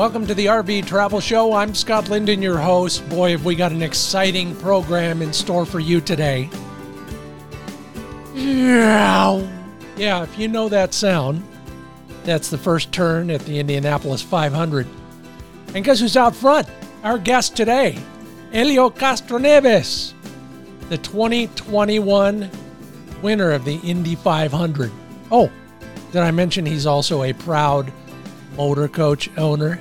Welcome 0.00 0.26
to 0.28 0.34
the 0.34 0.46
RV 0.46 0.86
Travel 0.86 1.20
Show. 1.20 1.52
I'm 1.52 1.74
Scott 1.74 2.08
Linden, 2.08 2.40
your 2.40 2.56
host. 2.56 3.06
Boy, 3.10 3.32
have 3.32 3.44
we 3.44 3.54
got 3.54 3.70
an 3.70 3.82
exciting 3.82 4.56
program 4.56 5.20
in 5.20 5.30
store 5.30 5.66
for 5.66 5.78
you 5.78 6.00
today. 6.00 6.48
Yeah. 8.32 9.46
Yeah, 9.98 10.22
if 10.22 10.38
you 10.38 10.48
know 10.48 10.70
that 10.70 10.94
sound, 10.94 11.46
that's 12.24 12.48
the 12.48 12.56
first 12.56 12.92
turn 12.92 13.30
at 13.30 13.42
the 13.42 13.58
Indianapolis 13.58 14.22
500. 14.22 14.86
And 15.74 15.84
guess 15.84 16.00
who's 16.00 16.16
out 16.16 16.34
front? 16.34 16.66
Our 17.04 17.18
guest 17.18 17.54
today, 17.54 17.98
Helio 18.52 18.88
Castroneves, 18.88 20.14
the 20.88 20.96
2021 20.96 22.50
winner 23.20 23.50
of 23.50 23.66
the 23.66 23.76
Indy 23.84 24.14
500. 24.14 24.90
Oh, 25.30 25.52
did 26.10 26.22
I 26.22 26.30
mention 26.30 26.64
he's 26.64 26.86
also 26.86 27.24
a 27.24 27.34
proud 27.34 27.92
motor 28.56 28.88
coach 28.88 29.28
owner? 29.36 29.78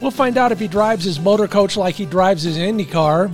We'll 0.00 0.10
find 0.10 0.38
out 0.38 0.50
if 0.50 0.58
he 0.58 0.68
drives 0.68 1.04
his 1.04 1.20
motor 1.20 1.46
coach 1.46 1.76
like 1.76 1.94
he 1.94 2.06
drives 2.06 2.42
his 2.42 2.56
Indy 2.56 2.86
car 2.86 3.30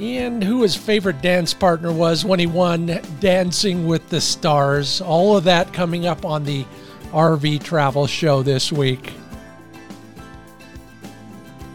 and 0.00 0.44
who 0.44 0.62
his 0.62 0.76
favorite 0.76 1.22
dance 1.22 1.54
partner 1.54 1.90
was 1.92 2.24
when 2.24 2.38
he 2.38 2.46
won 2.46 3.00
Dancing 3.18 3.86
with 3.86 4.08
the 4.10 4.20
Stars. 4.20 5.00
All 5.00 5.36
of 5.36 5.44
that 5.44 5.72
coming 5.72 6.06
up 6.06 6.24
on 6.24 6.44
the 6.44 6.64
RV 7.12 7.62
Travel 7.64 8.06
Show 8.06 8.42
this 8.42 8.70
week. 8.70 9.12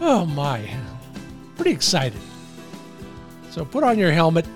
Oh 0.00 0.24
my, 0.24 0.68
pretty 1.56 1.72
excited. 1.72 2.20
So 3.50 3.64
put 3.64 3.84
on 3.84 3.98
your 3.98 4.12
helmet, 4.12 4.46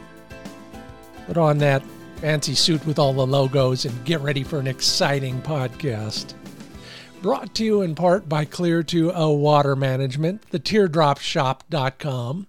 put 1.27 1.37
on 1.37 1.59
that 1.59 1.83
fancy 2.17 2.55
suit 2.55 2.85
with 2.87 2.99
all 2.99 3.13
the 3.13 3.27
logos, 3.27 3.85
and 3.85 4.05
get 4.05 4.21
ready 4.21 4.43
for 4.43 4.59
an 4.59 4.67
exciting 4.67 5.43
podcast. 5.43 6.35
Brought 7.27 7.57
to 7.57 7.65
you 7.65 7.83
in 7.83 7.97
part 7.97 8.29
by 8.29 8.45
Clear2O 8.45 9.37
Water 9.37 9.75
Management, 9.75 10.49
the 10.53 10.61
teardropshop.com, 10.61 12.47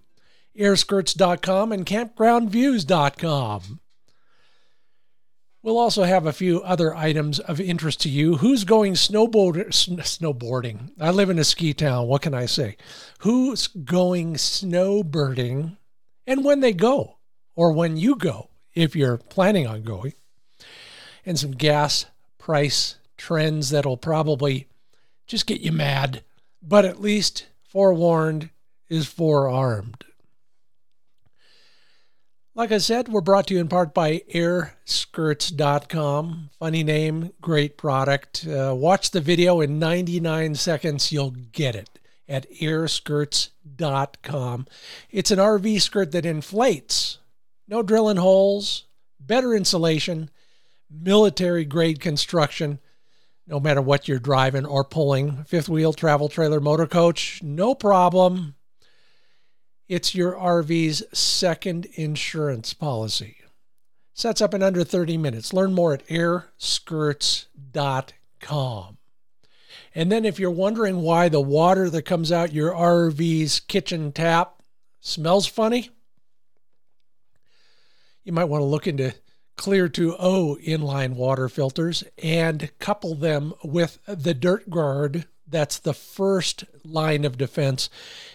airskirts.com, 0.56 1.72
and 1.72 1.84
campgroundviews.com. 1.84 3.80
We'll 5.64 5.80
also 5.80 6.04
have 6.04 6.28
a 6.28 6.32
few 6.32 6.62
other 6.62 6.96
items 6.96 7.40
of 7.40 7.60
interest 7.60 8.02
to 8.02 8.10
you. 8.10 8.38
Who's 8.38 8.66
going 8.66 8.94
snowboard, 8.94 9.66
snowboarding? 9.70 10.92
I 11.00 11.10
live 11.10 11.32
in 11.32 11.40
a 11.40 11.44
ski 11.44 11.74
town. 11.74 12.06
What 12.06 12.22
can 12.22 12.36
I 12.36 12.46
say? 12.46 12.78
Who's 13.22 13.66
going 13.66 14.36
snowbirding 14.36 15.76
and 16.28 16.46
when 16.46 16.60
they 16.60 16.74
go, 16.74 17.18
or 17.56 17.72
when 17.72 17.98
you 17.98 18.16
go, 18.16 18.52
if 18.76 18.96
you're 18.96 19.18
planning 19.18 19.66
on 19.66 19.82
going, 19.82 20.14
and 21.26 21.40
some 21.40 21.54
gas 21.54 22.06
price 22.38 22.98
trends 23.18 23.70
that'll 23.70 23.98
probably 23.98 24.68
just 25.26 25.46
get 25.46 25.62
you 25.62 25.72
mad, 25.72 26.24
but 26.62 26.84
at 26.86 27.02
least 27.02 27.48
forewarned 27.62 28.50
is 28.90 29.08
forearmed. 29.08 30.04
Like 32.56 32.72
I 32.72 32.78
said, 32.80 33.10
we're 33.10 33.22
brought 33.22 33.46
to 33.48 33.54
you 33.54 33.60
in 33.60 33.68
part 33.68 33.94
by 33.94 34.24
airskirts.com. 34.34 36.50
Funny 36.58 36.84
name, 36.84 37.32
great 37.40 37.78
product. 37.78 38.48
Uh, 38.48 38.74
watch 38.76 39.12
the 39.12 39.22
video 39.22 39.62
in 39.62 39.78
99 39.78 40.56
seconds, 40.56 41.12
you'll 41.12 41.30
get 41.30 41.76
it 41.76 42.00
at 42.28 42.52
airskirts.com. 42.54 44.66
It's 45.12 45.30
an 45.30 45.38
RV 45.38 45.82
skirt 45.82 46.12
that 46.14 46.26
inflates, 46.26 47.20
no 47.68 47.84
drilling 47.84 48.18
holes, 48.18 48.86
better 49.20 49.54
insulation, 49.54 50.32
military 50.90 51.64
grade 51.64 52.00
construction 52.00 52.80
no 53.48 53.60
matter 53.60 53.82
what 53.82 54.08
you're 54.08 54.20
driving 54.20 54.66
or 54.66 54.84
pulling. 54.84 55.44
Fifth 55.46 55.70
wheel, 55.70 55.94
travel 55.94 56.30
trailer, 56.30 56.60
motor 56.60 56.86
coach, 56.86 57.42
no 57.42 57.74
problem. 57.74 58.54
It's 59.88 60.14
your 60.14 60.34
RV's 60.34 61.02
second 61.18 61.86
insurance 61.94 62.74
policy. 62.74 63.38
Sets 64.14 64.42
up 64.42 64.54
in 64.54 64.62
under 64.62 64.84
30 64.84 65.18
minutes. 65.18 65.54
Learn 65.54 65.74
more 65.74 65.94
at 65.94 66.06
airskirts.com. 66.08 68.98
And 69.96 70.12
then, 70.12 70.26
if 70.26 70.38
you're 70.40 70.52
wondering 70.52 71.02
why 71.02 71.30
the 71.30 71.42
water 71.42 71.90
that 71.90 72.04
comes 72.04 72.32
out 72.32 72.54
your 72.54 72.72
RV's 72.72 73.60
kitchen 73.62 74.12
tap 74.12 74.62
smells 75.00 75.48
funny, 75.48 75.90
you 78.24 78.34
might 78.34 78.46
want 78.46 78.62
to 78.62 78.66
look 78.66 78.88
into 78.88 79.14
Clear2O 79.58 80.64
inline 80.64 81.16
water 81.16 81.50
filters 81.50 82.04
and 82.22 82.72
couple 82.80 83.16
them 83.16 83.54
with 83.64 84.00
the 84.08 84.34
Dirt 84.34 84.70
Guard. 84.70 85.28
That's 85.48 85.80
the 85.80 85.94
first 85.94 86.66
line 86.86 87.26
of 87.26 87.38
defense. 87.38 87.90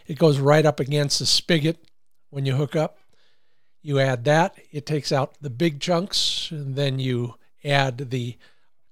It 0.06 0.18
goes 0.18 0.38
right 0.38 0.66
up 0.66 0.80
against 0.80 1.18
the 1.18 1.26
spigot 1.26 1.84
when 2.30 2.44
you 2.44 2.56
hook 2.56 2.74
up. 2.74 2.98
You 3.82 3.98
add 3.98 4.24
that, 4.24 4.56
it 4.70 4.86
takes 4.86 5.10
out 5.10 5.34
the 5.40 5.50
big 5.50 5.80
chunks, 5.80 6.50
and 6.50 6.76
then 6.76 6.98
you 6.98 7.34
add 7.64 8.10
the 8.10 8.36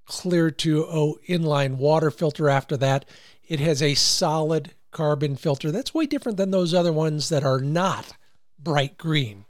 Clear2O 0.09 1.15
inline 1.29 1.77
water 1.77 2.11
filter 2.11 2.49
after 2.49 2.77
that. 2.77 3.05
It 3.49 3.61
has 3.61 3.83
a 3.83 3.95
solid 3.95 4.75
carbon 4.91 5.37
filter. 5.37 5.71
That's 5.71 5.95
way 5.95 6.07
different 6.07 6.39
than 6.39 6.51
those 6.51 6.75
other 6.75 6.93
ones 6.93 7.29
that 7.29 7.45
are 7.45 7.61
not 7.61 8.13
bright 8.59 8.99
green. 8.99 9.45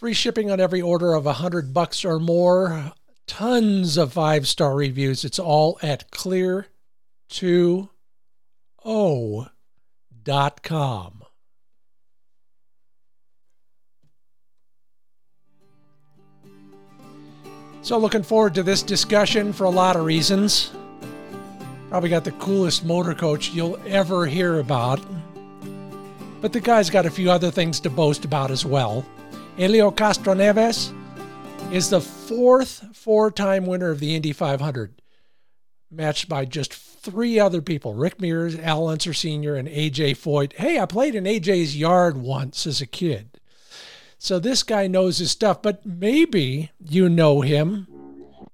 Free 0.00 0.14
shipping 0.14 0.50
on 0.50 0.58
every 0.60 0.80
order 0.80 1.12
of 1.12 1.26
a 1.26 1.34
hundred 1.34 1.74
bucks 1.74 2.06
or 2.06 2.18
more. 2.18 2.94
Tons 3.26 3.98
of 3.98 4.14
five 4.14 4.48
star 4.48 4.74
reviews. 4.74 5.26
It's 5.26 5.38
all 5.38 5.78
at 5.82 6.10
clear2o.com. 6.10 6.64
So, 17.82 17.98
looking 17.98 18.22
forward 18.22 18.54
to 18.54 18.62
this 18.62 18.82
discussion 18.82 19.52
for 19.52 19.64
a 19.64 19.70
lot 19.70 19.96
of 19.96 20.06
reasons. 20.06 20.72
Probably 21.90 22.08
got 22.08 22.24
the 22.24 22.32
coolest 22.32 22.86
motor 22.86 23.12
coach 23.12 23.50
you'll 23.50 23.78
ever 23.86 24.24
hear 24.24 24.60
about. 24.60 25.04
But 26.40 26.54
the 26.54 26.60
guy's 26.60 26.88
got 26.88 27.04
a 27.04 27.10
few 27.10 27.30
other 27.30 27.50
things 27.50 27.80
to 27.80 27.90
boast 27.90 28.24
about 28.24 28.50
as 28.50 28.64
well. 28.64 29.04
Helio 29.56 29.90
Castroneves 29.90 30.94
is 31.72 31.90
the 31.90 32.00
fourth 32.00 32.84
four 32.96 33.30
time 33.30 33.66
winner 33.66 33.90
of 33.90 34.00
the 34.00 34.14
Indy 34.14 34.32
500, 34.32 35.02
matched 35.90 36.28
by 36.28 36.44
just 36.44 36.72
three 36.72 37.38
other 37.38 37.60
people 37.60 37.94
Rick 37.94 38.20
Mears, 38.20 38.58
Al 38.58 38.88
Unser 38.88 39.12
Sr., 39.12 39.56
and 39.56 39.68
AJ 39.68 40.16
Foyt. 40.16 40.54
Hey, 40.54 40.78
I 40.78 40.86
played 40.86 41.14
in 41.14 41.24
AJ's 41.24 41.76
yard 41.76 42.16
once 42.16 42.66
as 42.66 42.80
a 42.80 42.86
kid. 42.86 43.40
So 44.18 44.38
this 44.38 44.62
guy 44.62 44.86
knows 44.86 45.18
his 45.18 45.30
stuff, 45.30 45.62
but 45.62 45.84
maybe 45.84 46.70
you 46.78 47.08
know 47.08 47.40
him 47.40 47.86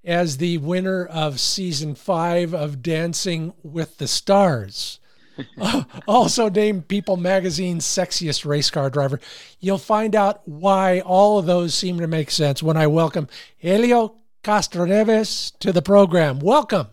as 0.04 0.36
the 0.36 0.58
winner 0.58 1.04
of 1.04 1.40
season 1.40 1.94
five 1.94 2.54
of 2.54 2.82
Dancing 2.82 3.52
with 3.62 3.98
the 3.98 4.06
Stars. 4.06 5.00
also 6.06 6.48
named 6.48 6.88
People 6.88 7.16
Magazine's 7.16 7.84
sexiest 7.84 8.44
race 8.44 8.70
car 8.70 8.90
driver. 8.90 9.20
You'll 9.60 9.78
find 9.78 10.14
out 10.14 10.46
why 10.46 11.00
all 11.00 11.38
of 11.38 11.46
those 11.46 11.74
seem 11.74 11.98
to 11.98 12.06
make 12.06 12.30
sense 12.30 12.62
when 12.62 12.76
I 12.76 12.86
welcome 12.86 13.28
Helio 13.56 14.16
Castroneves 14.42 15.58
to 15.58 15.72
the 15.72 15.82
program. 15.82 16.38
Welcome. 16.38 16.88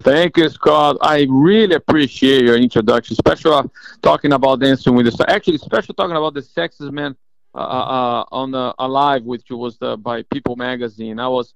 Thank 0.00 0.36
you, 0.36 0.48
Scott. 0.48 0.96
I 1.00 1.26
really 1.28 1.74
appreciate 1.74 2.44
your 2.44 2.56
introduction, 2.56 3.14
especially 3.14 3.52
uh, 3.52 3.64
talking 4.00 4.32
about 4.32 4.60
dancing 4.60 4.94
with 4.94 5.06
the. 5.06 5.30
Actually, 5.30 5.56
especially 5.56 5.94
talking 5.94 6.16
about 6.16 6.34
the 6.34 6.40
sexiest 6.40 6.92
man 6.92 7.16
uh, 7.54 7.58
uh, 7.58 7.62
uh 7.62 8.24
on 8.30 8.52
the 8.52 8.74
Alive, 8.78 9.24
which 9.24 9.50
was 9.50 9.76
the, 9.78 9.96
by 9.96 10.22
People 10.22 10.54
Magazine. 10.54 11.18
I 11.18 11.26
was 11.26 11.54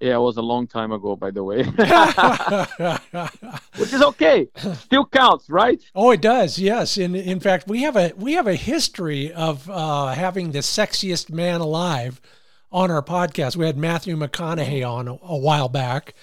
yeah, 0.00 0.16
it 0.16 0.20
was 0.20 0.38
a 0.38 0.42
long 0.42 0.66
time 0.66 0.92
ago, 0.92 1.14
by 1.14 1.30
the 1.30 1.44
way. 1.44 1.62
Which 3.76 3.92
is 3.92 4.02
okay. 4.02 4.48
Still 4.74 5.04
counts, 5.04 5.50
right? 5.50 5.82
Oh, 5.94 6.10
it 6.10 6.22
does. 6.22 6.58
Yes. 6.58 6.96
In 6.96 7.14
in 7.14 7.38
fact, 7.38 7.68
we 7.68 7.82
have 7.82 7.96
a 7.96 8.12
we 8.16 8.32
have 8.32 8.46
a 8.46 8.54
history 8.54 9.30
of 9.32 9.68
uh, 9.68 10.08
having 10.08 10.52
the 10.52 10.60
sexiest 10.60 11.30
man 11.30 11.60
alive 11.60 12.20
on 12.72 12.90
our 12.90 13.02
podcast. 13.02 13.56
We 13.56 13.66
had 13.66 13.76
Matthew 13.76 14.16
McConaughey 14.16 14.88
on 14.88 15.08
a, 15.08 15.18
a 15.22 15.36
while 15.36 15.68
back. 15.68 16.14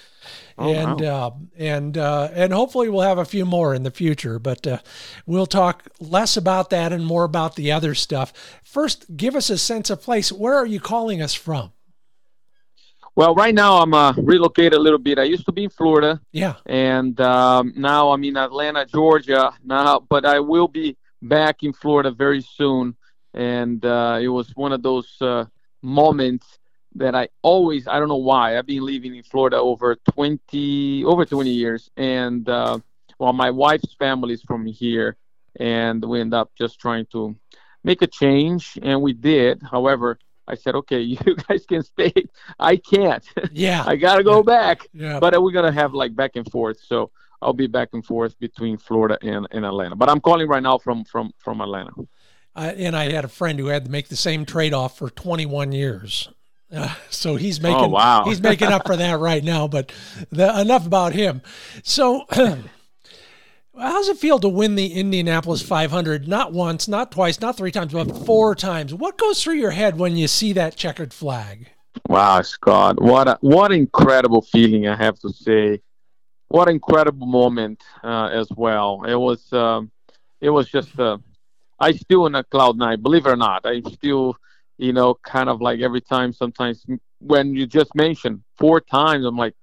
Oh, 0.59 0.73
and 0.73 1.01
wow. 1.01 1.27
uh, 1.27 1.31
and 1.57 1.97
uh, 1.97 2.29
and 2.33 2.51
hopefully 2.51 2.89
we'll 2.89 3.01
have 3.01 3.19
a 3.19 3.25
few 3.25 3.45
more 3.45 3.75
in 3.75 3.83
the 3.83 3.91
future. 3.91 4.39
But 4.39 4.65
uh, 4.65 4.79
we'll 5.27 5.45
talk 5.45 5.87
less 5.99 6.35
about 6.35 6.71
that 6.71 6.91
and 6.91 7.05
more 7.05 7.25
about 7.25 7.55
the 7.55 7.71
other 7.71 7.93
stuff. 7.93 8.33
First, 8.63 9.15
give 9.15 9.35
us 9.35 9.51
a 9.51 9.57
sense 9.57 9.91
of 9.91 10.01
place. 10.01 10.31
Where 10.31 10.55
are 10.55 10.65
you 10.65 10.79
calling 10.79 11.21
us 11.21 11.35
from? 11.35 11.73
Well, 13.17 13.33
right 13.33 13.55
now 13.55 13.79
I'm 13.79 13.95
uh, 13.95 14.13
relocated 14.15 14.73
a 14.73 14.79
little 14.79 14.99
bit. 14.99 15.17
I 15.17 15.23
used 15.23 15.47
to 15.47 15.51
be 15.51 15.63
in 15.63 15.71
Florida. 15.71 16.21
Yeah. 16.31 16.53
And 16.67 17.19
um, 17.19 17.73
now 17.75 18.11
I'm 18.11 18.23
in 18.23 18.37
Atlanta, 18.37 18.85
Georgia 18.85 19.53
now, 19.65 20.01
but 20.07 20.23
I 20.23 20.39
will 20.39 20.67
be 20.67 20.95
back 21.23 21.63
in 21.63 21.73
Florida 21.73 22.11
very 22.11 22.41
soon. 22.41 22.95
And 23.33 23.83
uh, 23.83 24.19
it 24.21 24.27
was 24.27 24.55
one 24.55 24.71
of 24.71 24.83
those 24.83 25.19
uh, 25.19 25.45
moments 25.81 26.59
that 26.93 27.15
I 27.15 27.29
always 27.41 27.87
I 27.87 27.97
don't 27.97 28.07
know 28.07 28.17
why 28.17 28.55
I've 28.55 28.67
been 28.67 28.85
living 28.85 29.15
in 29.15 29.23
Florida 29.23 29.57
over 29.57 29.95
20 30.13 31.03
over 31.05 31.25
20 31.25 31.49
years 31.49 31.89
and 31.97 32.47
uh, 32.47 32.79
well 33.19 33.33
my 33.33 33.51
wife's 33.51 33.93
family 33.95 34.33
is 34.33 34.41
from 34.41 34.65
here 34.65 35.15
and 35.59 36.03
we 36.03 36.21
end 36.21 36.33
up 36.33 36.51
just 36.57 36.79
trying 36.79 37.05
to 37.11 37.35
make 37.83 38.01
a 38.01 38.07
change 38.07 38.79
and 38.81 39.01
we 39.01 39.13
did 39.13 39.61
however 39.61 40.17
I 40.47 40.55
said 40.55 40.75
okay 40.75 41.01
you 41.01 41.17
guys 41.47 41.65
can 41.65 41.83
stay. 41.83 42.13
I 42.59 42.77
can't. 42.77 43.23
Yeah. 43.51 43.83
I 43.87 43.95
gotta 43.95 44.23
go 44.23 44.43
back. 44.43 44.87
Yeah. 44.93 45.19
But 45.19 45.41
we're 45.41 45.51
gonna 45.51 45.71
have 45.71 45.93
like 45.93 46.15
back 46.15 46.35
and 46.35 46.49
forth. 46.51 46.79
So 46.81 47.11
I'll 47.41 47.53
be 47.53 47.67
back 47.67 47.89
and 47.93 48.05
forth 48.05 48.39
between 48.39 48.77
Florida 48.77 49.17
and, 49.21 49.47
and 49.51 49.65
Atlanta. 49.65 49.95
But 49.95 50.09
I'm 50.09 50.19
calling 50.19 50.47
right 50.47 50.63
now 50.63 50.77
from 50.77 51.03
from 51.05 51.31
from 51.37 51.61
Atlanta. 51.61 51.91
Uh, 52.55 52.73
and 52.75 52.95
I 52.95 53.11
had 53.11 53.23
a 53.23 53.27
friend 53.27 53.59
who 53.59 53.67
had 53.67 53.85
to 53.85 53.91
make 53.91 54.07
the 54.07 54.15
same 54.15 54.43
trade 54.43 54.73
off 54.73 54.97
for 54.97 55.11
21 55.11 55.73
years. 55.73 56.29
Uh, 56.73 56.93
so 57.09 57.35
he's 57.35 57.61
making 57.61 57.85
oh, 57.85 57.87
wow. 57.89 58.23
he's 58.25 58.41
making 58.41 58.69
up 58.69 58.85
for 58.85 58.97
that 58.97 59.19
right 59.19 59.43
now. 59.43 59.67
But 59.67 59.93
the, 60.31 60.59
enough 60.59 60.85
about 60.85 61.13
him. 61.13 61.41
So, 61.83 62.25
how's 63.77 64.09
it 64.09 64.17
feel 64.17 64.39
to 64.39 64.49
win 64.49 64.75
the 64.75 64.93
Indianapolis 64.93 65.61
500? 65.61 66.27
Not 66.27 66.53
once, 66.53 66.87
not 66.87 67.11
twice, 67.11 67.39
not 67.39 67.57
three 67.57 67.71
times, 67.71 67.93
but 67.93 68.25
four 68.25 68.55
times. 68.55 68.93
What 68.93 69.17
goes 69.17 69.43
through 69.43 69.55
your 69.55 69.71
head 69.71 69.97
when 69.97 70.15
you 70.15 70.27
see 70.27 70.53
that 70.53 70.75
checkered 70.75 71.13
flag? 71.13 71.69
Wow, 72.07 72.41
Scott, 72.41 73.01
what 73.01 73.27
a, 73.27 73.37
what 73.41 73.71
incredible 73.71 74.41
feeling! 74.41 74.87
I 74.87 74.95
have 74.95 75.19
to 75.19 75.29
say, 75.29 75.81
what 76.49 76.69
incredible 76.69 77.27
moment 77.27 77.83
uh, 78.03 78.27
as 78.27 78.47
well. 78.55 79.03
It 79.03 79.15
was 79.15 79.51
um, 79.51 79.91
it 80.39 80.51
was 80.51 80.69
just 80.69 80.97
uh, 80.99 81.17
I 81.79 81.93
still 81.93 82.27
in 82.27 82.35
a 82.35 82.43
cloud 82.43 82.77
nine. 82.77 83.01
Believe 83.01 83.25
it 83.25 83.29
or 83.29 83.35
not, 83.35 83.65
I 83.65 83.81
still 83.81 84.37
you 84.77 84.93
know, 84.93 85.15
kind 85.23 85.49
of 85.49 85.61
like 85.61 85.79
every 85.79 86.01
time 86.01 86.31
sometimes 86.31 86.85
when 87.19 87.55
you 87.55 87.65
just 87.65 87.93
mentioned 87.95 88.41
four 88.57 88.79
times, 88.79 89.25
I'm 89.25 89.37
like, 89.37 89.55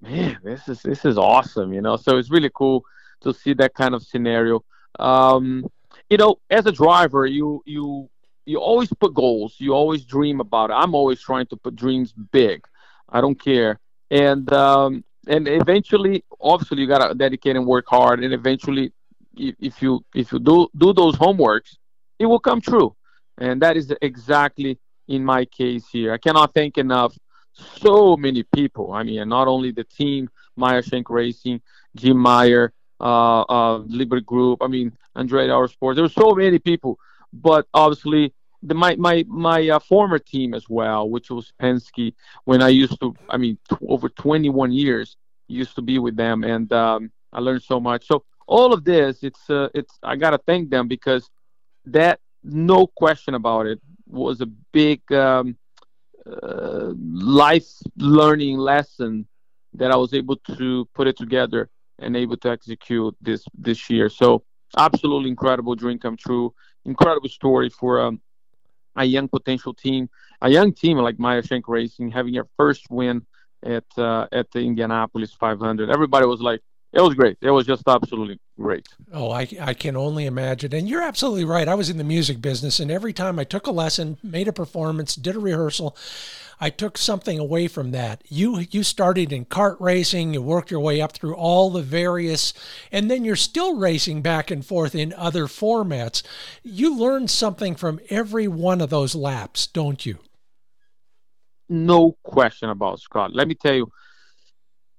man, 0.00 0.38
this 0.44 0.68
is 0.68 0.82
this 0.82 1.04
is 1.04 1.16
awesome, 1.16 1.72
you 1.72 1.80
know. 1.80 1.96
So 1.96 2.18
it's 2.18 2.30
really 2.30 2.50
cool 2.54 2.84
to 3.24 3.34
see 3.34 3.54
that 3.54 3.74
kind 3.74 3.94
of 3.94 4.02
scenario. 4.02 4.64
Um, 4.98 5.66
you 6.08 6.16
know, 6.16 6.36
as 6.50 6.66
a 6.66 6.72
driver, 6.72 7.26
you 7.26 7.62
you 7.66 8.08
you 8.46 8.58
always 8.58 8.90
put 8.92 9.14
goals. 9.14 9.56
You 9.58 9.72
always 9.72 10.04
dream 10.04 10.40
about 10.40 10.70
it. 10.70 10.74
I'm 10.74 10.94
always 10.94 11.20
trying 11.20 11.46
to 11.46 11.56
put 11.56 11.76
dreams 11.76 12.12
big. 12.12 12.64
I 13.08 13.20
don't 13.20 13.40
care. 13.40 13.80
And 14.10 14.52
um, 14.52 15.04
and 15.26 15.48
eventually, 15.48 16.24
obviously, 16.40 16.80
you 16.82 16.86
gotta 16.86 17.14
dedicate 17.14 17.56
and 17.56 17.66
work 17.66 17.86
hard. 17.88 18.22
And 18.22 18.32
eventually, 18.32 18.92
if 19.36 19.82
you 19.82 20.04
if 20.14 20.32
you 20.32 20.38
do 20.38 20.68
do 20.76 20.92
those 20.92 21.16
homeworks, 21.16 21.76
it 22.18 22.26
will 22.26 22.40
come 22.40 22.60
true. 22.60 22.94
And 23.38 23.60
that 23.62 23.76
is 23.76 23.92
exactly 24.00 24.78
in 25.08 25.24
my 25.24 25.44
case 25.44 25.86
here. 25.90 26.12
I 26.12 26.18
cannot 26.18 26.54
thank 26.54 26.78
enough 26.78 27.16
so 27.54 28.16
many 28.16 28.42
people. 28.42 28.92
I 28.92 29.02
mean, 29.02 29.28
not 29.28 29.48
only 29.48 29.70
the 29.70 29.84
team, 29.84 30.28
Meyer 30.56 30.82
Shank 30.82 31.10
Racing, 31.10 31.60
Jim 31.96 32.16
Meyer, 32.16 32.72
uh, 33.04 33.42
uh, 33.42 33.78
Liberty 33.86 34.22
Group. 34.22 34.62
I 34.62 34.68
mean, 34.68 34.92
Andretti 35.16 35.50
Autosports. 35.50 35.96
There 35.96 36.04
were 36.04 36.08
so 36.08 36.34
many 36.34 36.58
people, 36.58 36.98
but 37.32 37.66
obviously 37.74 38.34
the 38.62 38.74
my 38.74 38.96
my 38.96 39.24
my 39.28 39.68
uh, 39.68 39.78
former 39.78 40.18
team 40.18 40.54
as 40.54 40.68
well, 40.68 41.08
which 41.08 41.30
was 41.30 41.52
Penske. 41.60 42.14
When 42.44 42.62
I 42.62 42.70
used 42.70 42.98
to, 43.00 43.14
I 43.28 43.36
mean, 43.36 43.58
t- 43.68 43.76
over 43.88 44.08
21 44.08 44.72
years, 44.72 45.16
used 45.48 45.76
to 45.76 45.82
be 45.82 45.98
with 45.98 46.16
them, 46.16 46.44
and 46.44 46.72
um, 46.72 47.12
I 47.32 47.40
learned 47.40 47.62
so 47.62 47.78
much. 47.78 48.06
So 48.06 48.24
all 48.46 48.72
of 48.72 48.84
this, 48.84 49.22
it's 49.22 49.50
uh, 49.50 49.68
it's 49.74 49.98
I 50.02 50.16
gotta 50.16 50.38
thank 50.38 50.70
them 50.70 50.88
because 50.88 51.28
that 51.86 52.20
no 52.42 52.86
question 52.86 53.34
about 53.34 53.66
it, 53.66 53.80
was 54.06 54.40
a 54.40 54.46
big 54.46 55.00
um, 55.12 55.56
uh, 56.26 56.92
life 56.96 57.68
learning 57.98 58.56
lesson 58.56 59.26
that 59.74 59.90
I 59.90 59.96
was 59.96 60.14
able 60.14 60.36
to 60.56 60.88
put 60.94 61.06
it 61.06 61.16
together 61.18 61.68
and 61.98 62.16
able 62.16 62.36
to 62.38 62.50
execute 62.50 63.14
this 63.20 63.44
this 63.56 63.88
year. 63.90 64.08
So 64.08 64.44
absolutely 64.76 65.30
incredible 65.30 65.74
dream 65.74 65.98
come 65.98 66.16
true. 66.16 66.54
Incredible 66.84 67.28
story 67.28 67.70
for 67.70 68.00
um, 68.00 68.20
a 68.96 69.04
young 69.04 69.28
potential 69.28 69.74
team, 69.74 70.08
a 70.40 70.50
young 70.50 70.72
team 70.72 70.98
like 70.98 71.18
Meyer 71.18 71.42
Shank 71.42 71.68
Racing 71.68 72.10
having 72.10 72.34
their 72.34 72.46
first 72.56 72.90
win 72.90 73.26
at 73.64 73.84
uh, 73.96 74.26
at 74.32 74.50
the 74.52 74.60
Indianapolis 74.60 75.32
500. 75.32 75.90
Everybody 75.90 76.26
was 76.26 76.40
like, 76.40 76.60
it 76.94 77.00
was 77.00 77.14
great. 77.14 77.36
It 77.40 77.50
was 77.50 77.66
just 77.66 77.82
absolutely 77.88 78.38
great. 78.56 78.86
Oh, 79.12 79.30
I, 79.30 79.48
I 79.60 79.74
can 79.74 79.96
only 79.96 80.26
imagine. 80.26 80.72
And 80.72 80.88
you're 80.88 81.02
absolutely 81.02 81.44
right. 81.44 81.66
I 81.66 81.74
was 81.74 81.90
in 81.90 81.98
the 81.98 82.04
music 82.04 82.40
business, 82.40 82.78
and 82.78 82.90
every 82.90 83.12
time 83.12 83.38
I 83.38 83.44
took 83.44 83.66
a 83.66 83.72
lesson, 83.72 84.16
made 84.22 84.46
a 84.46 84.52
performance, 84.52 85.16
did 85.16 85.34
a 85.34 85.40
rehearsal, 85.40 85.96
I 86.60 86.70
took 86.70 86.96
something 86.96 87.38
away 87.38 87.66
from 87.66 87.90
that. 87.90 88.22
You 88.28 88.64
you 88.70 88.84
started 88.84 89.32
in 89.32 89.46
kart 89.46 89.76
racing, 89.80 90.34
you 90.34 90.42
worked 90.42 90.70
your 90.70 90.80
way 90.80 91.00
up 91.00 91.12
through 91.12 91.34
all 91.34 91.70
the 91.70 91.82
various, 91.82 92.54
and 92.92 93.10
then 93.10 93.24
you're 93.24 93.34
still 93.34 93.76
racing 93.76 94.22
back 94.22 94.52
and 94.52 94.64
forth 94.64 94.94
in 94.94 95.12
other 95.14 95.46
formats. 95.46 96.22
You 96.62 96.96
learn 96.96 97.26
something 97.26 97.74
from 97.74 97.98
every 98.08 98.46
one 98.46 98.80
of 98.80 98.90
those 98.90 99.16
laps, 99.16 99.66
don't 99.66 100.06
you? 100.06 100.18
No 101.68 102.16
question 102.22 102.70
about 102.70 103.00
Scott. 103.00 103.34
Let 103.34 103.48
me 103.48 103.56
tell 103.56 103.74
you 103.74 103.90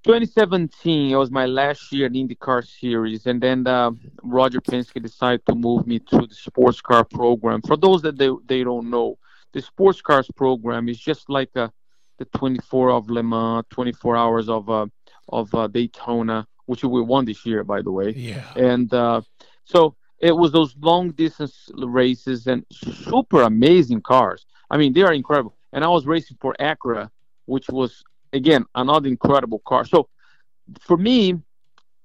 2017 0.05 1.11
it 1.11 1.15
was 1.15 1.31
my 1.31 1.47
last 1.47 1.91
year 1.91 2.05
in 2.05 2.13
the 2.13 2.23
IndyCar 2.23 2.63
series, 2.63 3.25
and 3.25 3.41
then 3.41 3.65
uh, 3.65 3.89
Roger 4.21 4.61
Penske 4.61 5.01
decided 5.01 5.43
to 5.47 5.55
move 5.55 5.87
me 5.87 5.97
to 5.97 6.27
the 6.27 6.35
sports 6.35 6.79
car 6.79 7.03
program. 7.03 7.63
For 7.63 7.75
those 7.75 8.03
that 8.03 8.15
they, 8.15 8.29
they 8.45 8.63
don't 8.63 8.91
know, 8.91 9.17
the 9.53 9.63
sports 9.63 10.03
cars 10.03 10.29
program 10.35 10.89
is 10.89 10.99
just 10.99 11.27
like 11.27 11.49
uh, 11.55 11.69
the 12.19 12.25
24 12.25 12.91
of 12.91 13.09
Le 13.09 13.23
Mans, 13.23 13.65
24 13.71 14.15
hours 14.15 14.47
of 14.47 14.69
uh, 14.69 14.85
of 15.29 15.51
uh, 15.55 15.65
Daytona, 15.65 16.45
which 16.67 16.83
we 16.83 17.01
won 17.01 17.25
this 17.25 17.43
year, 17.43 17.63
by 17.63 17.81
the 17.81 17.91
way. 17.91 18.11
Yeah. 18.11 18.53
And 18.55 18.93
uh, 18.93 19.21
so 19.63 19.95
it 20.19 20.33
was 20.37 20.51
those 20.51 20.75
long 20.77 21.13
distance 21.13 21.71
races 21.75 22.45
and 22.45 22.63
super 22.71 23.41
amazing 23.41 24.01
cars. 24.01 24.45
I 24.69 24.77
mean, 24.77 24.93
they 24.93 25.01
are 25.01 25.13
incredible. 25.13 25.55
And 25.73 25.83
I 25.83 25.87
was 25.87 26.05
racing 26.05 26.37
for 26.39 26.55
Acura, 26.59 27.09
which 27.47 27.69
was 27.69 28.03
again, 28.35 28.65
another 28.75 29.07
incredible 29.07 29.61
car. 29.65 29.85
So 29.85 30.07
for 30.81 30.97
me, 30.97 31.39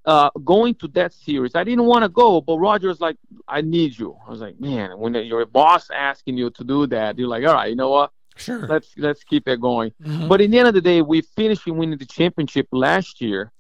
uh, 0.07 0.31
going 0.45 0.75
to 0.77 0.89
that 0.89 1.13
series, 1.13 1.55
I 1.55 1.65
didn't 1.65 1.85
want 1.85 2.03
to 2.05 2.09
go, 2.09 2.41
but 2.41 2.57
Roger's 2.59 3.01
like, 3.01 3.17
I 3.47 3.61
need 3.61 3.99
you. 3.99 4.17
I 4.27 4.31
was 4.31 4.41
like, 4.41 4.59
man, 4.59 4.99
when 4.99 5.15
your 5.15 5.45
boss 5.45 5.91
asking 5.91 6.39
you 6.39 6.51
to 6.51 6.65
do 6.65 6.87
that, 6.89 7.19
you're 7.19 7.29
like, 7.29 7.45
all 7.47 7.55
right, 7.55 7.69
you 7.69 7.77
know 7.77 7.91
what? 7.91 8.11
Sure. 8.37 8.67
Let's 8.67 8.89
let's 8.97 9.23
keep 9.25 9.47
it 9.49 9.61
going. 9.61 9.93
Mhm. 10.03 10.29
But 10.29 10.41
in 10.41 10.51
the 10.51 10.59
end 10.59 10.69
of 10.69 10.75
the 10.75 10.81
day, 10.81 11.03
we 11.03 11.21
finished 11.21 11.67
winning 11.67 11.99
the 11.99 12.07
championship 12.07 12.67
last 12.73 13.21
year, 13.21 13.53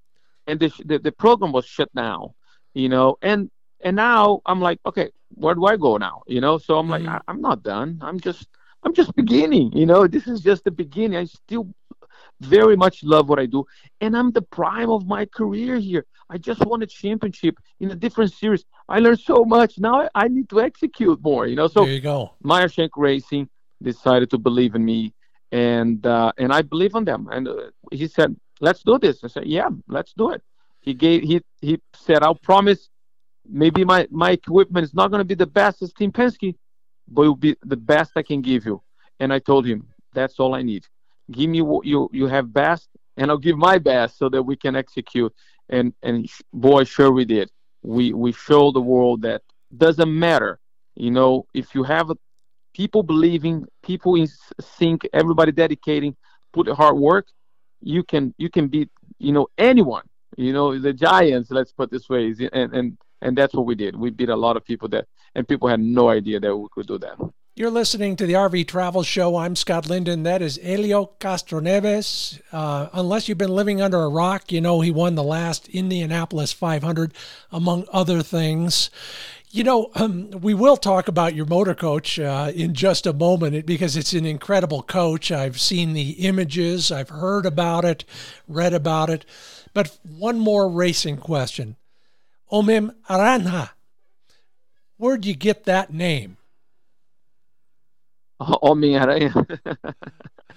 and 0.47 0.59
the, 0.59 0.73
the 0.87 0.99
the 0.99 1.13
program 1.13 1.53
was 1.53 1.67
shut 1.67 1.95
down. 1.95 2.29
You 2.73 2.89
know, 2.89 3.19
and 3.21 3.51
and 3.85 3.97
now 3.97 4.41
I'm 4.47 4.61
like, 4.61 4.79
okay, 4.87 5.11
where 5.35 5.55
do 5.55 5.67
I 5.67 5.77
go 5.77 5.99
now? 5.99 6.23
You 6.27 6.41
know, 6.41 6.57
so 6.57 6.79
I'm 6.79 6.89
like, 6.89 7.03
Mhm. 7.03 7.15
I, 7.15 7.21
I'm 7.29 7.41
not 7.43 7.63
done. 7.63 7.99
I'm 8.01 8.19
just 8.21 8.49
I'm 8.83 8.95
just 8.95 9.15
beginning. 9.15 9.73
You 9.81 9.85
know, 9.85 10.07
this 10.07 10.27
is 10.27 10.41
just 10.41 10.65
the 10.65 10.71
beginning. 10.71 11.19
I 11.19 11.25
still 11.27 11.65
very 12.41 12.77
much 12.77 13.03
love 13.03 13.29
what 13.29 13.39
I 13.39 13.47
do, 13.47 13.65
and 14.01 14.17
I'm 14.17 14.31
the 14.33 14.43
prime 14.43 14.91
of 14.91 15.07
my 15.07 15.27
career 15.27 15.77
here. 15.77 16.07
I 16.31 16.39
just 16.39 16.65
won 16.65 16.83
a 16.83 16.87
championship 16.87 17.57
in 17.81 17.91
a 17.91 17.95
different 17.95 18.33
series. 18.33 18.65
I 18.89 19.01
learned 19.01 19.21
so 19.21 19.45
much. 19.45 19.79
Now 19.79 20.09
I, 20.15 20.29
need 20.29 20.49
to 20.51 20.61
execute 20.61 21.21
more. 21.23 21.47
You 21.47 21.57
know, 21.57 21.67
so 21.67 21.85
there 21.85 21.95
you 21.95 22.01
go. 22.01 22.35
Meyer 22.43 22.69
Shank 22.69 22.97
Racing 22.97 23.49
decided 23.83 24.31
to 24.31 24.39
believe 24.39 24.75
in 24.77 24.85
me, 24.85 25.13
and 25.51 26.05
uh, 26.07 26.33
and 26.39 26.53
I 26.53 26.63
believe 26.63 26.95
in 26.95 27.05
them. 27.05 27.29
And 27.31 27.49
uh, 27.49 27.55
he 27.91 28.07
said, 28.07 28.37
"Let's 28.61 28.83
do 28.83 28.99
this." 28.99 29.25
I 29.25 29.27
said, 29.27 29.47
"Yeah, 29.47 29.71
let's 29.89 30.13
do 30.13 30.31
it." 30.31 30.43
He 30.81 30.95
gave 30.95 31.23
he 31.23 31.43
he 31.61 31.81
said, 31.95 32.23
"I'll 32.23 32.37
promise. 32.37 32.89
Maybe 33.49 33.85
my 33.85 34.07
my 34.11 34.31
equipment 34.31 34.85
is 34.85 34.95
not 34.95 35.11
going 35.11 35.21
to 35.21 35.25
be 35.25 35.35
the 35.35 35.47
best 35.47 35.83
as 35.83 35.93
Team 35.93 36.13
Penske, 36.13 36.55
but 37.09 37.23
it 37.23 37.27
will 37.27 37.35
be 37.35 37.57
the 37.63 37.77
best 37.77 38.13
I 38.17 38.23
can 38.23 38.41
give 38.41 38.65
you." 38.65 38.83
And 39.19 39.33
I 39.33 39.41
told 39.41 39.67
him, 39.67 39.89
"That's 40.15 40.39
all 40.39 40.55
I 40.55 40.63
need. 40.63 40.87
Give 41.31 41.51
me 41.51 41.63
what 41.63 41.87
you 41.87 42.09
you 42.13 42.27
have 42.27 42.53
best, 42.53 42.89
and 43.17 43.31
I'll 43.31 43.39
give 43.39 43.57
my 43.57 43.79
best 43.79 44.19
so 44.19 44.29
that 44.29 44.43
we 44.43 44.57
can 44.57 44.77
execute." 44.77 45.33
And 45.69 45.95
and 46.03 46.29
boy, 46.53 46.85
sure 46.85 47.13
we 47.13 47.25
did. 47.25 47.51
We 47.83 48.13
we 48.13 48.33
show 48.33 48.73
the 48.73 48.81
world 48.81 49.23
that 49.23 49.43
doesn't 49.77 50.13
matter. 50.19 50.59
You 50.97 51.11
know, 51.11 51.47
if 51.55 51.75
you 51.75 51.85
have 51.85 52.11
people 52.75 53.03
believing, 53.03 53.67
people 53.83 54.15
in 54.17 54.29
sync, 54.61 55.09
everybody 55.13 55.53
dedicating, 55.53 56.17
put 56.53 56.69
hard 56.69 56.97
work, 56.97 57.29
you 57.81 58.03
can 58.03 58.35
you 58.39 58.51
can 58.51 58.69
beat 58.69 58.91
you 59.19 59.33
know 59.33 59.49
anyone. 59.59 60.05
You 60.37 60.53
know 60.53 60.79
the 60.79 60.93
giants. 60.93 61.51
Let's 61.51 61.73
put 61.73 61.91
this 61.91 62.09
way, 62.09 62.35
and 62.53 62.75
and 62.75 62.99
and 63.23 63.37
that's 63.37 63.55
what 63.55 63.67
we 63.67 63.75
did. 63.75 63.97
We 63.97 64.11
beat 64.11 64.29
a 64.29 64.37
lot 64.37 64.57
of 64.57 64.65
people 64.65 64.89
that, 64.91 65.07
and 65.35 65.47
people 65.47 65.69
had 65.69 65.81
no 65.81 66.09
idea 66.09 66.41
that 66.41 66.57
we 66.57 66.69
could 66.73 66.87
do 66.87 66.99
that. 66.99 67.17
You're 67.57 67.71
listening 67.71 68.15
to 68.17 68.27
the 68.27 68.35
RV 68.35 68.69
Travel 68.69 69.03
Show. 69.03 69.37
I'm 69.37 69.57
Scott 69.57 69.89
Linden. 69.89 70.23
That 70.23 70.41
is 70.41 70.61
Elio 70.63 71.11
Castroneves. 71.19 72.41
Uh, 72.53 72.89
unless 72.93 73.29
you've 73.29 73.39
been 73.39 73.55
living 73.55 73.83
under 73.83 74.01
a 74.01 74.09
rock, 74.09 74.53
you 74.53 74.61
know 74.61 74.81
he 74.83 74.93
won 74.93 75.17
the 75.17 75.25
last 75.25 75.69
Indianapolis 75.69 76.53
500, 76.53 77.13
among 77.51 77.87
other 77.93 78.23
things. 78.23 78.89
You 79.51 79.65
know, 79.65 79.91
um, 79.97 80.31
we 80.31 80.55
will 80.55 80.77
talk 80.77 81.09
about 81.09 81.35
your 81.35 81.45
motor 81.45 81.75
coach 81.75 82.21
uh, 82.21 82.53
in 82.55 82.73
just 82.73 83.05
a 83.05 83.13
moment 83.13 83.67
because 83.67 83.97
it's 83.97 84.13
an 84.13 84.25
incredible 84.25 84.83
coach. 84.85 85.33
I've 85.33 85.61
seen 85.61 85.93
the 85.93 86.11
images, 86.25 86.93
I've 86.93 87.11
heard 87.11 87.47
about 87.47 87.85
it, 87.85 88.05
read 88.47 88.75
about 88.75 89.11
it. 89.11 89.27
But 89.75 89.99
one 90.05 90.39
more 90.39 90.71
racing 90.71 91.17
question 91.17 91.75
Omim 92.53 92.95
Aranja, 93.09 93.71
where'd 94.99 95.27
you 95.27 95.35
get 95.35 95.65
that 95.65 95.93
name? 95.93 96.37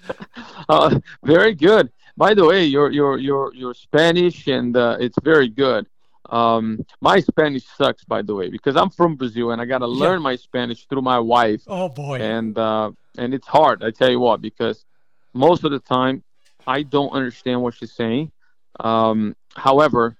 Uh, 0.68 0.98
very 1.22 1.54
good. 1.54 1.90
By 2.16 2.34
the 2.34 2.44
way, 2.44 2.64
your 2.64 2.90
your 2.90 3.18
your 3.18 3.54
your 3.54 3.74
Spanish 3.74 4.46
and 4.46 4.76
uh, 4.76 4.96
it's 5.00 5.16
very 5.22 5.48
good. 5.48 5.86
Um, 6.30 6.84
my 7.00 7.20
Spanish 7.20 7.64
sucks, 7.76 8.04
by 8.04 8.22
the 8.22 8.34
way, 8.34 8.48
because 8.48 8.76
I'm 8.76 8.90
from 8.90 9.16
Brazil 9.16 9.50
and 9.50 9.60
I 9.60 9.66
got 9.66 9.78
to 9.78 9.86
learn 9.86 10.20
yeah. 10.20 10.30
my 10.30 10.36
Spanish 10.36 10.86
through 10.86 11.02
my 11.02 11.18
wife. 11.18 11.62
Oh 11.66 11.88
boy! 11.88 12.20
And 12.20 12.56
uh, 12.56 12.92
and 13.18 13.34
it's 13.34 13.46
hard. 13.46 13.82
I 13.82 13.90
tell 13.90 14.10
you 14.10 14.20
what, 14.20 14.40
because 14.40 14.84
most 15.32 15.64
of 15.64 15.70
the 15.70 15.80
time 15.80 16.22
I 16.66 16.82
don't 16.82 17.10
understand 17.10 17.62
what 17.62 17.74
she's 17.74 17.92
saying. 17.92 18.32
Um, 18.80 19.36
however, 19.54 20.16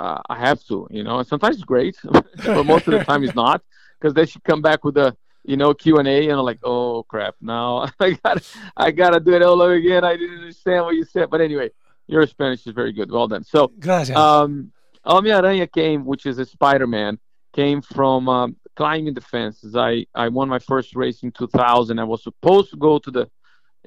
uh, 0.00 0.20
I 0.28 0.38
have 0.38 0.64
to, 0.64 0.88
you 0.90 1.04
know. 1.04 1.22
Sometimes 1.22 1.56
it's 1.56 1.64
great, 1.64 1.96
but 2.04 2.64
most 2.64 2.86
of 2.88 2.92
the 2.92 3.04
time 3.04 3.22
it's 3.24 3.34
not, 3.34 3.62
because 4.00 4.14
then 4.14 4.26
she 4.26 4.40
come 4.40 4.62
back 4.62 4.84
with 4.84 4.96
a 4.96 5.16
you 5.44 5.56
know 5.56 5.74
Q 5.74 5.98
and 5.98 6.08
A, 6.08 6.28
and 6.28 6.38
I'm 6.38 6.44
like, 6.44 6.60
oh 6.62 7.02
crap, 7.04 7.34
now 7.40 7.88
I 8.00 8.10
got 8.12 8.56
I 8.76 8.90
gotta 8.90 9.20
do 9.20 9.34
it 9.34 9.42
all 9.42 9.60
over 9.60 9.74
again. 9.74 10.04
I 10.04 10.16
didn't 10.16 10.38
understand 10.38 10.84
what 10.84 10.94
you 10.94 11.04
said, 11.04 11.30
but 11.30 11.40
anyway, 11.40 11.70
your 12.06 12.26
Spanish 12.26 12.66
is 12.66 12.72
very 12.72 12.92
good. 12.92 13.10
Well 13.10 13.28
done. 13.28 13.44
So, 13.44 13.72
Gracias. 13.78 14.16
um 14.16 14.72
Homem-Aranha 15.04 15.70
came, 15.72 16.04
which 16.04 16.26
is 16.26 16.38
a 16.38 16.44
Spider-Man, 16.44 17.18
came 17.52 17.82
from 17.82 18.28
um, 18.28 18.56
climbing 18.76 19.14
the 19.14 19.20
fences. 19.20 19.76
I, 19.76 20.06
I 20.14 20.28
won 20.28 20.48
my 20.48 20.58
first 20.58 20.94
race 20.94 21.22
in 21.22 21.32
2000. 21.32 21.98
I 21.98 22.04
was 22.04 22.22
supposed 22.22 22.70
to 22.70 22.76
go 22.76 22.98
to 22.98 23.10
the, 23.10 23.30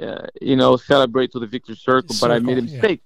uh, 0.02 0.28
you 0.42 0.56
know, 0.56 0.76
celebrate 0.78 1.32
to 1.32 1.40
the 1.40 1.48
victory 1.48 1.76
circle, 1.76 2.14
circle 2.14 2.28
but 2.28 2.36
I 2.36 2.40
made 2.40 2.58
a 2.58 2.64
mistake. 2.64 3.02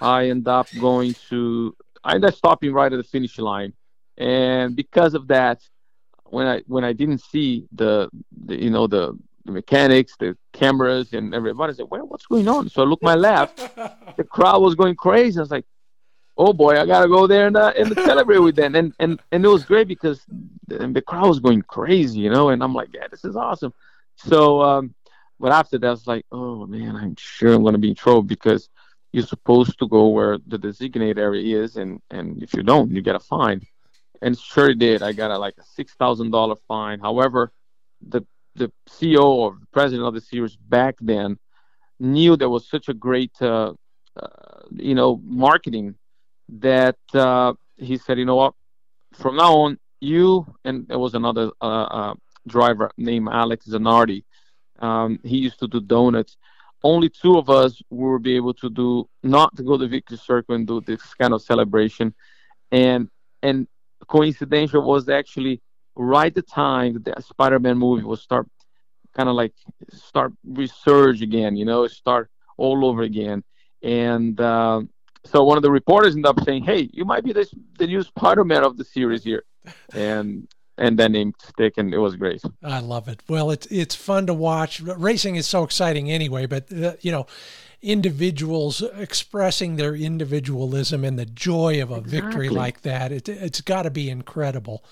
Yeah. 0.00 0.08
I 0.08 0.28
end 0.28 0.46
up 0.46 0.68
going 0.78 1.14
to, 1.30 1.74
I 2.04 2.14
ended 2.14 2.30
up 2.30 2.36
stopping 2.36 2.72
right 2.72 2.92
at 2.92 2.96
the 2.96 3.04
finish 3.04 3.38
line, 3.38 3.72
and 4.18 4.76
because 4.76 5.14
of 5.14 5.28
that, 5.28 5.62
when 6.30 6.46
I 6.46 6.62
when 6.66 6.84
I 6.84 6.92
didn't 6.92 7.20
see 7.20 7.66
the, 7.72 8.08
the 8.44 8.62
you 8.62 8.70
know 8.70 8.86
the, 8.86 9.18
the 9.44 9.52
mechanics, 9.52 10.14
the 10.18 10.36
cameras, 10.52 11.12
and 11.12 11.34
everybody 11.34 11.74
said, 11.74 11.86
"Well, 11.90 12.06
what's 12.06 12.26
going 12.26 12.48
on?" 12.48 12.68
So 12.68 12.82
I 12.82 12.86
looked 12.86 13.02
my 13.02 13.14
left. 13.14 13.56
the 14.16 14.24
crowd 14.28 14.62
was 14.62 14.74
going 14.74 14.96
crazy. 14.96 15.38
I 15.38 15.42
was 15.42 15.50
like, 15.50 15.66
oh 16.36 16.52
boy, 16.52 16.80
I 16.80 16.86
gotta 16.86 17.08
go 17.08 17.26
there 17.26 17.46
and 17.46 17.56
uh, 17.56 17.72
and 17.76 17.92
celebrate 17.94 18.38
with 18.38 18.56
them. 18.56 18.74
And 18.74 18.92
and 18.98 19.20
and 19.32 19.44
it 19.44 19.48
was 19.48 19.64
great 19.64 19.88
because 19.88 20.24
the, 20.66 20.88
the 20.88 21.02
crowd 21.02 21.28
was 21.28 21.40
going 21.40 21.62
crazy, 21.62 22.20
you 22.20 22.30
know. 22.30 22.50
And 22.50 22.62
I'm 22.62 22.74
like, 22.74 22.88
yeah, 22.92 23.08
this 23.10 23.24
is 23.24 23.36
awesome. 23.36 23.72
So, 24.16 24.62
um, 24.62 24.94
but 25.38 25.52
after 25.52 25.78
that, 25.78 25.86
I 25.86 25.90
was 25.90 26.06
like, 26.06 26.24
oh 26.32 26.66
man, 26.66 26.96
I'm 26.96 27.16
sure 27.18 27.52
I'm 27.52 27.64
gonna 27.64 27.78
be 27.78 27.90
in 27.90 27.94
trouble 27.94 28.22
because 28.22 28.68
you're 29.12 29.26
supposed 29.26 29.78
to 29.78 29.88
go 29.88 30.08
where 30.08 30.38
the 30.46 30.58
designated 30.58 31.18
area 31.18 31.62
is, 31.62 31.76
and 31.76 32.00
and 32.10 32.42
if 32.42 32.54
you 32.54 32.62
don't, 32.62 32.90
you 32.90 33.02
get 33.02 33.16
a 33.16 33.20
fine. 33.20 33.62
And 34.22 34.38
sure 34.38 34.74
did. 34.74 35.02
I 35.02 35.12
got 35.12 35.30
a, 35.30 35.38
like 35.38 35.54
a 35.58 35.64
six 35.64 35.94
thousand 35.94 36.30
dollar 36.30 36.56
fine. 36.68 37.00
However, 37.00 37.52
the 38.06 38.26
the 38.54 38.72
CEO 38.88 39.24
or 39.24 39.56
the 39.60 39.66
president 39.66 40.06
of 40.06 40.14
the 40.14 40.20
series 40.20 40.56
back 40.56 40.96
then 41.00 41.38
knew 42.00 42.36
there 42.36 42.48
was 42.48 42.68
such 42.68 42.88
a 42.88 42.94
great 42.94 43.32
uh, 43.40 43.72
uh, 44.20 44.28
you 44.72 44.94
know 44.94 45.20
marketing 45.24 45.94
that 46.48 46.96
uh, 47.14 47.52
he 47.76 47.96
said, 47.98 48.18
you 48.18 48.24
know 48.24 48.36
what, 48.36 48.54
from 49.14 49.36
now 49.36 49.54
on, 49.54 49.78
you 50.00 50.46
and 50.64 50.86
there 50.88 50.98
was 50.98 51.14
another 51.14 51.50
uh, 51.60 51.84
uh, 51.84 52.14
driver 52.46 52.90
named 52.96 53.28
Alex 53.30 53.66
Zanardi. 53.66 54.24
Um, 54.78 55.18
he 55.24 55.38
used 55.38 55.58
to 55.60 55.68
do 55.68 55.80
donuts. 55.80 56.36
Only 56.82 57.08
two 57.08 57.38
of 57.38 57.48
us 57.48 57.80
will 57.90 58.18
be 58.18 58.36
able 58.36 58.54
to 58.54 58.70
do 58.70 59.08
not 59.22 59.56
to 59.56 59.62
go 59.62 59.78
to 59.78 59.88
Victory 59.88 60.18
Circle 60.18 60.54
and 60.54 60.66
do 60.66 60.80
this 60.80 61.02
kind 61.14 61.32
of 61.32 61.42
celebration, 61.42 62.14
and 62.70 63.08
and 63.42 63.66
coincidental 64.08 64.82
was 64.82 65.08
actually 65.08 65.60
right 65.94 66.34
the 66.34 66.42
time 66.42 66.94
that 66.94 67.04
the 67.04 67.22
Spider-Man 67.22 67.78
movie 67.78 68.04
will 68.04 68.16
start, 68.16 68.46
kind 69.16 69.28
of 69.28 69.34
like 69.34 69.54
start 69.92 70.32
resurge 70.46 71.22
again, 71.22 71.56
you 71.56 71.64
know, 71.64 71.86
start 71.86 72.30
all 72.58 72.84
over 72.84 73.02
again, 73.02 73.42
and 73.82 74.40
uh, 74.40 74.80
so 75.24 75.42
one 75.42 75.56
of 75.56 75.62
the 75.62 75.70
reporters 75.70 76.14
ended 76.14 76.26
up 76.26 76.40
saying, 76.44 76.64
"Hey, 76.64 76.88
you 76.92 77.04
might 77.04 77.24
be 77.24 77.32
the, 77.32 77.46
the 77.78 77.86
new 77.86 78.02
Spider-Man 78.02 78.64
of 78.64 78.76
the 78.76 78.84
series 78.84 79.24
here," 79.24 79.44
and 79.94 80.48
and 80.78 80.98
then 80.98 81.12
name 81.12 81.32
stick, 81.42 81.74
and 81.76 81.92
it 81.92 81.98
was 81.98 82.16
great. 82.16 82.42
I 82.62 82.80
love 82.80 83.08
it. 83.08 83.22
Well, 83.28 83.50
it's 83.50 83.66
it's 83.66 83.94
fun 83.94 84.26
to 84.26 84.34
watch. 84.34 84.80
Racing 84.80 85.36
is 85.36 85.46
so 85.46 85.64
exciting 85.64 86.10
anyway, 86.10 86.46
but 86.46 86.72
uh, 86.72 86.94
you 87.00 87.12
know, 87.12 87.26
individuals 87.82 88.82
expressing 88.96 89.76
their 89.76 89.94
individualism 89.94 91.04
and 91.04 91.18
the 91.18 91.26
joy 91.26 91.82
of 91.82 91.90
a 91.90 91.96
exactly. 91.96 92.20
victory 92.20 92.48
like 92.48 92.82
that, 92.82 93.12
it, 93.12 93.28
it's 93.28 93.60
got 93.60 93.82
to 93.82 93.90
be 93.90 94.10
incredible. 94.10 94.84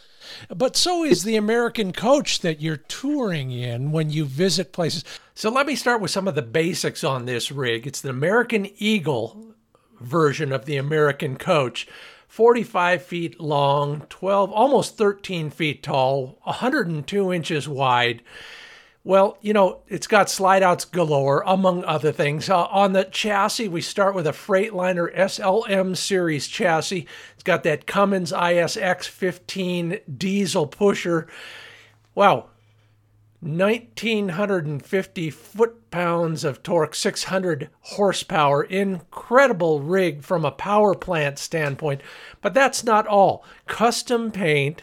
But 0.55 0.77
so 0.77 1.05
is 1.05 1.23
the 1.23 1.37
American 1.37 1.93
coach 1.93 2.41
that 2.41 2.61
you're 2.61 2.77
touring 2.77 3.51
in 3.51 3.93
when 3.93 4.11
you 4.11 4.25
visit 4.25 4.73
places. 4.73 5.05
So 5.35 5.51
let 5.51 5.67
me 5.67 5.77
start 5.77 6.01
with 6.01 6.11
some 6.11 6.29
of 6.29 6.35
the 6.35 6.43
basics 6.43 7.05
on 7.05 7.25
this 7.25 7.51
rig. 7.51 7.87
It's 7.87 8.01
the 8.01 8.11
American 8.11 8.69
Eagle 8.79 9.55
version 10.01 10.53
of 10.53 10.65
the 10.65 10.77
American 10.77 11.37
coach. 11.37 11.87
45 12.29 13.05
feet 13.05 13.41
long, 13.41 14.07
12, 14.09 14.51
almost 14.51 14.99
13 14.99 15.51
feet 15.51 15.85
tall, 15.85 16.41
102 16.43 17.33
inches 17.33 17.69
wide. 17.69 18.23
Well, 19.07 19.37
you 19.43 19.53
know, 19.53 19.83
it's 19.87 20.07
got 20.07 20.31
slide 20.31 20.63
outs 20.63 20.87
galore, 20.87 21.43
among 21.47 21.85
other 21.85 22.11
things. 22.11 22.49
Uh, 22.49 22.65
on 22.65 22.95
the 22.95 23.05
chassis, 23.05 23.69
we 23.69 23.83
start 23.83 24.15
with 24.15 24.27
a 24.27 24.33
Freightliner 24.33 25.15
SLM 25.15 25.95
series 25.95 26.49
chassis. 26.49 27.07
It's 27.35 27.43
got 27.43 27.65
that 27.65 27.87
Cummins 27.87 28.33
ISX 28.33 29.07
15 29.07 29.99
diesel 30.17 30.67
pusher. 30.67 31.29
Wow, 32.15 32.47
1950 33.41 35.29
foot 35.29 35.91
pounds 35.91 36.43
of 36.43 36.63
torque, 36.63 36.95
600 36.95 37.69
horsepower. 37.81 38.63
Incredible 38.63 39.83
rig 39.83 40.23
from 40.23 40.47
a 40.47 40.51
power 40.51 40.95
plant 40.95 41.39
standpoint. 41.39 42.01
But 42.41 42.55
that's 42.55 42.83
not 42.83 43.07
all. 43.07 43.45
Custom 43.67 44.31
paint, 44.31 44.83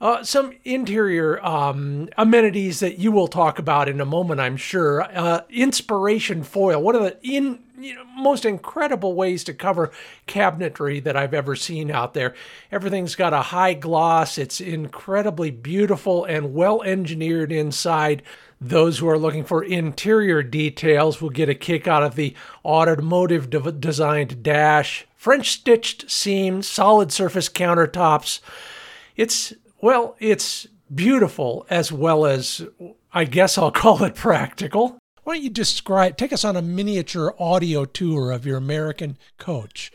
uh, 0.00 0.24
some 0.24 0.54
interior 0.64 1.44
um, 1.44 2.08
amenities 2.16 2.80
that 2.80 2.98
you 2.98 3.12
will 3.12 3.28
talk 3.28 3.58
about 3.58 3.88
in 3.88 4.00
a 4.00 4.06
moment, 4.06 4.40
I'm 4.40 4.56
sure. 4.56 5.02
Uh, 5.02 5.42
inspiration 5.50 6.42
foil, 6.42 6.82
one 6.82 6.96
of 6.96 7.02
the 7.02 7.18
in, 7.22 7.58
you 7.78 7.94
know, 7.94 8.04
most 8.16 8.46
incredible 8.46 9.14
ways 9.14 9.44
to 9.44 9.52
cover 9.52 9.90
cabinetry 10.26 11.04
that 11.04 11.16
I've 11.16 11.34
ever 11.34 11.54
seen 11.54 11.90
out 11.90 12.14
there. 12.14 12.34
Everything's 12.72 13.14
got 13.14 13.34
a 13.34 13.42
high 13.42 13.74
gloss, 13.74 14.38
it's 14.38 14.58
incredibly 14.58 15.50
beautiful 15.50 16.24
and 16.24 16.54
well 16.54 16.82
engineered 16.82 17.52
inside. 17.52 18.22
Those 18.62 18.98
who 18.98 19.08
are 19.08 19.18
looking 19.18 19.44
for 19.44 19.62
interior 19.62 20.42
details 20.42 21.20
will 21.20 21.30
get 21.30 21.48
a 21.48 21.54
kick 21.54 21.86
out 21.86 22.02
of 22.02 22.14
the 22.14 22.34
automotive 22.64 23.48
de- 23.48 23.72
designed 23.72 24.42
dash, 24.42 25.06
French 25.14 25.50
stitched 25.50 26.10
seams, 26.10 26.66
solid 26.66 27.12
surface 27.12 27.48
countertops. 27.48 28.40
It's 29.16 29.54
well, 29.82 30.16
it's 30.18 30.66
beautiful 30.94 31.66
as 31.70 31.92
well 31.92 32.26
as, 32.26 32.66
I 33.12 33.24
guess 33.24 33.56
I'll 33.58 33.70
call 33.84 34.02
it 34.04 34.14
practical. 34.14 34.98
Why 35.24 35.34
don't 35.34 35.44
you 35.44 35.50
describe, 35.50 36.16
take 36.16 36.32
us 36.32 36.44
on 36.44 36.56
a 36.56 36.62
miniature 36.62 37.34
audio 37.38 37.84
tour 37.84 38.30
of 38.30 38.46
your 38.46 38.56
American 38.56 39.18
coach? 39.38 39.92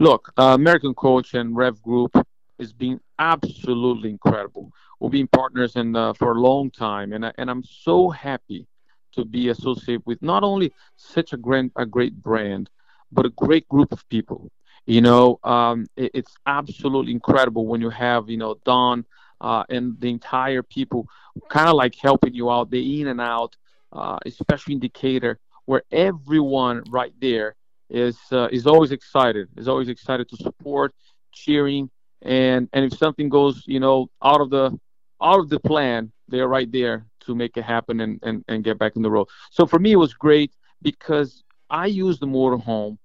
Look, 0.00 0.32
uh, 0.38 0.54
American 0.54 0.94
Coach 0.94 1.34
and 1.34 1.56
Rev 1.56 1.82
Group 1.82 2.14
has 2.60 2.72
been 2.72 3.00
absolutely 3.18 4.10
incredible. 4.10 4.70
We've 5.00 5.10
been 5.10 5.28
partners 5.28 5.74
in, 5.76 5.96
uh, 5.96 6.12
for 6.12 6.32
a 6.32 6.40
long 6.40 6.70
time, 6.70 7.12
and, 7.12 7.26
I, 7.26 7.32
and 7.36 7.50
I'm 7.50 7.64
so 7.64 8.10
happy 8.10 8.66
to 9.12 9.24
be 9.24 9.48
associated 9.48 10.02
with 10.06 10.22
not 10.22 10.44
only 10.44 10.72
such 10.96 11.32
a, 11.32 11.36
grand, 11.36 11.72
a 11.76 11.86
great 11.86 12.22
brand, 12.22 12.70
but 13.10 13.26
a 13.26 13.30
great 13.30 13.68
group 13.68 13.90
of 13.90 14.08
people. 14.08 14.50
You 14.86 15.00
know, 15.00 15.38
um, 15.44 15.86
it, 15.96 16.10
it's 16.14 16.34
absolutely 16.46 17.12
incredible 17.12 17.66
when 17.66 17.80
you 17.80 17.90
have, 17.90 18.28
you 18.28 18.36
know, 18.36 18.56
Don 18.64 19.04
uh, 19.40 19.64
and 19.68 20.00
the 20.00 20.10
entire 20.10 20.62
people 20.62 21.06
kind 21.48 21.68
of 21.68 21.74
like 21.74 21.94
helping 21.94 22.34
you 22.34 22.50
out, 22.50 22.70
the 22.70 23.00
in 23.00 23.08
and 23.08 23.20
out, 23.20 23.56
uh, 23.92 24.18
especially 24.24 24.74
in 24.74 24.80
Decatur, 24.80 25.38
where 25.66 25.82
everyone 25.92 26.82
right 26.90 27.12
there 27.20 27.54
is 27.90 28.18
uh, 28.32 28.48
is 28.50 28.66
always 28.66 28.92
excited, 28.92 29.48
is 29.56 29.68
always 29.68 29.88
excited 29.88 30.28
to 30.28 30.36
support, 30.36 30.94
cheering, 31.32 31.90
and 32.22 32.68
and 32.72 32.84
if 32.84 32.98
something 32.98 33.28
goes, 33.28 33.62
you 33.66 33.80
know, 33.80 34.10
out 34.22 34.40
of 34.40 34.50
the 34.50 34.78
out 35.20 35.40
of 35.40 35.48
the 35.48 35.60
plan, 35.60 36.12
they're 36.28 36.48
right 36.48 36.70
there 36.70 37.06
to 37.20 37.34
make 37.34 37.56
it 37.56 37.62
happen 37.64 38.00
and, 38.00 38.18
and, 38.22 38.44
and 38.48 38.64
get 38.64 38.78
back 38.78 38.96
in 38.96 39.02
the 39.02 39.10
road. 39.10 39.28
So 39.50 39.66
for 39.66 39.78
me, 39.78 39.92
it 39.92 39.96
was 39.96 40.14
great 40.14 40.52
because 40.82 41.42
I 41.68 41.86
use 41.86 42.18
the 42.18 42.26
motorhome 42.26 42.98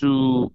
to 0.00 0.52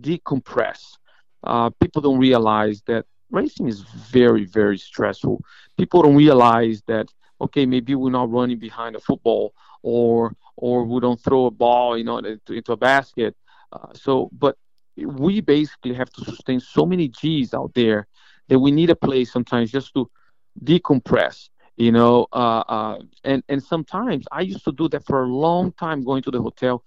decompress. 0.00 0.96
Uh, 1.44 1.70
people 1.80 2.02
don't 2.02 2.18
realize 2.18 2.82
that 2.86 3.06
racing 3.30 3.68
is 3.68 3.80
very 3.80 4.44
very 4.44 4.78
stressful. 4.78 5.42
People 5.76 6.02
don't 6.02 6.16
realize 6.16 6.82
that 6.86 7.08
okay, 7.40 7.66
maybe 7.66 7.94
we're 7.94 8.10
not 8.10 8.30
running 8.30 8.58
behind 8.58 8.96
a 8.96 9.00
football 9.00 9.54
or 9.82 10.34
or 10.56 10.84
we 10.84 11.00
don't 11.00 11.20
throw 11.20 11.46
a 11.46 11.50
ball, 11.50 11.96
you 11.96 12.04
know, 12.04 12.18
into, 12.18 12.52
into 12.52 12.72
a 12.72 12.76
basket. 12.76 13.36
Uh, 13.72 13.92
so, 13.94 14.28
but 14.32 14.56
we 14.96 15.40
basically 15.40 15.94
have 15.94 16.10
to 16.10 16.24
sustain 16.24 16.58
so 16.58 16.84
many 16.84 17.06
G's 17.08 17.54
out 17.54 17.72
there 17.74 18.08
that 18.48 18.58
we 18.58 18.72
need 18.72 18.90
a 18.90 18.96
place 18.96 19.32
sometimes 19.32 19.70
just 19.70 19.94
to 19.94 20.10
decompress 20.64 21.50
you 21.76 21.92
know 21.92 22.26
uh, 22.32 22.62
uh, 22.68 22.98
and 23.24 23.42
and 23.48 23.62
sometimes 23.62 24.26
i 24.32 24.40
used 24.40 24.64
to 24.64 24.72
do 24.72 24.88
that 24.88 25.04
for 25.06 25.22
a 25.22 25.26
long 25.26 25.72
time 25.72 26.04
going 26.04 26.22
to 26.22 26.30
the 26.30 26.42
hotel 26.42 26.82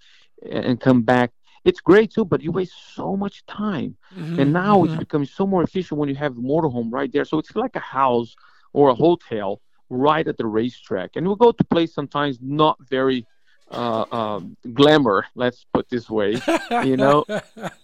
and 0.52 0.80
come 0.80 1.02
back 1.02 1.32
it's 1.64 1.80
great 1.80 2.14
too 2.14 2.26
but 2.26 2.42
you 2.42 2.52
waste 2.52 2.96
so 2.96 3.16
much 3.16 3.46
time 3.46 3.96
mm-hmm, 4.16 4.40
and 4.40 4.54
now 4.54 4.78
mm-hmm. 4.78 4.94
it's 4.94 5.00
becoming 5.00 5.28
so 5.28 5.46
more 5.46 5.64
efficient 5.64 6.00
when 6.00 6.10
you 6.10 6.16
have 6.16 6.36
the 6.36 6.42
motorhome 6.42 6.92
right 6.92 7.12
there 7.12 7.26
so 7.26 7.38
it's 7.38 7.56
like 7.56 7.76
a 7.76 7.80
house 7.80 8.36
or 8.74 8.90
a 8.90 8.96
hotel 8.96 9.62
right 9.90 10.28
at 10.28 10.38
the 10.38 10.46
racetrack 10.46 11.12
and 11.16 11.26
we'll 11.26 11.36
go 11.36 11.52
to 11.52 11.64
place 11.66 11.94
sometimes 11.94 12.40
not 12.42 12.78
very 12.90 13.26
uh, 13.72 14.06
um, 14.12 14.58
glamour, 14.74 15.26
let's 15.36 15.66
put 15.74 15.90
this 15.90 16.10
way, 16.10 16.42
you 16.84 16.98
know. 16.98 17.26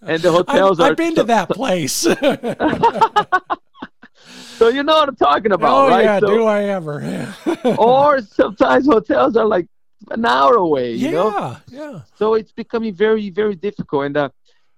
And 0.02 0.22
the 0.22 0.32
hotels 0.32 0.80
I've, 0.80 0.86
are. 0.86 0.92
I've 0.92 0.98
been 0.98 1.16
to 1.16 1.24
that 1.24 1.50
place. 1.50 1.94
so 4.58 4.70
you 4.70 4.84
know 4.84 4.94
what 4.94 5.10
I'm 5.10 5.16
talking 5.16 5.52
about, 5.52 5.86
oh, 5.86 5.90
right? 5.90 6.04
yeah, 6.04 6.20
so, 6.20 6.28
do 6.28 6.46
I 6.46 6.64
ever? 6.64 7.36
or 7.78 8.22
sometimes 8.22 8.86
hotels 8.86 9.36
are 9.36 9.46
like 9.46 9.68
an 10.12 10.26
hour 10.26 10.56
away, 10.56 10.94
you 10.94 11.10
yeah, 11.10 11.12
know. 11.12 11.58
Yeah, 11.70 12.02
So 12.16 12.34
it's 12.36 12.52
becoming 12.52 12.94
very, 12.94 13.30
very 13.30 13.56
difficult, 13.56 14.06
and 14.06 14.18
uh, 14.18 14.30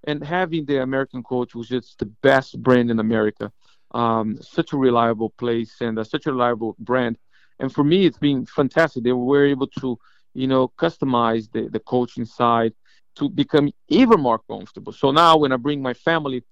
and 0.05 0.23
having 0.23 0.65
the 0.65 0.81
American 0.81 1.23
coach, 1.23 1.55
which 1.55 1.71
is 1.71 1.95
the 1.99 2.05
best 2.05 2.61
brand 2.61 2.89
in 2.89 2.99
America, 2.99 3.51
um, 3.91 4.37
such 4.41 4.73
a 4.73 4.77
reliable 4.77 5.29
place 5.31 5.81
and 5.81 5.99
uh, 5.99 6.03
such 6.03 6.25
a 6.25 6.31
reliable 6.31 6.75
brand, 6.79 7.17
and 7.59 7.73
for 7.73 7.83
me, 7.83 8.05
it's 8.05 8.17
been 8.17 8.45
fantastic. 8.45 9.03
They 9.03 9.11
were 9.11 9.45
able 9.45 9.67
to, 9.79 9.97
you 10.33 10.47
know, 10.47 10.69
customize 10.77 11.51
the 11.51 11.69
the 11.69 11.79
coaching 11.79 12.25
side 12.25 12.73
to 13.15 13.29
become 13.29 13.71
even 13.89 14.19
more 14.19 14.39
comfortable. 14.39 14.93
So 14.93 15.11
now 15.11 15.37
when 15.37 15.51
I 15.51 15.57
bring 15.57 15.81
my 15.81 15.93
family 15.93 16.43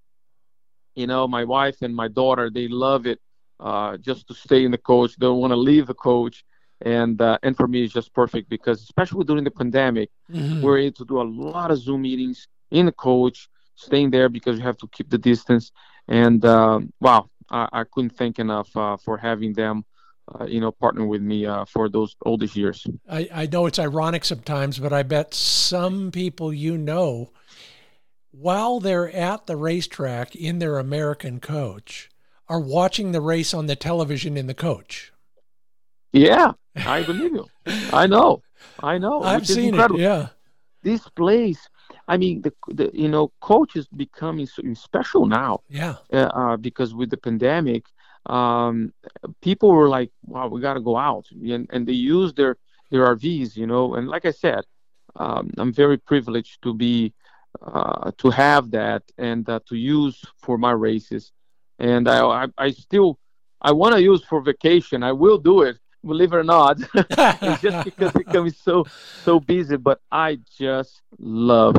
you 0.96 1.06
know, 1.06 1.28
my 1.28 1.44
wife 1.44 1.78
and 1.82 1.96
my 1.96 2.08
daughter, 2.08 2.50
they 2.50 2.68
love 2.68 3.06
it 3.06 3.20
uh, 3.60 3.98
just 3.98 4.28
to 4.28 4.34
stay 4.34 4.66
in 4.66 4.72
the 4.72 4.78
coach. 4.80 5.16
They 5.16 5.28
don't 5.28 5.40
want 5.40 5.52
to 5.52 5.58
leave 5.58 5.86
the 5.88 5.94
coach. 5.94 6.44
And 6.82 7.20
uh, 7.22 7.38
and 7.44 7.56
for 7.56 7.68
me, 7.68 7.84
it's 7.84 7.94
just 7.94 8.14
perfect 8.14 8.50
because 8.50 8.82
especially 8.84 9.26
during 9.26 9.44
the 9.44 9.52
pandemic, 9.52 10.10
mm-hmm. 10.32 10.62
we're 10.62 10.78
able 10.80 10.96
to 10.98 11.06
do 11.06 11.22
a 11.22 11.24
lot 11.24 11.72
of 11.72 11.80
Zoom 11.80 12.04
meetings 12.04 12.48
in 12.72 12.86
the 12.86 12.92
coach, 12.92 13.50
staying 13.76 14.12
there 14.12 14.30
because 14.30 14.58
you 14.58 14.64
have 14.64 14.78
to 14.78 14.88
keep 14.88 15.10
the 15.10 15.18
distance. 15.18 15.72
And 16.08 16.44
um, 16.46 16.94
wow, 17.00 17.30
I, 17.50 17.68
I, 17.74 17.84
couldn't 17.84 18.12
thank 18.12 18.40
enough 18.40 18.76
uh, 18.78 18.96
for 18.98 19.18
having 19.18 19.54
them, 19.54 19.84
uh, 20.34 20.46
you 20.46 20.62
know, 20.62 20.72
partner 20.72 21.06
with 21.06 21.22
me 21.22 21.46
uh, 21.46 21.66
for 21.66 21.90
those 21.90 22.16
oldest 22.26 22.56
years. 22.56 22.86
I, 23.10 23.28
I 23.34 23.46
know 23.48 23.66
it's 23.66 23.80
ironic 23.80 24.24
sometimes, 24.24 24.78
but 24.80 24.94
I 24.94 25.04
bet 25.04 25.34
some 25.34 26.12
people 26.12 26.54
you 26.54 26.78
know 26.78 27.32
while 28.40 28.80
they're 28.80 29.10
at 29.12 29.48
the 29.48 29.56
racetrack 29.56 30.36
in 30.36 30.60
their 30.60 30.78
American 30.78 31.40
coach, 31.40 32.10
are 32.48 32.60
watching 32.60 33.12
the 33.12 33.22
race 33.22 33.54
on 33.54 33.66
the 33.66 33.76
television 33.76 34.38
in 34.38 34.48
the 34.48 34.54
coach. 34.54 35.12
Yeah, 36.12 36.54
I 36.76 37.04
believe 37.04 37.34
you. 37.34 37.46
I 37.92 38.08
know. 38.08 38.42
I 38.80 38.98
know. 38.98 39.22
I've 39.34 39.48
seen 39.48 39.70
incredible. 39.70 40.00
it. 40.00 40.04
Yeah. 40.04 40.28
This 40.84 41.08
place, 41.10 41.68
I 42.08 42.18
mean, 42.18 42.42
the, 42.42 42.54
the 42.70 42.92
you 42.94 43.10
know, 43.10 43.32
coach 43.42 43.76
is 43.76 43.88
becoming 43.88 44.46
so 44.46 44.62
special 44.74 45.26
now. 45.26 45.62
Yeah. 45.70 45.96
Uh, 46.12 46.30
uh, 46.34 46.58
because 46.58 46.94
with 46.94 47.10
the 47.10 47.18
pandemic, 47.18 47.86
um, 48.28 48.94
people 49.42 49.72
were 49.72 49.90
like, 49.90 50.12
"Wow, 50.26 50.48
we 50.48 50.62
got 50.62 50.76
to 50.76 50.82
go 50.82 50.98
out," 50.98 51.26
and, 51.32 51.68
and 51.72 51.88
they 51.88 51.94
use 51.94 52.34
their 52.34 52.58
their 52.92 53.06
RVs, 53.16 53.56
you 53.56 53.68
know. 53.68 53.96
And 53.96 54.08
like 54.08 54.26
I 54.26 54.32
said, 54.32 54.64
um, 55.16 55.52
I'm 55.58 55.74
very 55.74 55.98
privileged 55.98 56.62
to 56.64 56.74
be 56.74 57.14
uh, 57.62 58.12
to 58.18 58.30
have 58.30 58.72
that 58.72 59.04
and 59.18 59.48
uh, 59.50 59.60
to 59.68 59.76
use 59.76 60.24
for 60.38 60.58
my 60.58 60.72
races. 60.72 61.32
And 61.80 62.08
I, 62.08 62.26
I, 62.26 62.48
I 62.58 62.72
still, 62.72 63.20
I 63.62 63.72
want 63.72 63.96
to 63.96 64.02
use 64.02 64.24
for 64.24 64.42
vacation. 64.42 65.04
I 65.04 65.12
will 65.12 65.38
do 65.38 65.62
it, 65.62 65.78
believe 66.06 66.34
it 66.34 66.38
or 66.38 66.44
not. 66.44 66.80
it's 66.94 67.62
just 67.62 67.86
because 67.90 68.16
it 68.16 68.28
can 68.28 68.44
be 68.44 68.52
so, 68.52 68.86
so 69.24 69.40
busy. 69.40 69.78
But 69.78 70.00
I 70.12 70.40
just 70.58 71.02
love 71.20 71.76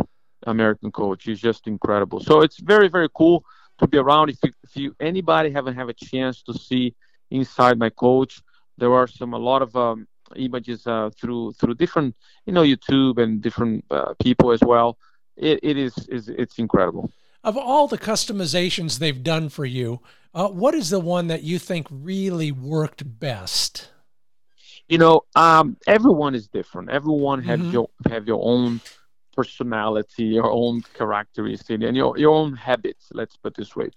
American 0.47 0.93
Coach. 0.93 1.29
It's 1.29 1.41
just 1.41 1.67
incredible. 1.67 2.21
So 2.21 2.41
it's 2.43 2.59
very, 2.59 2.89
very 2.89 3.09
cool 3.15 3.45
to 3.79 3.87
be 3.87 3.99
around. 3.99 4.31
If 4.31 4.39
you, 4.43 4.53
if 4.65 4.77
you 4.77 4.97
anybody 5.01 5.51
haven't 5.51 5.75
have 5.75 5.89
a 5.89 5.95
chance 5.95 6.43
to 6.43 6.55
see 6.55 6.95
inside 7.31 7.79
my 7.79 7.91
coach, 7.91 8.41
there 8.77 8.93
are 8.93 9.07
some 9.07 9.35
a 9.35 9.39
lot 9.39 9.63
of 9.63 9.75
um, 9.77 10.07
images 10.37 10.87
uh, 10.87 11.11
through 11.19 11.53
through 11.53 11.75
different 11.75 12.15
you 12.47 12.53
know 12.53 12.63
YouTube 12.63 13.23
and 13.23 13.41
different 13.41 13.85
uh, 13.91 14.15
people 14.21 14.53
as 14.53 14.61
well 14.61 14.99
it, 15.39 15.61
it 15.63 15.79
is, 15.79 15.97
is 16.09 16.29
it's 16.29 16.59
incredible. 16.59 17.11
Of 17.45 17.57
all 17.57 17.87
the 17.87 17.99
customizations 17.99 18.99
they've 18.99 19.23
done 19.23 19.49
for 19.49 19.65
you, 19.65 20.01
uh, 20.35 20.49
what 20.49 20.75
is 20.75 20.91
the 20.91 21.01
one 21.01 21.29
that 21.29 21.43
you 21.43 21.59
think 21.59 21.87
really 21.91 22.53
worked 22.53 23.19
best? 23.21 23.91
You 24.89 24.99
know, 24.99 25.23
um, 25.35 25.77
everyone 25.87 26.35
is 26.35 26.49
different. 26.49 26.91
Everyone 26.91 27.43
have 27.43 27.61
mm-hmm. 27.61 27.71
your 27.71 27.91
have 28.09 28.27
your 28.27 28.41
own 28.43 28.81
personality, 29.35 30.25
your 30.25 30.51
own 30.51 30.83
characteristics, 30.95 31.85
and 31.85 31.97
your 31.97 32.19
your 32.19 32.35
own 32.35 32.55
habits. 32.55 33.09
Let's 33.13 33.37
put 33.37 33.55
this 33.55 33.77
way. 33.77 33.91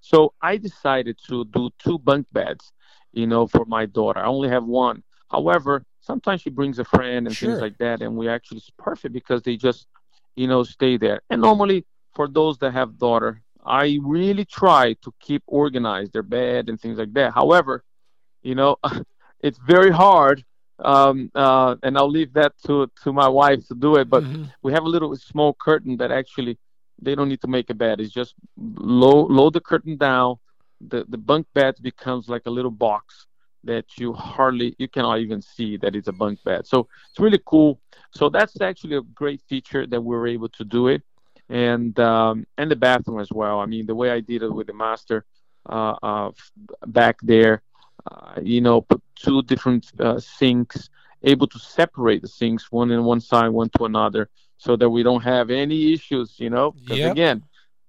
So 0.00 0.32
I 0.40 0.56
decided 0.56 1.18
to 1.28 1.44
do 1.46 1.70
two 1.78 1.98
bunk 1.98 2.26
beds. 2.32 2.72
You 3.12 3.26
know, 3.26 3.46
for 3.46 3.64
my 3.64 3.86
daughter. 3.86 4.20
I 4.20 4.26
only 4.26 4.50
have 4.50 4.64
one. 4.64 5.02
However, 5.30 5.84
sometimes 6.00 6.42
she 6.42 6.50
brings 6.50 6.78
a 6.78 6.84
friend 6.84 7.26
and 7.26 7.34
sure. 7.34 7.48
things 7.48 7.62
like 7.62 7.78
that, 7.78 8.02
and 8.02 8.14
we 8.14 8.28
actually 8.28 8.58
it's 8.58 8.70
perfect 8.78 9.14
because 9.14 9.42
they 9.42 9.56
just 9.56 9.86
you 10.36 10.46
know, 10.46 10.62
stay 10.62 10.96
there. 10.96 11.22
And 11.30 11.40
normally, 11.40 11.84
for 12.14 12.28
those 12.28 12.58
that 12.58 12.72
have 12.72 12.98
daughter, 12.98 13.42
I 13.64 13.98
really 14.02 14.44
try 14.44 14.92
to 15.02 15.12
keep 15.18 15.42
organized 15.46 16.12
their 16.12 16.22
bed 16.22 16.68
and 16.68 16.80
things 16.80 16.98
like 16.98 17.12
that. 17.14 17.32
However, 17.32 17.82
you 18.42 18.54
know, 18.54 18.76
it's 19.40 19.58
very 19.58 19.90
hard, 19.90 20.44
um, 20.78 21.30
uh, 21.34 21.76
and 21.82 21.96
I'll 21.96 22.10
leave 22.10 22.32
that 22.34 22.52
to 22.66 22.90
to 23.02 23.12
my 23.12 23.28
wife 23.28 23.66
to 23.68 23.74
do 23.74 23.96
it. 23.96 24.08
But 24.08 24.24
mm-hmm. 24.24 24.44
we 24.62 24.72
have 24.72 24.84
a 24.84 24.88
little 24.88 25.14
small 25.16 25.54
curtain 25.54 25.96
that 25.98 26.10
actually 26.10 26.58
they 27.00 27.14
don't 27.14 27.28
need 27.28 27.40
to 27.42 27.48
make 27.48 27.70
a 27.70 27.74
bed. 27.74 28.00
It's 28.00 28.12
just 28.12 28.34
low 28.56 29.26
load 29.26 29.54
the 29.54 29.60
curtain 29.60 29.96
down. 29.96 30.36
The 30.80 31.04
the 31.08 31.18
bunk 31.18 31.46
bed 31.54 31.76
becomes 31.80 32.28
like 32.28 32.42
a 32.46 32.50
little 32.50 32.70
box 32.70 33.26
that 33.64 33.84
you 33.98 34.12
hardly 34.12 34.74
you 34.78 34.88
cannot 34.88 35.18
even 35.18 35.42
see 35.42 35.76
that 35.78 35.94
it's 35.94 36.08
a 36.08 36.12
bunk 36.12 36.42
bed. 36.44 36.66
So 36.66 36.88
it's 37.10 37.20
really 37.20 37.40
cool. 37.44 37.80
So 38.12 38.28
that's 38.28 38.60
actually 38.60 38.96
a 38.96 39.02
great 39.02 39.42
feature 39.48 39.86
that 39.86 40.00
we 40.00 40.16
were 40.16 40.26
able 40.26 40.48
to 40.50 40.64
do 40.64 40.88
it, 40.88 41.02
and 41.48 41.98
um, 42.00 42.46
and 42.56 42.70
the 42.70 42.76
bathroom 42.76 43.20
as 43.20 43.30
well. 43.30 43.60
I 43.60 43.66
mean 43.66 43.86
the 43.86 43.94
way 43.94 44.10
I 44.10 44.20
did 44.20 44.42
it 44.42 44.52
with 44.52 44.68
the 44.68 44.74
master 44.74 45.24
uh, 45.68 45.96
uh, 46.02 46.30
back 46.86 47.16
there, 47.22 47.62
you 48.42 48.60
know, 48.60 48.80
put 48.80 49.02
two 49.14 49.42
different 49.42 49.90
uh, 50.00 50.18
sinks, 50.18 50.88
able 51.22 51.46
to 51.46 51.58
separate 51.58 52.22
the 52.22 52.28
sinks 52.28 52.70
one 52.70 52.90
in 52.90 53.04
one 53.04 53.20
side, 53.20 53.48
one 53.48 53.70
to 53.76 53.84
another, 53.84 54.28
so 54.58 54.76
that 54.76 54.88
we 54.88 55.02
don't 55.02 55.22
have 55.22 55.50
any 55.50 55.92
issues. 55.92 56.34
You 56.38 56.50
know, 56.50 56.72
because 56.72 56.98
yep. 56.98 57.12
again. 57.12 57.42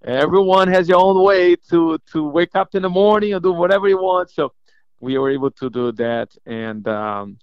Everyone 0.04 0.67
has 0.70 0.88
your 0.88 1.00
own 1.00 1.22
way 1.24 1.56
to 1.70 1.98
to 2.13 2.30
wake 2.30 2.56
up 2.56 2.76
in 2.76 2.84
the 2.84 2.89
morning 2.89 3.34
or 3.34 3.39
do 3.39 3.52
whatever 3.52 3.89
you 3.89 3.98
want. 3.98 4.30
So 4.30 4.54
we 5.00 5.17
were 5.17 5.30
able 5.30 5.52
to 5.52 5.70
do 5.70 5.91
that, 5.93 6.30
and 6.46 6.88
um, 6.88 7.38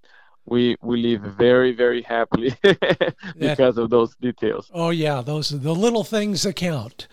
we 0.46 0.76
we 0.82 1.02
live 1.02 1.22
very 1.22 1.72
very 1.72 2.02
happily 2.02 2.54
because 2.62 3.76
yeah. 3.76 3.82
of 3.82 3.90
those 3.90 4.14
details. 4.16 4.70
Oh 4.72 4.90
yeah, 4.90 5.22
those 5.22 5.52
are 5.52 5.58
the 5.58 5.74
little 5.74 6.04
things 6.04 6.42
that 6.42 6.56
count. 6.56 7.08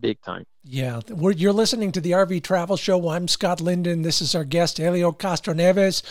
Big 0.00 0.20
time. 0.22 0.44
Yeah, 0.64 1.00
We're, 1.08 1.32
you're 1.32 1.52
listening 1.52 1.92
to 1.92 2.00
the 2.00 2.12
RV 2.12 2.42
Travel 2.42 2.76
Show. 2.76 3.08
I'm 3.08 3.28
Scott 3.28 3.60
Linden. 3.60 4.02
This 4.02 4.22
is 4.22 4.34
our 4.34 4.44
guest, 4.44 4.80
Elio 4.80 5.12
Castroneves. 5.12 6.02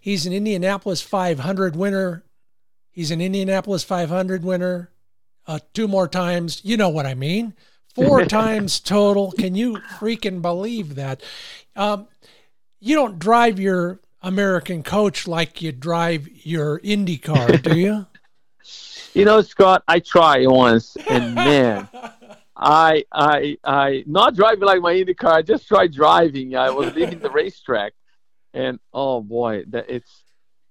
He's 0.00 0.26
an 0.26 0.32
Indianapolis 0.32 1.02
500 1.02 1.76
winner. 1.76 2.24
He's 2.90 3.10
an 3.10 3.20
Indianapolis 3.20 3.84
500 3.84 4.44
winner. 4.44 4.90
Uh, 5.46 5.58
two 5.74 5.88
more 5.88 6.08
times. 6.08 6.60
You 6.64 6.76
know 6.76 6.88
what 6.88 7.06
I 7.06 7.14
mean. 7.14 7.54
Four 7.94 8.24
times 8.26 8.80
total. 8.80 9.32
Can 9.32 9.54
you 9.54 9.74
freaking 9.98 10.42
believe 10.42 10.94
that? 10.94 11.22
Um, 11.76 12.08
you 12.80 12.94
don't 12.94 13.18
drive 13.18 13.60
your 13.60 14.00
American 14.22 14.82
coach 14.82 15.28
like 15.28 15.62
you 15.62 15.72
drive 15.72 16.28
your 16.44 16.80
Indy 16.82 17.18
car, 17.18 17.48
do 17.56 17.78
you? 17.78 18.06
you 19.14 19.24
know, 19.24 19.42
Scott, 19.42 19.82
I 19.88 20.00
tried 20.00 20.46
once, 20.46 20.96
and 21.08 21.34
man, 21.34 21.88
I 22.58 23.04
I 23.12 23.56
I 23.64 24.04
not 24.06 24.34
driving 24.34 24.64
like 24.64 24.80
my 24.80 24.94
Indy 24.94 25.14
car. 25.14 25.34
I 25.34 25.42
just 25.42 25.68
tried 25.68 25.92
driving. 25.92 26.56
I 26.56 26.70
was 26.70 26.94
leaving 26.96 27.20
the 27.20 27.30
racetrack, 27.30 27.92
and 28.52 28.78
oh 28.92 29.20
boy, 29.22 29.64
that 29.68 29.86
it's 29.88 30.24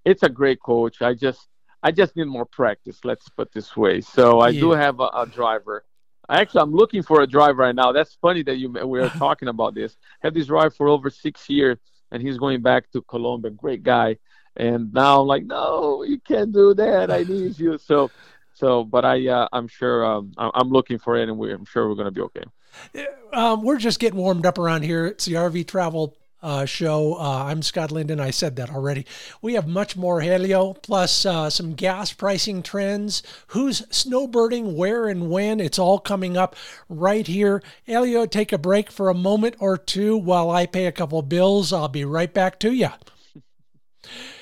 it's 0.03 0.23
a 0.23 0.29
great 0.29 0.61
coach. 0.61 1.01
I 1.01 1.13
just 1.13 1.47
I 1.81 1.91
just 1.91 2.15
need 2.15 2.27
more 2.27 2.45
practice. 2.45 2.99
Let's 3.03 3.29
put 3.29 3.53
this 3.53 3.77
way. 3.77 4.01
So 4.01 4.39
I 4.39 4.49
yeah. 4.49 4.59
do 4.59 4.71
have 4.71 4.99
a, 4.99 5.09
a 5.13 5.25
driver 5.25 5.85
Actually, 6.29 6.61
I'm 6.61 6.73
looking 6.73 7.03
for 7.03 7.21
a 7.21 7.27
driver 7.27 7.63
right 7.63 7.75
now. 7.75 7.91
That's 7.91 8.15
funny 8.15 8.43
that 8.43 8.57
you 8.57 8.69
we 8.69 8.99
are 8.99 9.09
talking 9.17 9.47
about 9.47 9.75
this. 9.75 9.95
Had 10.21 10.33
this 10.33 10.47
driver 10.47 10.71
for 10.71 10.89
over 10.89 11.09
six 11.09 11.49
years, 11.49 11.77
and 12.11 12.21
he's 12.21 12.37
going 12.37 12.61
back 12.61 12.91
to 12.91 13.01
Colombia. 13.01 13.51
Great 13.51 13.83
guy. 13.83 14.17
And 14.55 14.91
now 14.91 15.21
I'm 15.21 15.27
like, 15.27 15.45
no, 15.45 16.03
you 16.03 16.19
can't 16.19 16.51
do 16.51 16.73
that. 16.73 17.11
I 17.11 17.23
need 17.23 17.59
you. 17.59 17.77
So, 17.77 18.09
so, 18.57 18.83
but 18.83 19.05
I, 19.05 19.27
uh, 19.27 19.47
I'm 19.53 19.67
sure, 19.67 20.03
um, 20.03 20.33
I'm 20.37 20.69
looking 20.69 20.97
for 20.97 21.15
it, 21.15 21.29
and 21.29 21.37
we, 21.37 21.53
I'm 21.53 21.65
sure 21.65 21.87
we're 21.87 21.93
going 21.93 22.05
to 22.05 22.11
be 22.11 22.21
okay. 22.21 23.05
Um, 23.31 23.61
we're 23.61 23.77
just 23.77 23.99
getting 23.99 24.17
warmed 24.17 24.47
up 24.47 24.57
around 24.57 24.81
here. 24.81 25.05
It's 25.05 25.25
the 25.25 25.33
RV 25.33 25.67
Travel 25.67 26.17
uh, 26.41 26.65
show. 26.65 27.13
Uh, 27.19 27.45
I'm 27.45 27.61
Scott 27.61 27.91
Linden. 27.91 28.19
I 28.19 28.31
said 28.31 28.55
that 28.55 28.71
already. 28.71 29.05
We 29.43 29.53
have 29.53 29.67
much 29.67 29.95
more 29.95 30.21
Helio, 30.21 30.73
plus 30.73 31.23
uh, 31.23 31.51
some 31.51 31.75
gas 31.75 32.13
pricing 32.13 32.63
trends, 32.63 33.21
who's 33.47 33.81
snowbirding, 33.83 34.73
where 34.73 35.07
and 35.07 35.29
when. 35.29 35.59
It's 35.59 35.77
all 35.77 35.99
coming 35.99 36.35
up 36.35 36.55
right 36.89 37.27
here. 37.27 37.61
Helio, 37.83 38.25
take 38.25 38.51
a 38.51 38.57
break 38.57 38.89
for 38.89 39.09
a 39.09 39.13
moment 39.13 39.55
or 39.59 39.77
two 39.77 40.17
while 40.17 40.49
I 40.49 40.65
pay 40.65 40.87
a 40.87 40.91
couple 40.91 41.21
bills. 41.21 41.71
I'll 41.71 41.89
be 41.89 42.05
right 42.05 42.33
back 42.33 42.59
to 42.61 42.71
you. 42.71 42.89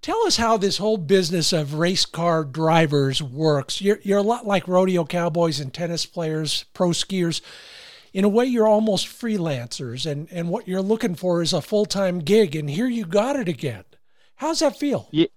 tell 0.05 0.27
us 0.27 0.37
how 0.37 0.59
this 0.59 0.77
whole 0.77 0.99
business 0.99 1.51
of 1.51 1.73
race 1.73 2.05
car 2.05 2.45
drivers 2.45 3.23
works. 3.23 3.81
You're, 3.81 4.01
you're 4.03 4.19
a 4.19 4.23
lot 4.23 4.47
like 4.47 4.69
rodeo 4.69 5.07
cowboys 5.07 5.61
and 5.61 5.73
tennis 5.73 6.05
players, 6.05 6.67
pro 6.75 6.91
skiers. 6.91 7.41
In 8.13 8.23
a 8.23 8.29
way, 8.29 8.45
you're 8.45 8.69
almost 8.69 9.07
freelancers, 9.07 10.05
and, 10.05 10.29
and 10.31 10.51
what 10.51 10.69
you're 10.69 10.83
looking 10.83 11.15
for 11.15 11.41
is 11.41 11.55
a 11.55 11.63
full 11.63 11.87
time 11.87 12.19
gig. 12.19 12.55
And 12.55 12.69
here 12.69 12.87
you 12.87 13.07
got 13.07 13.37
it 13.37 13.49
again. 13.49 13.85
How's 14.37 14.59
that 14.59 14.79
feel? 14.79 15.09
Yeah, 15.11 15.29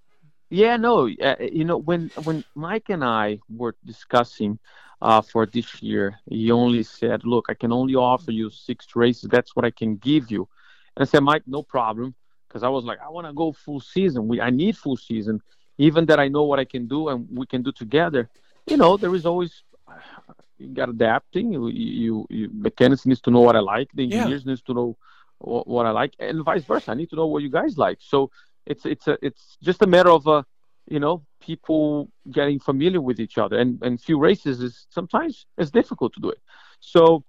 yeah, 0.50 0.76
no, 0.76 1.08
uh, 1.08 1.36
you 1.40 1.64
know 1.64 1.78
when 1.78 2.12
when 2.26 2.44
Mike 2.54 2.90
and 2.90 3.06
I 3.06 3.40
were 3.50 3.76
discussing 3.86 4.60
uh, 5.02 5.22
for 5.22 5.46
this 5.46 5.82
year, 5.82 6.20
he 6.30 6.52
only 6.52 6.84
said, 6.84 7.24
"Look, 7.24 7.46
I 7.48 7.54
can 7.54 7.72
only 7.72 7.96
offer 7.96 8.32
you 8.32 8.50
six 8.50 8.98
races. 8.98 9.30
That's 9.32 9.56
what 9.56 9.64
I 9.64 9.72
can 9.72 9.96
give 9.96 10.30
you." 10.30 10.48
And 10.96 11.04
I 11.04 11.06
said, 11.06 11.24
"Mike, 11.24 11.44
no 11.48 11.64
problem 11.64 12.16
because 12.48 12.64
I 12.64 12.70
was 12.70 12.86
like, 12.86 13.00
I 13.02 13.10
want 13.10 13.28
to 13.28 13.34
go 13.34 13.52
full 13.52 13.80
season. 13.80 14.28
We 14.28 14.42
I 14.42 14.50
need 14.50 14.78
full 14.78 14.98
season, 14.98 15.42
even 15.78 16.06
that 16.08 16.20
I 16.20 16.28
know 16.28 16.44
what 16.44 16.60
I 16.60 16.66
can 16.66 16.88
do 16.88 17.10
and 17.10 17.28
we 17.32 17.46
can 17.46 17.62
do 17.62 17.72
together. 17.72 18.30
You 18.68 18.78
know, 18.78 18.98
there 18.98 19.14
is 19.16 19.26
always 19.26 19.64
you 20.58 20.70
got 20.74 20.90
adapting. 20.90 21.54
You, 21.54 21.68
you, 21.68 22.28
you 22.30 22.50
mechanics 22.54 23.06
needs 23.06 23.22
to 23.22 23.32
know 23.32 23.42
what 23.42 23.56
I 23.56 23.60
like. 23.60 23.90
The 23.94 24.04
engineers 24.04 24.44
yeah. 24.46 24.52
needs 24.52 24.62
to 24.64 24.74
know 24.74 24.98
what, 25.40 25.68
what, 25.68 25.86
I 25.86 25.92
like, 25.92 26.14
and 26.20 26.44
vice 26.44 26.64
versa. 26.64 26.92
I 26.92 26.96
need 26.96 27.10
to 27.12 27.16
know 27.16 27.28
what 27.28 27.44
you 27.44 27.50
guys 27.50 27.78
like. 27.78 28.00
So 28.02 28.32
it's 28.66 28.86
it's 28.86 29.08
a 29.08 29.18
it's 29.22 29.58
just 29.62 29.82
a 29.82 29.88
matter 29.88 30.10
of 30.10 30.28
uh, 30.28 30.44
you 30.88 31.00
know 31.00 31.26
people 31.40 32.10
getting 32.32 32.60
familiar 32.60 33.02
with 33.02 33.20
each 33.20 33.38
other. 33.38 33.58
And 33.60 33.80
and 33.84 34.02
few 34.02 34.18
races 34.18 34.62
is 34.62 34.88
sometimes 34.90 35.46
it's 35.58 35.72
difficult 35.72 36.14
to 36.14 36.22
do 36.22 36.30
it. 36.30 36.40
So, 36.80 37.24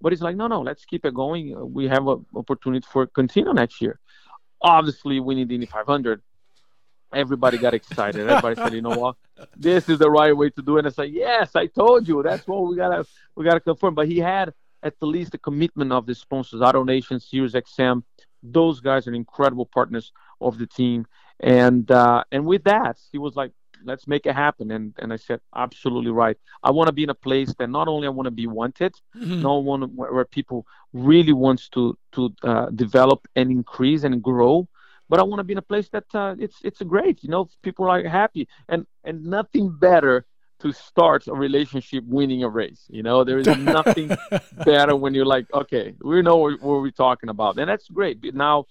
but 0.00 0.12
it's 0.12 0.22
like 0.22 0.36
no 0.36 0.46
no, 0.46 0.60
let's 0.60 0.84
keep 0.84 1.06
it 1.06 1.14
going. 1.14 1.72
We 1.72 1.88
have 1.88 2.06
an 2.06 2.26
opportunity 2.34 2.86
for 2.90 3.06
continue 3.06 3.54
next 3.54 3.80
year 3.80 3.98
obviously 4.64 5.20
winning 5.20 5.46
the 5.46 5.54
Indy 5.54 5.66
500, 5.66 6.22
everybody 7.12 7.58
got 7.58 7.74
excited. 7.74 8.28
Everybody 8.28 8.56
said, 8.56 8.72
you 8.72 8.82
know 8.82 8.98
what, 8.98 9.16
this 9.56 9.88
is 9.88 9.98
the 9.98 10.10
right 10.10 10.36
way 10.36 10.50
to 10.50 10.62
do 10.62 10.76
it. 10.76 10.80
And 10.80 10.88
I 10.88 10.90
said, 10.90 11.10
yes, 11.12 11.54
I 11.54 11.66
told 11.66 12.08
you. 12.08 12.22
That's 12.22 12.48
what 12.48 12.66
we 12.66 12.76
gotta 12.76 13.04
we 13.36 13.44
gotta 13.44 13.60
confirm. 13.60 13.94
But 13.94 14.08
he 14.08 14.18
had 14.18 14.54
at 14.82 14.98
the 14.98 15.06
least 15.06 15.32
the 15.32 15.38
commitment 15.38 15.92
of 15.92 16.06
the 16.06 16.14
sponsors, 16.14 16.60
AutoNation, 16.60 17.22
Sirius 17.22 17.52
XM. 17.52 18.02
Those 18.42 18.80
guys 18.80 19.06
are 19.06 19.14
incredible 19.14 19.66
partners 19.66 20.12
of 20.40 20.58
the 20.58 20.66
team. 20.66 21.06
And 21.40 21.90
uh, 21.90 22.24
and 22.32 22.46
with 22.46 22.64
that, 22.64 22.98
he 23.12 23.18
was 23.18 23.36
like, 23.36 23.52
let's 23.84 24.06
make 24.06 24.26
it 24.26 24.34
happen. 24.34 24.70
And 24.70 24.94
and 24.98 25.12
I 25.12 25.16
said, 25.16 25.40
absolutely 25.54 26.10
right. 26.10 26.36
I 26.62 26.70
want 26.70 26.88
to 26.88 26.92
be 26.92 27.04
in 27.04 27.10
a 27.10 27.14
place 27.14 27.54
that 27.58 27.70
not 27.70 27.88
only 27.88 28.06
I 28.06 28.10
want 28.10 28.26
to 28.26 28.30
be 28.30 28.46
wanted, 28.46 28.94
mm-hmm. 29.16 29.42
not 29.42 29.64
one 29.64 29.82
where 29.94 30.24
people 30.24 30.66
really 30.92 31.32
wants 31.32 31.68
to 31.70 31.96
to 32.12 32.34
uh, 32.42 32.66
develop 32.70 33.26
and 33.36 33.50
increase 33.50 34.04
and 34.04 34.22
grow, 34.22 34.68
but 35.08 35.20
I 35.20 35.22
want 35.22 35.40
to 35.40 35.44
be 35.44 35.52
in 35.52 35.58
a 35.58 35.62
place 35.62 35.88
that 35.90 36.06
uh, 36.14 36.34
it's 36.38 36.58
it's 36.62 36.82
great. 36.82 37.22
You 37.22 37.30
know, 37.30 37.48
people 37.62 37.88
are 37.88 38.02
happy, 38.06 38.48
and 38.68 38.86
and 39.04 39.24
nothing 39.24 39.70
better 39.70 40.26
to 40.60 40.72
start 40.72 41.26
a 41.26 41.34
relationship 41.34 42.04
winning 42.06 42.42
a 42.42 42.48
race. 42.48 42.84
You 42.88 43.02
know, 43.02 43.24
there 43.24 43.38
is 43.38 43.46
nothing 43.78 44.16
better 44.64 44.96
when 44.96 45.12
you're 45.14 45.26
like, 45.26 45.46
okay, 45.52 45.94
we 46.02 46.22
know 46.22 46.36
what, 46.36 46.62
what 46.62 46.80
we're 46.80 46.90
talking 46.90 47.28
about, 47.28 47.58
and 47.58 47.68
that's 47.68 47.88
great. 47.88 48.22
But 48.22 48.34
now, 48.34 48.66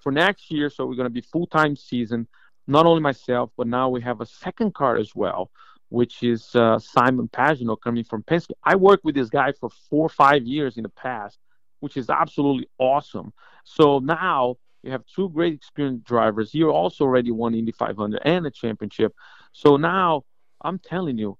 for 0.00 0.12
next 0.12 0.50
year, 0.50 0.70
so 0.70 0.86
we're 0.86 0.96
going 0.96 1.12
to 1.12 1.20
be 1.20 1.20
full 1.20 1.46
time 1.46 1.76
season 1.76 2.26
not 2.66 2.86
only 2.86 3.00
myself, 3.00 3.50
but 3.56 3.66
now 3.66 3.88
we 3.88 4.00
have 4.02 4.20
a 4.20 4.26
second 4.26 4.74
car 4.74 4.96
as 4.96 5.14
well, 5.14 5.50
which 5.88 6.22
is 6.22 6.54
uh, 6.54 6.78
Simon 6.78 7.28
Pagenaud 7.28 7.80
coming 7.80 8.04
from 8.04 8.22
Penske. 8.22 8.52
I 8.62 8.76
worked 8.76 9.04
with 9.04 9.14
this 9.14 9.28
guy 9.28 9.52
for 9.52 9.70
four 9.90 10.06
or 10.06 10.10
five 10.10 10.44
years 10.44 10.76
in 10.76 10.82
the 10.82 10.88
past, 10.88 11.38
which 11.80 11.96
is 11.96 12.08
absolutely 12.10 12.68
awesome. 12.78 13.32
So 13.64 13.98
now 13.98 14.56
you 14.82 14.90
have 14.90 15.04
two 15.06 15.28
great 15.30 15.54
experienced 15.54 16.04
drivers. 16.04 16.52
He 16.52 16.62
also 16.64 17.04
already 17.04 17.30
won 17.30 17.54
Indy 17.54 17.72
500 17.72 18.20
and 18.24 18.46
a 18.46 18.50
championship. 18.50 19.14
So 19.52 19.76
now 19.76 20.24
I'm 20.60 20.78
telling 20.78 21.18
you, 21.18 21.38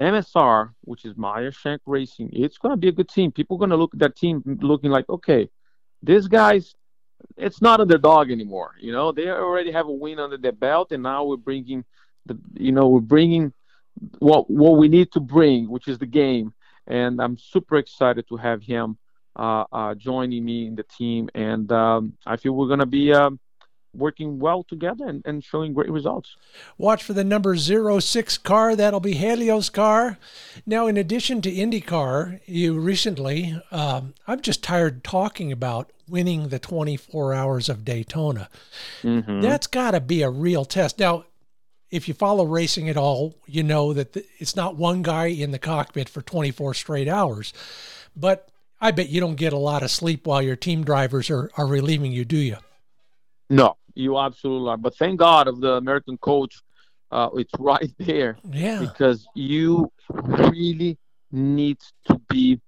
MSR, 0.00 0.70
which 0.82 1.04
is 1.04 1.16
Meyer 1.16 1.50
Shank 1.50 1.80
Racing, 1.86 2.30
it's 2.32 2.58
going 2.58 2.72
to 2.72 2.76
be 2.76 2.88
a 2.88 2.92
good 2.92 3.08
team. 3.08 3.32
People 3.32 3.56
are 3.56 3.60
going 3.60 3.70
to 3.70 3.76
look 3.76 3.94
at 3.94 4.00
that 4.00 4.16
team 4.16 4.42
looking 4.60 4.90
like, 4.90 5.08
okay, 5.08 5.48
this 6.02 6.28
guy's 6.28 6.74
it's 7.36 7.60
not 7.62 7.80
underdog 7.80 8.30
anymore. 8.30 8.74
You 8.80 8.92
know, 8.92 9.12
they 9.12 9.28
already 9.28 9.72
have 9.72 9.86
a 9.86 9.92
win 9.92 10.18
under 10.18 10.36
their 10.36 10.52
belt, 10.52 10.92
and 10.92 11.02
now 11.02 11.24
we're 11.24 11.36
bringing 11.36 11.84
the, 12.26 12.38
you 12.54 12.72
know, 12.72 12.88
we're 12.88 13.00
bringing 13.00 13.52
what 14.18 14.50
what 14.50 14.78
we 14.78 14.88
need 14.88 15.12
to 15.12 15.20
bring, 15.20 15.68
which 15.68 15.88
is 15.88 15.98
the 15.98 16.06
game. 16.06 16.52
And 16.86 17.20
I'm 17.20 17.36
super 17.36 17.76
excited 17.76 18.28
to 18.28 18.36
have 18.36 18.62
him 18.62 18.96
uh, 19.34 19.64
uh, 19.72 19.94
joining 19.94 20.44
me 20.44 20.66
in 20.66 20.76
the 20.76 20.84
team, 20.84 21.28
and 21.34 21.70
um, 21.72 22.14
I 22.24 22.36
feel 22.36 22.52
we're 22.52 22.68
gonna 22.68 22.86
be. 22.86 23.12
Um, 23.12 23.40
working 23.96 24.38
well 24.38 24.64
together 24.64 25.06
and, 25.06 25.22
and 25.24 25.42
showing 25.42 25.72
great 25.72 25.90
results. 25.90 26.36
Watch 26.78 27.02
for 27.02 27.12
the 27.12 27.24
number 27.24 27.56
06 27.56 28.38
car. 28.38 28.76
That'll 28.76 29.00
be 29.00 29.14
Helio's 29.14 29.70
car. 29.70 30.18
Now, 30.64 30.86
in 30.86 30.96
addition 30.96 31.42
to 31.42 31.52
IndyCar, 31.52 32.40
you 32.46 32.78
recently, 32.78 33.60
um, 33.70 34.14
I'm 34.26 34.40
just 34.40 34.62
tired 34.62 35.04
talking 35.04 35.52
about 35.52 35.92
winning 36.08 36.48
the 36.48 36.58
24 36.58 37.34
hours 37.34 37.68
of 37.68 37.84
Daytona. 37.84 38.48
Mm-hmm. 39.02 39.40
That's 39.40 39.66
got 39.66 39.92
to 39.92 40.00
be 40.00 40.22
a 40.22 40.30
real 40.30 40.64
test. 40.64 40.98
Now, 40.98 41.24
if 41.90 42.08
you 42.08 42.14
follow 42.14 42.44
racing 42.44 42.88
at 42.88 42.96
all, 42.96 43.34
you 43.46 43.62
know 43.62 43.92
that 43.92 44.12
the, 44.12 44.24
it's 44.38 44.56
not 44.56 44.76
one 44.76 45.02
guy 45.02 45.26
in 45.26 45.50
the 45.50 45.58
cockpit 45.58 46.08
for 46.08 46.20
24 46.20 46.74
straight 46.74 47.08
hours. 47.08 47.52
But 48.14 48.48
I 48.80 48.90
bet 48.90 49.08
you 49.08 49.20
don't 49.20 49.36
get 49.36 49.52
a 49.52 49.58
lot 49.58 49.82
of 49.82 49.90
sleep 49.90 50.26
while 50.26 50.42
your 50.42 50.56
team 50.56 50.84
drivers 50.84 51.30
are, 51.30 51.50
are 51.56 51.66
relieving 51.66 52.12
you, 52.12 52.24
do 52.24 52.36
you? 52.36 52.56
No, 53.48 53.76
you 53.96 54.18
absolutely 54.18 54.70
are. 54.70 54.76
But 54.76 54.96
thank 54.96 55.18
God 55.18 55.48
of 55.48 55.60
the 55.60 55.72
American 55.72 56.18
coach. 56.18 56.62
Uh, 57.10 57.30
it's 57.34 57.52
right 57.58 57.92
there. 57.98 58.36
Yeah. 58.50 58.80
Because 58.80 59.26
you 59.34 59.90
really 60.10 60.98
need 61.30 61.78
to 62.06 62.20
be 62.28 62.60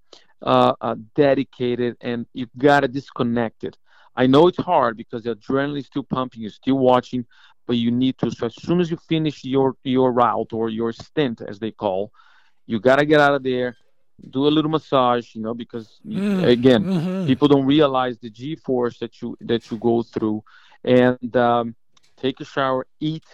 uh, 0.43 0.75
uh, 0.81 0.97
dedicated 1.15 1.97
and 2.01 2.27
you've 2.33 2.57
got 2.57 2.81
to 2.81 2.89
disconnect 2.89 3.65
it. 3.65 3.77
I 4.15 4.27
know 4.27 4.49
it's 4.49 4.59
hard 4.59 4.97
because 4.97 5.23
the 5.23 5.37
adrenaline 5.37 5.79
is 5.79 5.87
still 5.87 6.03
pumping, 6.03 6.43
you're 6.43 6.51
still 6.51 6.79
watching, 6.79 7.25
but 7.67 7.77
you 7.77 7.91
need 7.91 8.19
to. 8.19 8.31
So 8.31 8.47
as 8.47 8.55
soon 8.57 8.81
as 8.81 8.91
you 8.91 8.97
finish 9.09 9.45
your 9.45 9.75
your 9.85 10.13
route 10.13 10.53
or 10.53 10.71
your 10.71 10.93
stint, 10.93 11.41
as 11.41 11.61
they 11.61 11.71
call, 11.71 12.11
you 12.67 12.81
got 12.81 12.97
to 12.97 13.07
get 13.07 13.21
out 13.21 13.35
of 13.35 13.45
there, 13.45 13.77
do 14.31 14.49
a 14.49 14.51
little 14.57 14.71
massage, 14.71 15.35
you 15.35 15.43
know, 15.43 15.55
because 15.55 16.01
mm. 16.05 16.45
again, 16.45 16.85
mm-hmm. 16.85 17.27
people 17.27 17.47
don't 17.47 17.67
realize 17.67 18.19
the 18.19 18.31
G 18.31 18.57
force 18.57 18.99
that 18.99 19.23
you 19.23 19.37
that 19.41 19.71
you 19.71 19.77
go 19.77 20.03
through, 20.03 20.43
and 20.85 21.37
um, 21.37 21.75
take 22.17 22.41
a 22.41 22.45
shower, 22.45 22.87
eat, 23.01 23.25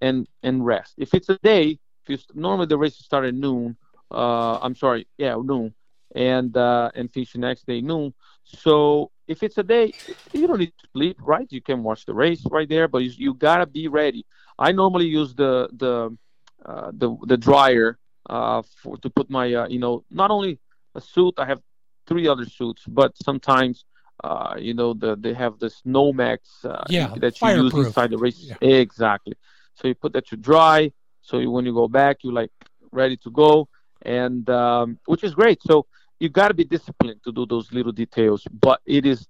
and 0.00 0.26
and 0.42 0.64
rest. 0.64 0.94
If 0.98 1.14
it's 1.14 1.28
a 1.28 1.38
day, 1.42 1.78
if 2.02 2.08
you 2.08 2.18
normally 2.34 2.66
the 2.66 2.78
race 2.78 2.96
start 2.96 3.24
at 3.24 3.34
noon. 3.34 3.76
Uh, 4.10 4.58
I'm 4.60 4.76
sorry, 4.76 5.06
yeah, 5.18 5.34
noon, 5.42 5.74
and 6.14 6.56
uh, 6.56 6.90
and 6.94 7.10
finish 7.12 7.32
the 7.32 7.38
next 7.38 7.66
day 7.66 7.80
noon. 7.80 8.14
So 8.44 9.10
if 9.26 9.42
it's 9.42 9.58
a 9.58 9.62
day, 9.62 9.94
you 10.32 10.46
don't 10.46 10.58
need 10.58 10.74
to 10.78 10.88
sleep, 10.92 11.16
right? 11.20 11.46
You 11.50 11.60
can 11.60 11.82
watch 11.82 12.04
the 12.04 12.14
race 12.14 12.44
right 12.50 12.68
there, 12.68 12.86
but 12.88 12.98
you, 12.98 13.10
you 13.16 13.34
gotta 13.34 13.66
be 13.66 13.88
ready. 13.88 14.24
I 14.58 14.72
normally 14.72 15.06
use 15.06 15.34
the 15.34 15.68
the 15.72 16.16
uh, 16.64 16.90
the 16.92 17.16
the 17.26 17.36
dryer 17.36 17.98
uh, 18.28 18.62
for 18.82 18.96
to 18.98 19.10
put 19.10 19.30
my 19.30 19.52
uh, 19.52 19.68
you 19.68 19.78
know 19.78 20.04
not 20.10 20.30
only 20.30 20.58
a 20.94 21.00
suit. 21.00 21.34
I 21.38 21.46
have 21.46 21.60
three 22.06 22.28
other 22.28 22.44
suits, 22.44 22.84
but 22.86 23.12
sometimes 23.22 23.84
uh, 24.22 24.54
you 24.58 24.74
know 24.74 24.94
the 24.94 25.16
they 25.16 25.34
have 25.34 25.58
the 25.58 25.68
Nomex 25.86 26.38
uh, 26.64 26.84
yeah, 26.88 27.12
that 27.16 27.40
you 27.40 27.48
use 27.64 27.74
inside 27.74 28.10
the 28.10 28.18
race. 28.18 28.38
Yeah. 28.38 28.68
Exactly. 28.68 29.34
So 29.74 29.88
you 29.88 29.94
put 29.94 30.12
that 30.12 30.26
to 30.28 30.36
dry. 30.36 30.92
So 31.20 31.38
you, 31.38 31.50
when 31.50 31.64
you 31.64 31.74
go 31.74 31.88
back, 31.88 32.18
you're 32.22 32.32
like 32.32 32.52
ready 32.92 33.16
to 33.18 33.30
go, 33.30 33.68
and 34.02 34.48
um, 34.50 34.98
which 35.06 35.24
is 35.24 35.34
great. 35.34 35.60
So 35.62 35.86
you 36.20 36.28
got 36.28 36.48
to 36.48 36.54
be 36.54 36.64
disciplined 36.64 37.20
to 37.24 37.32
do 37.32 37.46
those 37.46 37.72
little 37.72 37.92
details, 37.92 38.46
but 38.52 38.80
it 38.86 39.04
is 39.04 39.26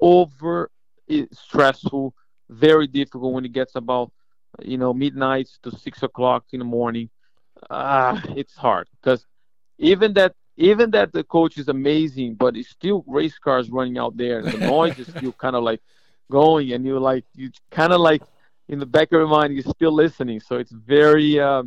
over 0.00 0.70
stressful, 1.32 2.14
very 2.48 2.86
difficult 2.86 3.32
when 3.32 3.44
it 3.44 3.52
gets 3.52 3.74
about 3.76 4.12
you 4.62 4.78
know 4.78 4.92
midnight 4.92 5.48
to 5.62 5.70
six 5.70 6.02
o'clock 6.02 6.44
in 6.52 6.60
the 6.60 6.64
morning 6.64 7.10
uh, 7.70 8.20
it's 8.36 8.56
hard 8.56 8.88
because 9.00 9.26
even 9.78 10.12
that 10.14 10.34
even 10.56 10.90
that 10.92 11.12
the 11.12 11.24
coach 11.24 11.58
is 11.58 11.68
amazing, 11.68 12.34
but 12.34 12.56
it's 12.56 12.70
still 12.70 13.04
race 13.06 13.38
cars 13.38 13.70
running 13.70 13.98
out 13.98 14.16
there. 14.16 14.40
And 14.40 14.48
the 14.48 14.66
noise 14.66 14.98
is 14.98 15.08
still 15.08 15.32
kind 15.32 15.56
of 15.56 15.62
like 15.62 15.80
going, 16.30 16.72
and 16.72 16.84
you're 16.84 17.00
like 17.00 17.24
you 17.34 17.50
kind 17.70 17.92
of 17.92 18.00
like 18.00 18.22
in 18.68 18.78
the 18.78 18.86
back 18.86 19.08
of 19.08 19.12
your 19.12 19.26
mind 19.26 19.54
you're 19.54 19.62
still 19.62 19.92
listening. 19.92 20.40
So 20.40 20.56
it's 20.56 20.72
very 20.72 21.38
uh, 21.38 21.64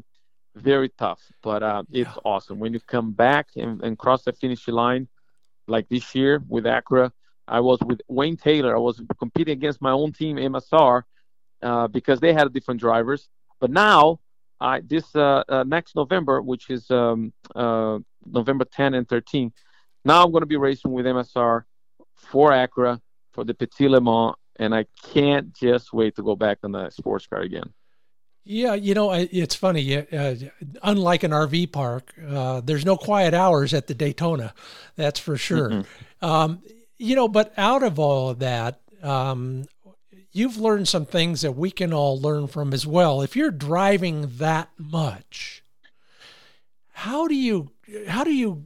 very 0.56 0.90
tough, 0.90 1.22
but 1.42 1.64
uh, 1.64 1.84
it's 1.92 2.10
yeah. 2.10 2.22
awesome 2.26 2.60
when 2.60 2.74
you 2.74 2.80
come 2.80 3.12
back 3.12 3.48
and, 3.56 3.82
and 3.84 3.98
cross 3.98 4.24
the 4.24 4.34
finish 4.34 4.68
line. 4.68 5.08
Like 5.68 5.88
this 5.88 6.16
year 6.16 6.42
with 6.48 6.64
Acura, 6.64 7.12
I 7.48 7.60
was 7.60 7.80
with 7.86 8.02
Wayne 8.08 8.38
Taylor. 8.38 8.76
I 8.76 8.80
was 8.80 9.00
competing 9.20 9.54
against 9.54 9.84
my 9.84 9.92
own 9.92 10.12
team, 10.14 10.38
MSR, 10.38 11.04
uh, 11.62 11.88
because 11.88 12.20
they 12.20 12.34
had 12.34 12.52
different 12.52 12.80
drivers. 12.80 13.30
But 13.60 13.70
now 13.70 14.20
I 14.62 14.82
this 14.82 15.16
uh, 15.16 15.44
uh, 15.48 15.64
next 15.64 15.96
November, 15.96 16.42
which 16.42 16.70
is 16.70 16.90
um, 16.92 17.34
uh, 17.56 18.00
November 18.26 18.66
10 18.66 18.94
and 18.94 19.08
13. 19.08 19.52
Now 20.06 20.24
I'm 20.24 20.32
going 20.32 20.42
to 20.42 20.48
be 20.48 20.58
racing 20.58 20.92
with 20.92 21.06
MSR 21.06 21.64
for 22.16 22.52
Acura 22.52 23.00
for 23.32 23.44
the 23.44 23.54
Petit 23.54 23.88
Le 23.88 24.02
Mans, 24.02 24.36
and 24.58 24.76
I 24.76 24.86
can't 25.14 25.54
just 25.54 25.94
wait 25.94 26.16
to 26.16 26.24
go 26.24 26.36
back 26.36 26.60
on 26.64 26.72
the 26.72 26.90
sports 26.90 27.28
car 27.28 27.40
again. 27.40 27.74
Yeah, 28.46 28.74
you 28.74 28.96
know, 28.96 29.12
it's 29.12 29.54
funny. 29.54 29.96
Uh, 29.96 30.36
unlike 30.82 31.24
an 31.24 31.32
RV 31.32 31.72
park, 31.72 32.14
uh, 32.28 32.62
there's 32.62 32.86
no 32.86 32.98
quiet 32.98 33.34
hours 33.34 33.74
at 33.74 33.88
the 33.88 33.94
Daytona. 33.94 34.54
That's 34.96 35.20
for 35.20 35.38
sure. 35.38 35.70
Mm-hmm. 35.70 36.26
Um, 36.26 36.64
you 36.98 37.16
know, 37.16 37.28
but 37.28 37.54
out 37.58 37.84
of 37.84 38.00
all 38.00 38.30
of 38.30 38.40
that, 38.40 38.82
um, 39.04 39.66
you've 40.32 40.58
learned 40.58 40.88
some 40.88 41.06
things 41.06 41.42
that 41.42 41.54
we 41.54 41.72
can 41.72 41.94
all 41.94 42.20
learn 42.20 42.48
from 42.48 42.74
as 42.74 42.86
well. 42.86 43.22
If 43.22 43.36
you're 43.36 43.52
driving 43.52 44.38
that 44.38 44.70
much, 44.78 45.64
how 46.92 47.28
do 47.28 47.36
you 47.36 47.72
how 48.08 48.24
do 48.24 48.34
you 48.34 48.66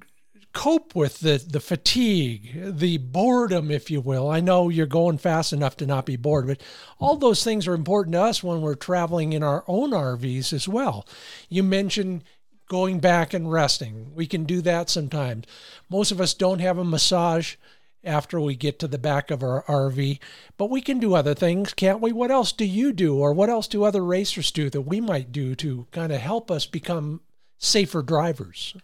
cope 0.54 0.95
with 0.95 1.19
the 1.19 1.43
the 1.45 1.60
fatigue, 1.60 2.52
the 2.56 2.97
boredom, 2.97 3.71
if 3.71 3.89
you 3.89 4.02
will? 4.02 4.30
I 4.30 4.39
know 4.39 4.69
you're 4.69 4.86
going 4.86 5.17
fast 5.17 5.54
enough 5.54 5.78
to 5.78 5.86
not 5.86 6.06
be 6.06 6.15
bored, 6.15 6.47
but 6.47 6.62
all 6.99 7.15
those 7.15 7.43
things 7.43 7.67
are 7.67 7.73
important 7.73 8.13
to 8.13 8.21
us 8.21 8.43
when 8.43 8.62
we're 8.62 8.76
traveling 8.76 9.34
in 9.34 9.43
our 9.43 9.63
own 9.67 9.91
RVs 9.91 10.54
as 10.54 10.67
well. 10.67 11.06
You 11.49 11.63
mentioned 11.63 12.23
going 12.67 12.99
back 12.99 13.34
and 13.34 13.52
resting. 13.52 14.13
We 14.15 14.26
can 14.26 14.45
do 14.45 14.62
that 14.62 14.89
sometimes. 14.89 15.45
Most 15.89 16.12
of 16.12 16.19
us 16.19 16.34
don't 16.34 16.60
have 16.60 16.78
a 16.78 16.84
massage 16.84 17.56
after 18.03 18.39
we 18.39 18.55
get 18.55 18.79
to 18.79 18.87
the 18.87 18.97
back 18.97 19.31
of 19.31 19.43
our 19.43 19.63
RV. 19.63 20.19
But 20.57 20.69
we 20.69 20.81
can 20.81 20.99
do 20.99 21.15
other 21.15 21.33
things, 21.33 21.73
can't 21.73 22.01
we? 22.01 22.11
What 22.11 22.31
else 22.31 22.51
do 22.51 22.65
you 22.65 22.93
do, 22.93 23.17
or 23.17 23.33
what 23.33 23.49
else 23.49 23.67
do 23.67 23.83
other 23.83 24.03
racers 24.03 24.51
do 24.51 24.69
that 24.69 24.81
we 24.81 25.01
might 25.01 25.31
do 25.31 25.55
to 25.55 25.87
kind 25.91 26.11
of 26.11 26.19
help 26.19 26.51
us 26.51 26.65
become 26.65 27.21
safer 27.57 28.01
drivers? 28.01 28.75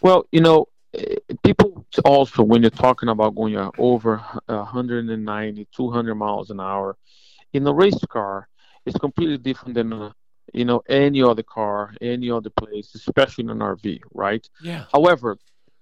Well, 0.00 0.26
you 0.32 0.40
know, 0.40 0.68
people 1.42 1.86
also, 2.04 2.42
when 2.42 2.62
you're 2.62 2.70
talking 2.70 3.08
about 3.08 3.34
going 3.34 3.56
over 3.78 4.18
190, 4.46 5.68
200 5.74 6.14
miles 6.14 6.50
an 6.50 6.60
hour 6.60 6.96
in 7.52 7.66
a 7.66 7.72
race 7.72 8.04
car, 8.08 8.48
it's 8.84 8.98
completely 8.98 9.38
different 9.38 9.74
than 9.74 9.92
a, 9.92 10.14
you 10.52 10.64
know 10.64 10.82
any 10.88 11.22
other 11.22 11.42
car, 11.42 11.94
any 12.00 12.30
other 12.30 12.50
place, 12.50 12.94
especially 12.94 13.44
in 13.44 13.50
an 13.50 13.58
RV, 13.58 14.00
right? 14.12 14.46
Yeah. 14.62 14.84
However, 14.92 15.38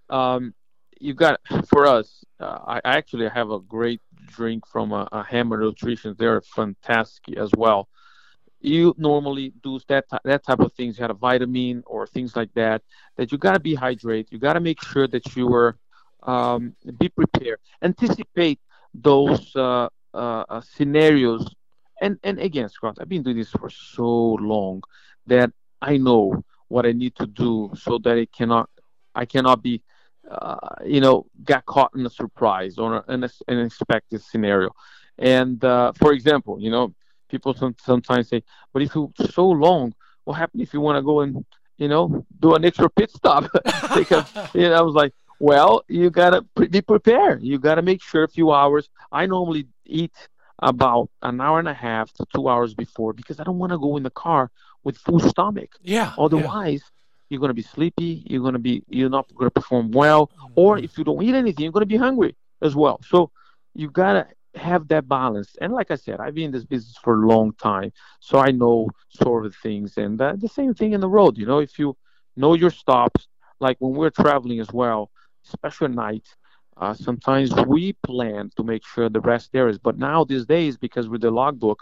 um, 0.08 0.54
you 1.02 1.14
got 1.14 1.40
for 1.68 1.86
us. 1.86 2.24
Uh, 2.38 2.58
I 2.66 2.80
actually 2.84 3.28
have 3.28 3.50
a 3.50 3.58
great 3.58 4.00
drink 4.26 4.66
from 4.66 4.92
a, 4.92 5.08
a 5.10 5.22
Hammer 5.24 5.58
Nutrition. 5.58 6.14
They're 6.16 6.40
fantastic 6.40 7.36
as 7.36 7.50
well. 7.56 7.88
You 8.60 8.94
normally 8.96 9.52
do 9.62 9.80
that 9.88 10.04
that 10.24 10.44
type 10.44 10.60
of 10.60 10.72
things. 10.74 10.96
You 10.96 11.02
had 11.02 11.10
a 11.10 11.14
vitamin 11.14 11.82
or 11.86 12.06
things 12.06 12.36
like 12.36 12.52
that. 12.54 12.82
That 13.16 13.32
you 13.32 13.38
gotta 13.38 13.58
be 13.58 13.76
hydrated. 13.76 14.30
You 14.30 14.38
gotta 14.38 14.60
make 14.60 14.80
sure 14.82 15.08
that 15.08 15.34
you 15.34 15.52
are 15.52 15.76
um, 16.22 16.74
be 16.98 17.08
prepared. 17.08 17.58
Anticipate 17.82 18.60
those 18.94 19.54
uh, 19.56 19.88
uh, 20.14 20.44
uh, 20.48 20.60
scenarios. 20.60 21.52
And 22.00 22.18
and 22.22 22.38
again, 22.38 22.68
Scott, 22.68 22.98
I've 23.00 23.08
been 23.08 23.24
doing 23.24 23.38
this 23.38 23.50
for 23.50 23.70
so 23.70 24.34
long 24.34 24.82
that 25.26 25.50
I 25.80 25.96
know 25.96 26.44
what 26.68 26.86
I 26.86 26.92
need 26.92 27.16
to 27.16 27.26
do 27.26 27.72
so 27.74 27.98
that 27.98 28.16
it 28.16 28.30
cannot 28.32 28.70
I 29.14 29.24
cannot 29.24 29.62
be 29.62 29.82
uh, 30.30 30.76
you 30.84 31.00
know, 31.00 31.26
got 31.44 31.66
caught 31.66 31.92
in 31.94 32.06
a 32.06 32.10
surprise 32.10 32.78
or 32.78 33.04
an, 33.08 33.28
unexpected 33.48 34.22
scenario. 34.22 34.70
And 35.18 35.62
uh, 35.64 35.92
for 35.92 36.12
example, 36.12 36.60
you 36.60 36.70
know, 36.70 36.94
people 37.28 37.54
sometimes 37.78 38.28
say, 38.28 38.42
"But 38.72 38.82
if 38.82 38.96
it's 38.96 39.34
so 39.34 39.48
long, 39.48 39.94
what 40.24 40.34
happens 40.34 40.62
if 40.62 40.72
you 40.72 40.80
want 40.80 40.96
to 40.96 41.02
go 41.02 41.20
and 41.20 41.44
you 41.76 41.88
know 41.88 42.24
do 42.40 42.54
an 42.54 42.64
extra 42.64 42.88
pit 42.90 43.10
stop?" 43.10 43.50
because 43.94 44.26
you 44.54 44.68
know, 44.68 44.74
I 44.74 44.80
was 44.82 44.94
like, 44.94 45.12
"Well, 45.38 45.84
you 45.88 46.10
gotta 46.10 46.42
be 46.70 46.80
prepared. 46.80 47.42
You 47.42 47.58
gotta 47.58 47.82
make 47.82 48.02
sure 48.02 48.24
a 48.24 48.28
few 48.28 48.52
hours. 48.52 48.88
I 49.10 49.26
normally 49.26 49.66
eat 49.84 50.14
about 50.60 51.10
an 51.22 51.40
hour 51.40 51.58
and 51.58 51.68
a 51.68 51.74
half 51.74 52.12
to 52.12 52.24
two 52.34 52.48
hours 52.48 52.72
before 52.74 53.12
because 53.12 53.40
I 53.40 53.44
don't 53.44 53.58
want 53.58 53.72
to 53.72 53.78
go 53.78 53.96
in 53.96 54.04
the 54.04 54.10
car 54.10 54.50
with 54.84 54.96
full 54.96 55.18
stomach. 55.18 55.70
Yeah. 55.82 56.12
Otherwise, 56.16 56.82
yeah 56.84 57.01
you're 57.32 57.40
going 57.40 57.48
to 57.48 57.54
be 57.54 57.62
sleepy 57.62 58.22
you're 58.26 58.42
going 58.42 58.52
to 58.52 58.58
be 58.58 58.84
you're 58.88 59.08
not 59.08 59.26
going 59.34 59.50
to 59.50 59.50
perform 59.50 59.90
well 59.90 60.30
or 60.54 60.78
if 60.78 60.98
you 60.98 61.04
don't 61.04 61.22
eat 61.22 61.34
anything 61.34 61.64
you're 61.64 61.72
going 61.72 61.80
to 61.80 61.86
be 61.86 61.96
hungry 61.96 62.36
as 62.60 62.76
well. 62.76 63.00
So 63.02 63.30
you 63.74 63.90
got 63.90 64.12
to 64.12 64.26
have 64.54 64.86
that 64.88 65.08
balance. 65.08 65.56
And 65.62 65.72
like 65.72 65.90
i 65.90 65.94
said 65.94 66.20
i've 66.20 66.34
been 66.34 66.46
in 66.46 66.50
this 66.52 66.66
business 66.66 66.96
for 67.02 67.14
a 67.22 67.26
long 67.26 67.54
time 67.54 67.90
so 68.20 68.38
i 68.38 68.50
know 68.50 68.90
sort 69.08 69.46
of 69.46 69.56
things 69.56 69.96
and 69.96 70.20
uh, 70.20 70.34
the 70.36 70.48
same 70.48 70.74
thing 70.74 70.92
in 70.92 71.00
the 71.00 71.08
road 71.08 71.38
you 71.38 71.46
know 71.46 71.58
if 71.58 71.78
you 71.78 71.96
know 72.36 72.52
your 72.52 72.70
stops 72.70 73.28
like 73.60 73.76
when 73.80 73.94
we're 73.94 74.10
traveling 74.10 74.60
as 74.60 74.70
well 74.70 75.10
especially 75.46 75.86
at 75.86 75.92
night 75.92 76.26
uh, 76.76 76.94
sometimes 76.94 77.54
we 77.66 77.92
plan 78.04 78.50
to 78.56 78.62
make 78.64 78.84
sure 78.84 79.08
the 79.08 79.20
rest 79.20 79.50
areas. 79.54 79.78
but 79.78 79.98
now 79.98 80.24
these 80.24 80.46
days 80.46 80.76
because 80.76 81.08
with 81.08 81.22
the 81.22 81.30
logbook 81.30 81.80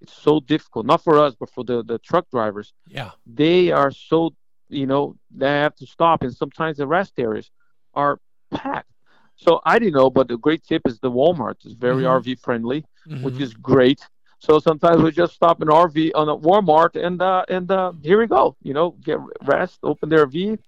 it's 0.00 0.12
so 0.12 0.40
difficult 0.40 0.86
not 0.86 1.02
for 1.02 1.18
us 1.18 1.36
but 1.38 1.50
for 1.50 1.64
the, 1.64 1.84
the 1.84 1.98
truck 1.98 2.28
drivers 2.30 2.72
yeah. 2.88 3.10
they 3.26 3.70
are 3.70 3.92
so 3.92 4.32
you 4.68 4.86
know, 4.86 5.16
they 5.30 5.46
have 5.46 5.74
to 5.76 5.86
stop, 5.86 6.22
and 6.22 6.34
sometimes 6.34 6.78
the 6.78 6.86
rest 6.86 7.14
areas 7.18 7.50
are 7.94 8.20
packed. 8.50 8.90
So 9.36 9.60
I 9.64 9.78
didn't 9.78 9.94
know, 9.94 10.10
but 10.10 10.28
the 10.28 10.36
great 10.36 10.64
tip 10.64 10.82
is 10.86 10.98
the 10.98 11.10
Walmart 11.10 11.64
is 11.64 11.74
very 11.74 12.02
mm-hmm. 12.02 12.28
RV 12.30 12.40
friendly, 12.40 12.84
mm-hmm. 13.06 13.22
which 13.22 13.40
is 13.40 13.54
great. 13.54 14.00
So 14.40 14.58
sometimes 14.58 15.02
we 15.02 15.10
just 15.10 15.34
stop 15.34 15.60
an 15.62 15.68
RV 15.68 16.12
on 16.14 16.28
a 16.28 16.36
Walmart, 16.36 16.94
and 17.02 17.20
uh, 17.20 17.44
and 17.48 17.70
uh, 17.70 17.92
here 18.02 18.18
we 18.18 18.26
go. 18.26 18.56
You 18.62 18.74
know, 18.74 18.90
get 18.90 19.18
rest, 19.42 19.78
open 19.82 20.08
the 20.08 20.16
RV, 20.16 20.58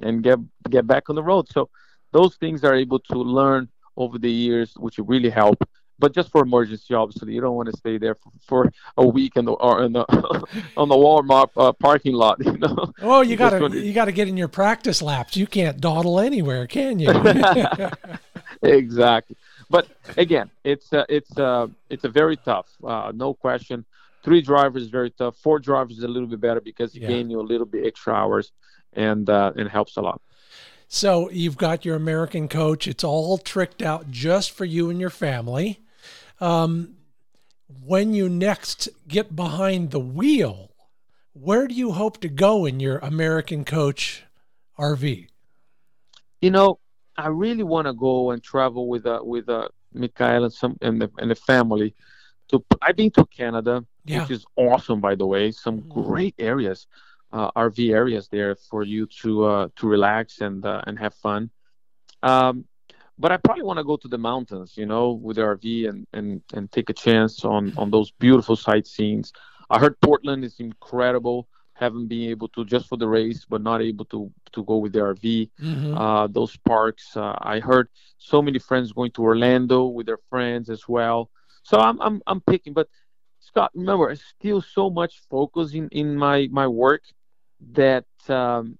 and 0.00 0.22
get 0.22 0.38
get 0.68 0.86
back 0.86 1.10
on 1.10 1.16
the 1.16 1.22
road. 1.22 1.48
So 1.50 1.68
those 2.12 2.36
things 2.36 2.64
are 2.64 2.74
able 2.74 3.00
to 3.00 3.18
learn 3.18 3.68
over 3.96 4.18
the 4.18 4.30
years, 4.30 4.74
which 4.76 4.98
really 4.98 5.30
help 5.30 5.62
but 6.02 6.12
just 6.12 6.32
for 6.32 6.42
emergency, 6.42 6.94
obviously, 6.94 7.32
you 7.32 7.40
don't 7.40 7.54
want 7.54 7.70
to 7.70 7.76
stay 7.76 7.96
there 7.96 8.16
for, 8.16 8.32
for 8.44 8.72
a 8.96 9.06
week 9.06 9.36
in 9.36 9.44
the 9.44 9.52
or 9.52 9.84
in 9.84 9.92
the 9.92 10.00
on 10.76 10.88
the 10.88 10.96
Walmart 10.96 11.50
uh, 11.56 11.72
parking 11.72 12.12
lot. 12.12 12.38
You 12.42 12.58
know. 12.58 12.92
Oh, 13.00 13.20
you 13.20 13.36
got 13.36 13.50
to 13.50 13.78
you 13.78 13.92
got 13.92 14.06
to 14.06 14.12
get 14.12 14.26
in 14.26 14.36
your 14.36 14.48
practice 14.48 15.00
laps. 15.00 15.36
You 15.36 15.46
can't 15.46 15.80
dawdle 15.80 16.18
anywhere, 16.18 16.66
can 16.66 16.98
you? 16.98 17.08
exactly. 18.62 19.36
But 19.70 19.86
again, 20.16 20.50
it's 20.64 20.92
uh, 20.92 21.04
it's 21.08 21.38
uh, 21.38 21.68
it's 21.88 22.02
a 22.02 22.08
very 22.08 22.36
tough, 22.36 22.66
uh, 22.84 23.12
no 23.14 23.32
question. 23.32 23.84
Three 24.24 24.42
drivers 24.42 24.82
is 24.82 24.88
very 24.88 25.10
tough. 25.10 25.36
Four 25.36 25.60
drivers 25.60 25.98
is 25.98 26.04
a 26.04 26.08
little 26.08 26.28
bit 26.28 26.40
better 26.40 26.60
because 26.60 26.96
you 26.96 27.02
yeah. 27.02 27.08
gain 27.08 27.30
you 27.30 27.40
a 27.40 27.46
little 27.52 27.66
bit 27.66 27.86
extra 27.86 28.12
hours, 28.12 28.50
and 28.94 29.30
uh, 29.30 29.52
it 29.54 29.68
helps 29.68 29.96
a 29.96 30.00
lot. 30.00 30.20
So 30.88 31.30
you've 31.30 31.56
got 31.56 31.84
your 31.84 31.94
American 31.94 32.48
coach. 32.48 32.88
It's 32.88 33.04
all 33.04 33.38
tricked 33.38 33.82
out 33.82 34.10
just 34.10 34.50
for 34.50 34.64
you 34.64 34.90
and 34.90 35.00
your 35.00 35.10
family. 35.10 35.81
Um, 36.42 36.96
when 37.84 38.14
you 38.14 38.28
next 38.28 38.88
get 39.08 39.34
behind 39.34 39.90
the 39.90 40.00
wheel, 40.00 40.72
where 41.32 41.66
do 41.66 41.74
you 41.74 41.92
hope 41.92 42.20
to 42.20 42.28
go 42.28 42.66
in 42.66 42.80
your 42.80 42.98
American 42.98 43.64
coach 43.64 44.24
RV? 44.78 45.28
You 46.40 46.50
know, 46.50 46.78
I 47.16 47.28
really 47.28 47.62
want 47.62 47.86
to 47.86 47.94
go 47.94 48.32
and 48.32 48.42
travel 48.42 48.88
with 48.88 49.06
uh, 49.06 49.20
with 49.22 49.48
uh, 49.48 49.68
Mikaella 49.94 50.44
and 50.44 50.52
some 50.52 50.76
and 50.82 51.00
the, 51.00 51.10
and 51.18 51.30
the 51.30 51.34
family. 51.34 51.94
To 52.48 52.64
I've 52.82 52.96
been 52.96 53.10
to 53.12 53.24
Canada, 53.26 53.84
yeah. 54.04 54.22
which 54.22 54.32
is 54.32 54.44
awesome, 54.56 55.00
by 55.00 55.14
the 55.14 55.26
way. 55.26 55.52
Some 55.52 55.82
mm-hmm. 55.82 56.02
great 56.02 56.34
areas 56.38 56.86
uh, 57.32 57.50
RV 57.52 57.92
areas 57.92 58.28
there 58.28 58.54
for 58.54 58.82
you 58.82 59.06
to 59.22 59.44
uh, 59.44 59.68
to 59.76 59.86
relax 59.86 60.40
and 60.40 60.64
uh, 60.64 60.82
and 60.86 60.98
have 60.98 61.14
fun. 61.14 61.50
Um, 62.22 62.66
but 63.18 63.32
I 63.32 63.36
probably 63.36 63.64
want 63.64 63.78
to 63.78 63.84
go 63.84 63.96
to 63.96 64.08
the 64.08 64.18
mountains, 64.18 64.76
you 64.76 64.86
know, 64.86 65.12
with 65.12 65.36
the 65.36 65.42
RV 65.42 65.88
and 65.88 66.06
and 66.12 66.42
and 66.54 66.70
take 66.70 66.90
a 66.90 66.94
chance 66.94 67.44
on 67.44 67.72
on 67.76 67.90
those 67.90 68.10
beautiful 68.10 68.56
sightseeing. 68.56 69.24
I 69.70 69.78
heard 69.78 70.00
Portland 70.00 70.44
is 70.44 70.60
incredible. 70.60 71.48
Haven't 71.74 72.08
been 72.08 72.30
able 72.30 72.48
to 72.48 72.64
just 72.64 72.88
for 72.88 72.96
the 72.96 73.08
race, 73.08 73.44
but 73.48 73.62
not 73.62 73.82
able 73.82 74.04
to 74.06 74.30
to 74.52 74.64
go 74.64 74.76
with 74.78 74.92
the 74.92 75.00
RV. 75.00 75.50
Mm-hmm. 75.60 75.96
Uh, 75.96 76.26
those 76.28 76.56
parks. 76.58 77.16
Uh, 77.16 77.36
I 77.38 77.60
heard 77.60 77.88
so 78.18 78.42
many 78.42 78.58
friends 78.58 78.92
going 78.92 79.10
to 79.12 79.22
Orlando 79.22 79.84
with 79.86 80.06
their 80.06 80.20
friends 80.30 80.70
as 80.70 80.88
well. 80.88 81.30
So 81.62 81.78
I'm 81.78 82.00
I'm 82.00 82.22
I'm 82.26 82.40
picking, 82.40 82.72
but 82.72 82.88
Scott, 83.40 83.70
remember, 83.74 84.10
I 84.10 84.14
still 84.14 84.60
so 84.62 84.90
much 84.90 85.22
focus 85.30 85.74
in 85.74 85.88
in 85.88 86.16
my 86.16 86.48
my 86.50 86.66
work 86.66 87.02
that 87.72 88.06
um, 88.28 88.78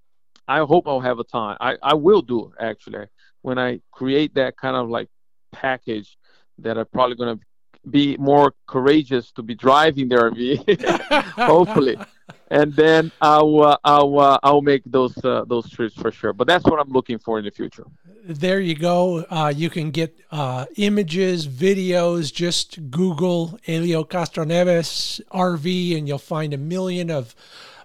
I 0.49 0.59
hope 0.61 0.89
I'll 0.89 1.01
have 1.01 1.19
a 1.19 1.25
time. 1.25 1.57
I, 1.61 1.77
I 1.83 1.95
will 1.95 2.23
do 2.23 2.53
actually 2.59 3.07
when 3.43 3.59
I 3.59 3.81
create 3.91 4.35
that 4.35 4.57
kind 4.57 4.77
of 4.77 4.89
like 4.89 5.09
package 5.53 6.17
that 6.59 6.79
I'm 6.79 6.87
probably 6.87 7.17
going 7.17 7.39
to 7.39 7.45
be 7.91 8.17
more 8.17 8.55
courageous 8.67 9.33
to 9.33 9.43
be 9.43 9.55
driving 9.55 10.09
the 10.09 10.17
RV, 10.17 11.23
hopefully, 11.35 11.97
and 12.49 12.73
then 12.75 13.11
I'll 13.21 13.63
uh, 13.63 13.77
I'll 13.85 14.19
uh, 14.19 14.39
I'll 14.43 14.63
make 14.63 14.83
those 14.87 15.17
uh, 15.25 15.45
those 15.47 15.69
trips 15.69 15.95
for 15.95 16.13
sure. 16.13 16.33
But 16.33 16.47
that's 16.47 16.65
what 16.65 16.79
I'm 16.79 16.91
looking 16.91 17.19
for 17.19 17.39
in 17.39 17.45
the 17.45 17.51
future. 17.51 17.85
There 18.25 18.61
you 18.61 18.77
go. 18.77 19.25
Uh, 19.29 19.53
you 19.55 19.69
can 19.69 19.91
get 19.91 20.17
uh, 20.31 20.67
images, 20.77 21.49
videos. 21.49 22.33
Just 22.33 22.91
Google 22.91 23.59
Helio 23.63 24.05
Castroneves 24.05 25.21
RV, 25.33 25.99
and 25.99 26.07
you'll 26.07 26.19
find 26.19 26.55
a 26.55 26.59
million 26.59 27.11
of 27.11 27.35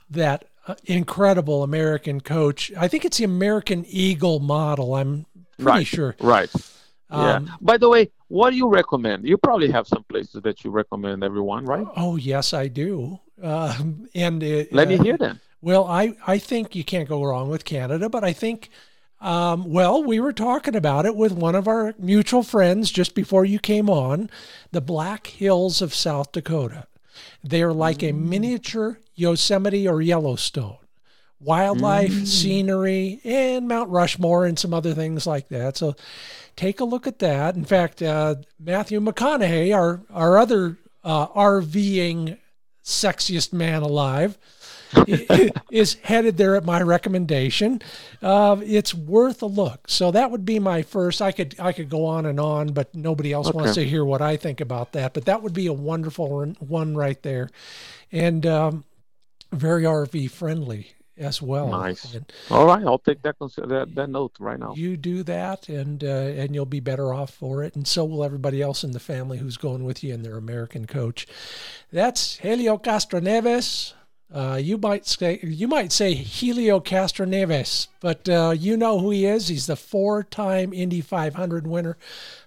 that 0.10 0.46
uh, 0.68 0.76
incredible 0.86 1.64
American 1.64 2.22
coach. 2.22 2.72
I 2.78 2.88
think 2.88 3.04
it's 3.04 3.18
the 3.18 3.24
American 3.24 3.84
Eagle 3.88 4.40
model. 4.40 4.96
I'm 4.96 5.26
pretty 5.58 5.72
right. 5.72 5.88
sure. 5.88 6.16
Right. 6.20 6.50
Um, 7.10 7.48
yeah. 7.48 7.56
By 7.62 7.78
the 7.78 7.90
way, 7.90 8.12
what 8.28 8.52
do 8.52 8.58
you 8.58 8.68
recommend? 8.68 9.26
You 9.28 9.38
probably 9.38 9.72
have 9.72 9.88
some 9.88 10.04
places 10.04 10.42
that 10.44 10.64
you 10.64 10.72
recommend 10.72 11.24
everyone, 11.24 11.66
right? 11.66 11.88
Oh 11.96 12.18
yes, 12.18 12.54
I 12.54 12.68
do. 12.68 13.20
Uh, 13.42 13.78
and 14.16 14.44
it, 14.44 14.74
let 14.74 14.88
me 14.88 14.98
uh, 14.98 15.04
hear 15.04 15.18
them. 15.18 15.40
Well, 15.62 15.86
I 15.86 16.16
I 16.26 16.38
think 16.38 16.76
you 16.76 16.84
can't 16.84 17.08
go 17.08 17.24
wrong 17.24 17.50
with 17.50 17.66
Canada, 17.66 18.10
but 18.10 18.24
I 18.24 18.34
think. 18.34 18.70
Um, 19.20 19.72
well, 19.72 20.04
we 20.04 20.20
were 20.20 20.32
talking 20.32 20.76
about 20.76 21.08
it 21.08 21.16
with 21.16 21.32
one 21.32 21.56
of 21.56 21.68
our 21.68 21.96
mutual 21.98 22.44
friends 22.44 22.92
just 22.92 23.16
before 23.16 23.46
you 23.46 23.58
came 23.58 23.90
on, 23.90 24.30
the 24.72 24.80
Black 24.80 25.26
Hills 25.26 25.82
of 25.82 25.96
South 25.96 26.32
Dakota. 26.32 26.86
They're 27.44 27.74
like 27.74 28.04
a 28.04 28.14
mm. 28.14 28.28
miniature 28.28 29.00
Yosemite 29.16 29.88
or 29.88 30.04
Yellowstone. 30.04 30.78
Wildlife, 31.40 32.12
mm. 32.12 32.28
scenery, 32.28 33.20
and 33.24 33.68
Mount 33.68 33.90
Rushmore, 33.90 34.46
and 34.46 34.58
some 34.58 34.74
other 34.74 34.94
things 34.94 35.28
like 35.28 35.50
that. 35.50 35.78
So 35.78 35.96
take 36.56 36.80
a 36.80 36.86
look 36.86 37.06
at 37.06 37.20
that. 37.20 37.56
In 37.56 37.64
fact, 37.64 38.02
uh, 38.02 38.36
Matthew 38.60 39.00
McConaughey, 39.00 39.76
our, 39.76 40.02
our 40.12 40.38
other 40.38 40.78
uh, 41.04 41.28
RVing 41.28 42.38
sexiest 42.84 43.54
man 43.54 43.84
alive, 43.84 44.38
is 45.72 45.96
headed 46.04 46.38
there 46.38 46.56
at 46.56 46.66
my 46.66 46.82
recommendation. 46.82 47.82
Uh, 48.22 48.58
it's 48.64 48.94
worth 48.94 49.42
a 49.42 49.46
look. 49.46 49.90
So 49.90 50.12
that 50.12 50.32
would 50.32 50.46
be 50.46 50.60
my 50.60 50.82
first. 50.82 51.22
I 51.22 51.32
could 51.32 51.56
I 51.60 51.72
could 51.74 51.90
go 51.90 52.06
on 52.06 52.26
and 52.26 52.40
on, 52.40 52.70
but 52.70 52.96
nobody 52.96 53.34
else 53.34 53.48
okay. 53.48 53.58
wants 53.58 53.76
to 53.76 53.86
hear 53.86 54.06
what 54.06 54.22
I 54.22 54.38
think 54.38 54.62
about 54.62 54.94
that. 54.94 55.14
But 55.14 55.26
that 55.26 55.44
would 55.44 55.54
be 55.54 55.68
a 55.68 55.74
wonderful 55.74 56.46
one 56.60 56.96
right 56.96 57.22
there, 57.22 57.50
and 58.12 58.46
um, 58.46 58.86
very 59.52 59.84
RV 59.84 60.32
friendly 60.32 60.94
as 61.18 61.42
well. 61.42 61.70
Nice. 61.70 62.14
And 62.14 62.32
All 62.50 62.66
right, 62.66 62.84
I'll 62.86 63.00
take 63.00 63.22
that, 63.24 63.36
that 63.40 63.90
that 63.96 64.10
note 64.10 64.36
right 64.40 64.60
now. 64.60 64.74
You 64.76 64.98
do 64.98 65.24
that, 65.24 65.70
and 65.70 66.04
uh, 66.04 66.08
and 66.08 66.54
you'll 66.54 66.66
be 66.66 66.80
better 66.80 67.14
off 67.14 67.34
for 67.34 67.64
it, 67.64 67.76
and 67.76 67.88
so 67.88 68.06
will 68.06 68.24
everybody 68.24 68.62
else 68.62 68.84
in 68.84 68.92
the 68.92 69.00
family 69.00 69.38
who's 69.38 69.58
going 69.58 69.84
with 69.84 70.04
you 70.04 70.14
and 70.14 70.24
their 70.24 70.38
American 70.38 70.86
coach. 70.86 71.28
That's 71.92 72.38
Helio 72.38 72.78
Castroneves. 72.78 73.94
Uh, 74.34 74.60
you 74.62 74.78
might 74.78 75.06
say 75.06 75.40
you 75.42 75.70
might 75.70 75.92
say 75.94 76.14
Helio 76.14 76.82
Castroneves, 76.82 77.88
but 78.02 78.28
uh, 78.28 78.54
you 78.58 78.76
know 78.76 79.00
who 79.00 79.12
he 79.12 79.26
is. 79.26 79.48
He's 79.48 79.68
the 79.68 79.78
four-time 79.78 80.74
Indy 80.74 81.00
500 81.00 81.66
winner, 81.66 81.98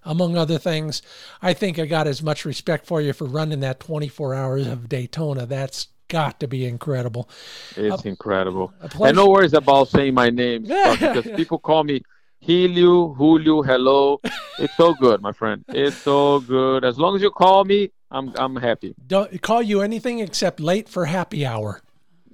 among 0.05 0.37
other 0.37 0.59
things. 0.59 1.01
I 1.41 1.55
think 1.55 1.79
I 1.79 1.87
got 1.87 2.07
as 2.07 2.23
much 2.23 2.45
respect 2.45 2.85
for 2.85 3.01
you 3.01 3.15
for 3.15 3.25
running 3.25 3.61
that 3.61 3.81
24 3.81 4.35
hours 4.35 4.67
of 4.67 4.91
Daytona. 4.91 5.47
That's 5.47 5.89
got 6.11 6.41
to 6.41 6.47
be 6.47 6.67
incredible. 6.67 7.31
It's 7.77 8.05
uh, 8.05 8.09
incredible. 8.09 8.75
And 9.03 9.17
no 9.17 9.31
worries 9.31 9.55
about 9.55 9.89
saying 9.89 10.13
my 10.13 10.29
name 10.29 10.63
because 10.65 11.25
people 11.37 11.59
call 11.59 11.85
me 11.85 12.03
Helio, 12.41 13.15
Julio, 13.15 13.63
hello. 13.63 14.21
It's 14.59 14.77
so 14.77 14.95
good, 14.95 15.23
my 15.23 15.33
friend. 15.33 15.65
It's 15.69 15.97
so 15.97 16.41
good. 16.41 16.85
As 16.85 16.99
long 16.99 17.15
as 17.17 17.23
you 17.23 17.31
call 17.31 17.65
me, 17.65 17.91
I'm 18.11 18.33
I'm 18.37 18.57
happy. 18.57 18.95
Don't 19.07 19.41
call 19.41 19.63
you 19.63 19.83
anything 19.83 20.19
except 20.21 20.59
late 20.59 20.89
for 20.89 21.05
happy 21.05 21.47
hour. 21.47 21.81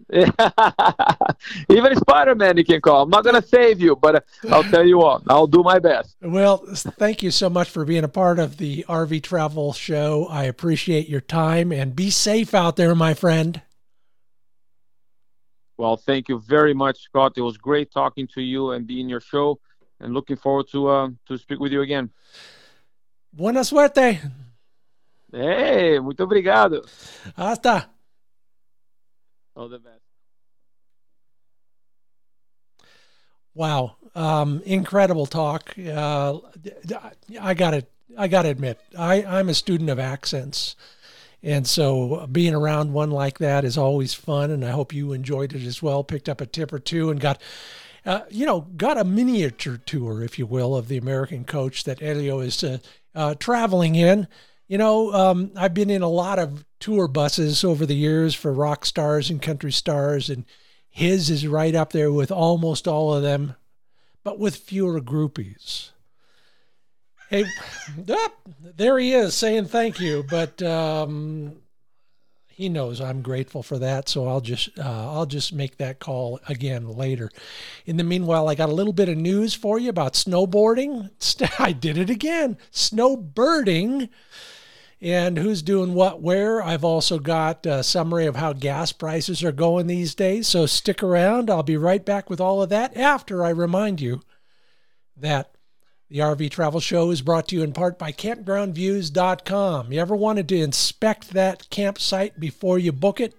Even 1.68 1.96
Spider-Man, 1.96 2.56
you 2.56 2.64
can 2.64 2.80
call. 2.80 3.02
I'm 3.02 3.10
not 3.10 3.24
gonna 3.24 3.42
save 3.42 3.80
you, 3.80 3.96
but 3.96 4.24
I'll 4.48 4.62
tell 4.62 4.86
you 4.86 4.98
what, 4.98 5.22
I'll 5.28 5.48
do 5.48 5.64
my 5.64 5.80
best. 5.80 6.14
Well, 6.22 6.58
thank 6.74 7.24
you 7.24 7.32
so 7.32 7.50
much 7.50 7.68
for 7.68 7.84
being 7.84 8.04
a 8.04 8.08
part 8.08 8.38
of 8.38 8.58
the 8.58 8.84
RV 8.88 9.24
Travel 9.24 9.72
Show. 9.72 10.28
I 10.30 10.44
appreciate 10.44 11.08
your 11.08 11.20
time 11.20 11.72
and 11.72 11.96
be 11.96 12.10
safe 12.10 12.54
out 12.54 12.76
there, 12.76 12.94
my 12.94 13.14
friend. 13.14 13.62
Well, 15.78 15.96
thank 15.96 16.28
you 16.28 16.38
very 16.40 16.72
much, 16.74 17.02
Scott. 17.02 17.34
It 17.36 17.42
was 17.42 17.58
great 17.58 17.90
talking 17.92 18.26
to 18.28 18.40
you 18.40 18.70
and 18.70 18.86
being 18.86 19.08
your 19.08 19.20
show, 19.20 19.58
and 20.00 20.14
looking 20.14 20.36
forward 20.36 20.68
to 20.72 20.88
uh, 20.88 21.08
to 21.26 21.36
speak 21.36 21.60
with 21.60 21.72
you 21.72 21.82
again. 21.82 22.10
Buena 23.32 23.60
suerte. 23.60 24.20
Hey, 25.30 25.98
muito 25.98 26.20
obrigado. 26.20 26.82
Hasta. 27.36 27.90
All 29.54 29.68
the 29.68 29.78
best. 29.78 30.00
Wow, 33.54 33.96
um, 34.14 34.62
incredible 34.66 35.24
talk. 35.24 35.74
Uh, 35.78 36.38
I 37.40 37.54
got 37.54 37.70
to 37.70 37.86
I 38.18 38.28
got 38.28 38.42
to 38.42 38.48
admit, 38.48 38.78
I 38.98 39.24
I'm 39.24 39.48
a 39.48 39.54
student 39.54 39.88
of 39.88 39.98
accents, 39.98 40.76
and 41.46 41.64
so 41.64 42.26
being 42.26 42.54
around 42.54 42.92
one 42.92 43.12
like 43.12 43.38
that 43.38 43.64
is 43.64 43.78
always 43.78 44.12
fun. 44.12 44.50
And 44.50 44.64
I 44.64 44.70
hope 44.70 44.92
you 44.92 45.12
enjoyed 45.12 45.54
it 45.54 45.62
as 45.62 45.80
well. 45.80 46.02
Picked 46.02 46.28
up 46.28 46.40
a 46.40 46.46
tip 46.46 46.72
or 46.72 46.80
two 46.80 47.08
and 47.08 47.20
got. 47.20 47.40
Uh, 48.04 48.24
you 48.30 48.46
know, 48.46 48.60
got 48.60 48.96
a 48.96 49.02
miniature 49.02 49.78
tour, 49.78 50.22
if 50.22 50.38
you 50.38 50.46
will, 50.46 50.76
of 50.76 50.86
the 50.86 50.96
American 50.96 51.42
coach 51.42 51.82
that 51.82 52.00
Elio 52.00 52.38
is 52.38 52.62
uh, 52.62 52.78
uh 53.16 53.34
traveling 53.34 53.96
in. 53.96 54.28
You 54.68 54.78
know, 54.78 55.12
um, 55.12 55.50
I've 55.56 55.74
been 55.74 55.90
in 55.90 56.02
a 56.02 56.08
lot 56.08 56.38
of 56.38 56.64
tour 56.78 57.08
buses 57.08 57.64
over 57.64 57.84
the 57.84 57.96
years 57.96 58.32
for 58.32 58.52
rock 58.52 58.84
stars 58.84 59.28
and 59.28 59.42
country 59.42 59.72
stars, 59.72 60.30
and 60.30 60.44
his 60.88 61.30
is 61.30 61.48
right 61.48 61.74
up 61.74 61.92
there 61.92 62.12
with 62.12 62.30
almost 62.30 62.86
all 62.86 63.12
of 63.12 63.24
them, 63.24 63.56
but 64.22 64.38
with 64.38 64.54
fewer 64.54 65.00
groupies. 65.00 65.90
Hey, 67.28 67.44
ah, 68.10 68.32
there 68.76 68.98
he 68.98 69.12
is 69.12 69.34
saying 69.34 69.66
thank 69.66 69.98
you, 69.98 70.24
but 70.30 70.62
um, 70.62 71.56
he 72.46 72.68
knows 72.68 73.00
I'm 73.00 73.20
grateful 73.20 73.64
for 73.64 73.78
that, 73.78 74.08
so 74.08 74.28
I'll 74.28 74.40
just 74.40 74.78
uh, 74.78 75.12
I'll 75.12 75.26
just 75.26 75.52
make 75.52 75.76
that 75.78 75.98
call 75.98 76.40
again 76.48 76.88
later. 76.88 77.30
In 77.84 77.96
the 77.96 78.04
meanwhile, 78.04 78.48
I 78.48 78.54
got 78.54 78.68
a 78.68 78.74
little 78.74 78.92
bit 78.92 79.08
of 79.08 79.16
news 79.18 79.54
for 79.54 79.78
you 79.78 79.90
about 79.90 80.14
snowboarding. 80.14 81.10
I 81.58 81.72
did 81.72 81.98
it 81.98 82.10
again, 82.10 82.58
snowbirding. 82.72 84.08
and 85.00 85.36
who's 85.36 85.62
doing 85.62 85.94
what 85.94 86.22
where. 86.22 86.62
I've 86.62 86.84
also 86.84 87.18
got 87.18 87.66
a 87.66 87.82
summary 87.82 88.26
of 88.26 88.36
how 88.36 88.52
gas 88.52 88.92
prices 88.92 89.42
are 89.42 89.52
going 89.52 89.86
these 89.88 90.14
days. 90.14 90.46
So 90.48 90.64
stick 90.66 91.02
around. 91.02 91.50
I'll 91.50 91.62
be 91.64 91.76
right 91.76 92.04
back 92.04 92.30
with 92.30 92.40
all 92.40 92.62
of 92.62 92.70
that 92.70 92.96
after 92.96 93.44
I 93.44 93.50
remind 93.50 94.00
you 94.00 94.22
that 95.16 95.55
the 96.08 96.18
RV 96.18 96.50
Travel 96.50 96.78
Show 96.78 97.10
is 97.10 97.20
brought 97.20 97.48
to 97.48 97.56
you 97.56 97.64
in 97.64 97.72
part 97.72 97.98
by 97.98 98.12
campgroundviews.com. 98.12 99.92
You 99.92 100.00
ever 100.00 100.14
wanted 100.14 100.48
to 100.48 100.56
inspect 100.56 101.32
that 101.32 101.68
campsite 101.68 102.38
before 102.38 102.78
you 102.78 102.92
book 102.92 103.20
it? 103.20 103.34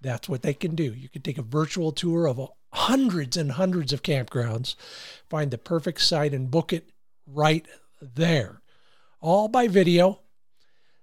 That's 0.00 0.28
what 0.28 0.42
they 0.42 0.54
can 0.54 0.76
do. 0.76 0.94
You 0.94 1.08
can 1.08 1.22
take 1.22 1.38
a 1.38 1.42
virtual 1.42 1.90
tour 1.90 2.28
of 2.28 2.48
hundreds 2.72 3.36
and 3.36 3.52
hundreds 3.52 3.92
of 3.92 4.04
campgrounds, 4.04 4.76
find 5.28 5.50
the 5.50 5.58
perfect 5.58 6.00
site, 6.00 6.32
and 6.32 6.50
book 6.50 6.72
it 6.72 6.90
right 7.26 7.66
there. 8.00 8.62
All 9.20 9.48
by 9.48 9.66
video. 9.66 10.20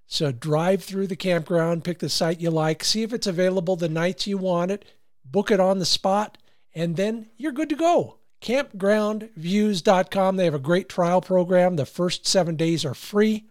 So 0.05 0.31
drive 0.31 0.83
through 0.85 1.07
the 1.07 1.17
campground, 1.17 1.83
pick 1.83 1.99
the 1.99 2.07
site 2.07 2.39
you 2.39 2.49
like, 2.49 2.81
see 2.85 3.03
if 3.03 3.11
it's 3.11 3.27
available 3.27 3.75
the 3.75 3.89
nights 3.89 4.25
you 4.25 4.38
want 4.38 4.71
it, 4.71 4.85
book 5.25 5.51
it 5.51 5.59
on 5.59 5.79
the 5.79 5.85
spot, 5.85 6.38
and 6.73 6.95
then 6.95 7.27
you're 7.35 7.51
good 7.51 7.67
to 7.69 7.75
go 7.75 8.16
campgroundviews.com. 8.41 10.35
They 10.35 10.45
have 10.45 10.53
a 10.53 10.59
great 10.59 10.89
trial 10.89 11.21
program. 11.21 11.75
The 11.75 11.85
first 11.85 12.27
seven 12.27 12.55
days 12.55 12.85
are 12.85 12.93
free. 12.93 13.45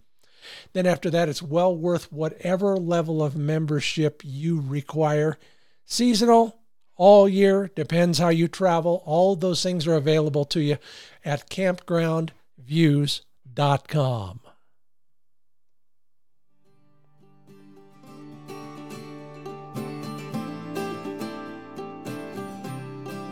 Then, 0.72 0.86
after 0.86 1.10
that, 1.10 1.28
it's 1.28 1.42
well 1.42 1.76
worth 1.76 2.12
whatever 2.12 2.76
level 2.76 3.20
of 3.22 3.36
membership 3.36 4.22
you 4.24 4.60
require. 4.60 5.38
Seasonal, 5.84 6.58
all 6.96 7.28
year, 7.28 7.70
depends 7.74 8.18
how 8.18 8.28
you 8.28 8.48
travel. 8.48 9.02
All 9.04 9.36
those 9.36 9.62
things 9.62 9.86
are 9.86 9.94
available 9.94 10.44
to 10.46 10.60
you 10.60 10.78
at 11.24 11.48
campgroundviews.com. 11.50 14.40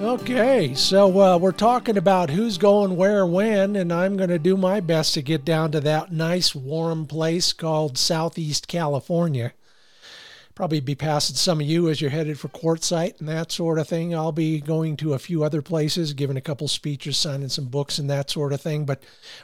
Okay, 0.05 0.75
so 0.75 1.19
uh, 1.19 1.39
we're 1.39 1.51
talking 1.51 1.97
about 1.97 2.29
who's 2.29 2.59
going 2.59 2.95
where 2.95 3.25
when, 3.25 3.75
and 3.75 3.91
I'm 3.91 4.19
going 4.19 4.29
to 4.29 4.39
do 4.39 4.55
my 4.55 4.81
best 4.81 5.15
to 5.15 5.23
get 5.23 5.47
down 5.47 5.73
to 5.73 5.81
that 5.81 6.13
nice 6.13 6.55
warm 6.55 7.07
place 7.07 7.55
called 7.55 7.97
Southeast 7.97 8.69
California. 8.69 9.55
Probably 10.55 10.81
be 10.81 10.95
passing 10.95 11.37
some 11.37 11.59
of 11.59 11.67
you 11.67 11.89
as 11.89 12.03
you're 12.03 12.11
headed 12.11 12.39
for 12.39 12.49
quartzsite 12.49 13.19
and 13.19 13.31
that 13.31 13.51
sort 13.51 13.79
of 13.79 13.89
thing. 13.89 14.15
I'll 14.15 14.31
be 14.31 14.61
going 14.61 14.99
to 14.99 15.15
a 15.15 15.19
few 15.19 15.43
other 15.43 15.63
places, 15.63 16.13
giving 16.13 16.37
a 16.37 16.43
couple 16.43 16.69
speeches, 16.69 17.17
signing 17.17 17.49
some 17.49 17.69
books, 17.69 17.99
and 17.99 18.11
that 18.11 18.29
sort 18.29 18.53
of 18.53 18.61
thing, 18.61 18.85
but 18.85 19.03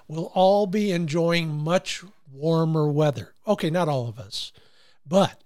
we'll 0.08 0.30
all 0.34 0.66
be 0.66 0.92
enjoying 0.92 1.48
much 1.48 2.04
warmer 2.30 2.86
weather. 2.86 3.32
Okay, 3.48 3.70
not 3.70 3.88
all 3.88 4.08
of 4.08 4.18
us, 4.18 4.52
but 5.06 5.42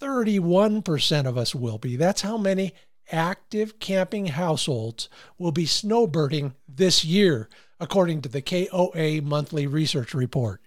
31% 0.00 1.26
of 1.26 1.36
us 1.36 1.56
will 1.56 1.78
be. 1.78 1.96
That's 1.96 2.22
how 2.22 2.38
many 2.38 2.72
active 3.10 3.78
camping 3.78 4.26
households 4.26 5.08
will 5.38 5.52
be 5.52 5.66
snowbirding 5.66 6.54
this 6.68 7.04
year, 7.04 7.48
according 7.80 8.22
to 8.22 8.28
the 8.28 8.42
KOA 8.42 9.22
monthly 9.22 9.66
research 9.66 10.14
report. 10.14 10.60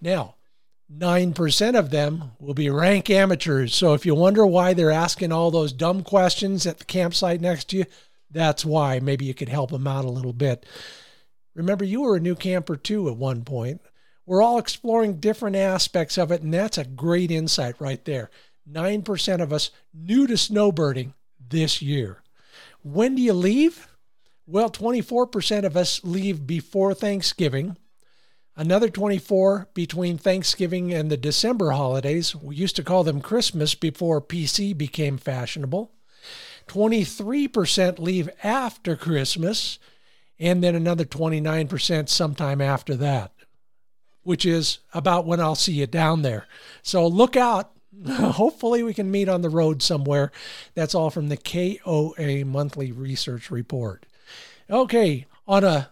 Now, 0.00 0.36
9% 0.94 1.78
of 1.78 1.90
them 1.90 2.32
will 2.38 2.54
be 2.54 2.68
rank 2.68 3.08
amateurs. 3.08 3.74
So 3.74 3.94
if 3.94 4.04
you 4.04 4.14
wonder 4.14 4.46
why 4.46 4.74
they're 4.74 4.90
asking 4.90 5.32
all 5.32 5.50
those 5.50 5.72
dumb 5.72 6.02
questions 6.02 6.66
at 6.66 6.78
the 6.78 6.84
campsite 6.84 7.40
next 7.40 7.70
to 7.70 7.78
you, 7.78 7.84
that's 8.30 8.64
why. 8.64 8.98
Maybe 8.98 9.24
you 9.24 9.34
could 9.34 9.48
help 9.48 9.70
them 9.70 9.86
out 9.86 10.04
a 10.04 10.10
little 10.10 10.32
bit. 10.32 10.66
Remember, 11.54 11.84
you 11.84 12.02
were 12.02 12.16
a 12.16 12.20
new 12.20 12.34
camper 12.34 12.76
too 12.76 13.08
at 13.08 13.16
one 13.16 13.44
point. 13.44 13.80
We're 14.26 14.42
all 14.42 14.58
exploring 14.58 15.20
different 15.20 15.56
aspects 15.56 16.16
of 16.16 16.30
it, 16.30 16.42
and 16.42 16.52
that's 16.52 16.78
a 16.78 16.84
great 16.84 17.30
insight 17.30 17.80
right 17.80 18.02
there. 18.04 18.30
9% 18.70 19.42
of 19.42 19.52
us 19.52 19.70
new 19.92 20.26
to 20.26 20.34
snowbirding 20.34 21.12
this 21.52 21.80
year. 21.80 22.22
When 22.82 23.14
do 23.14 23.22
you 23.22 23.32
leave? 23.32 23.86
Well, 24.46 24.70
24% 24.70 25.64
of 25.64 25.76
us 25.76 26.02
leave 26.02 26.46
before 26.46 26.94
Thanksgiving. 26.94 27.76
Another 28.56 28.88
24 28.88 29.68
between 29.72 30.18
Thanksgiving 30.18 30.92
and 30.92 31.10
the 31.10 31.16
December 31.16 31.70
holidays. 31.70 32.34
We 32.34 32.56
used 32.56 32.76
to 32.76 32.82
call 32.82 33.04
them 33.04 33.20
Christmas 33.20 33.74
before 33.74 34.20
PC 34.20 34.76
became 34.76 35.16
fashionable. 35.16 35.92
23% 36.66 37.98
leave 37.98 38.28
after 38.42 38.96
Christmas, 38.96 39.78
and 40.38 40.62
then 40.62 40.74
another 40.74 41.04
29% 41.04 42.08
sometime 42.08 42.60
after 42.60 42.94
that, 42.96 43.32
which 44.22 44.44
is 44.44 44.78
about 44.92 45.26
when 45.26 45.40
I'll 45.40 45.54
see 45.54 45.72
you 45.72 45.86
down 45.86 46.22
there. 46.22 46.46
So 46.82 47.06
look 47.06 47.36
out 47.36 47.72
hopefully 48.08 48.82
we 48.82 48.94
can 48.94 49.10
meet 49.10 49.28
on 49.28 49.42
the 49.42 49.50
road 49.50 49.82
somewhere. 49.82 50.32
That's 50.74 50.94
all 50.94 51.10
from 51.10 51.28
the 51.28 51.36
KOA 51.36 52.44
monthly 52.44 52.92
research 52.92 53.50
report. 53.50 54.06
Okay, 54.70 55.26
on 55.46 55.64
a 55.64 55.90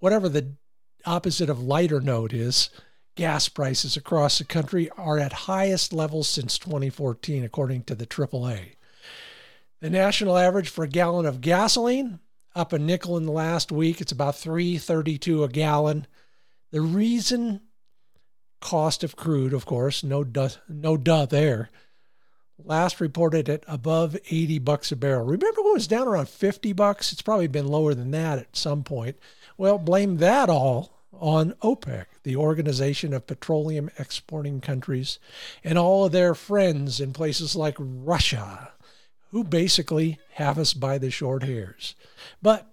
whatever 0.00 0.28
the 0.28 0.54
opposite 1.06 1.50
of 1.50 1.62
lighter 1.62 2.00
note 2.00 2.32
is, 2.32 2.70
gas 3.14 3.48
prices 3.48 3.96
across 3.96 4.38
the 4.38 4.44
country 4.44 4.90
are 4.96 5.18
at 5.18 5.32
highest 5.32 5.92
levels 5.92 6.28
since 6.28 6.58
2014 6.58 7.44
according 7.44 7.82
to 7.84 7.94
the 7.94 8.06
AAA. 8.06 8.74
The 9.80 9.90
national 9.90 10.36
average 10.36 10.68
for 10.68 10.84
a 10.84 10.88
gallon 10.88 11.26
of 11.26 11.40
gasoline 11.40 12.18
up 12.54 12.72
a 12.72 12.78
nickel 12.78 13.16
in 13.16 13.26
the 13.26 13.32
last 13.32 13.70
week. 13.70 14.00
It's 14.00 14.12
about 14.12 14.34
3.32 14.34 15.44
a 15.44 15.48
gallon. 15.48 16.06
The 16.72 16.80
reason 16.80 17.60
cost 18.60 19.04
of 19.04 19.16
crude, 19.16 19.52
of 19.52 19.66
course, 19.66 20.02
no 20.02 20.24
duh, 20.24 20.50
no 20.68 20.96
duh 20.96 21.26
there. 21.26 21.70
Last 22.62 23.00
reported 23.00 23.48
at 23.48 23.62
above 23.68 24.16
80 24.30 24.58
bucks 24.58 24.90
a 24.90 24.96
barrel. 24.96 25.24
Remember 25.24 25.62
when 25.62 25.70
it 25.70 25.74
was 25.74 25.86
down 25.86 26.08
around 26.08 26.28
50 26.28 26.72
bucks? 26.72 27.12
It's 27.12 27.22
probably 27.22 27.46
been 27.46 27.68
lower 27.68 27.94
than 27.94 28.10
that 28.10 28.38
at 28.38 28.56
some 28.56 28.82
point. 28.82 29.16
Well, 29.56 29.78
blame 29.78 30.16
that 30.16 30.48
all 30.50 30.98
on 31.12 31.52
OPEC, 31.62 32.06
the 32.22 32.36
Organization 32.36 33.12
of 33.12 33.26
Petroleum 33.26 33.90
Exporting 33.98 34.60
Countries, 34.60 35.18
and 35.64 35.78
all 35.78 36.04
of 36.04 36.12
their 36.12 36.34
friends 36.34 37.00
in 37.00 37.12
places 37.12 37.56
like 37.56 37.76
Russia, 37.78 38.72
who 39.30 39.44
basically 39.44 40.18
have 40.34 40.58
us 40.58 40.74
by 40.74 40.98
the 40.98 41.10
short 41.10 41.42
hairs. 41.42 41.94
But 42.42 42.70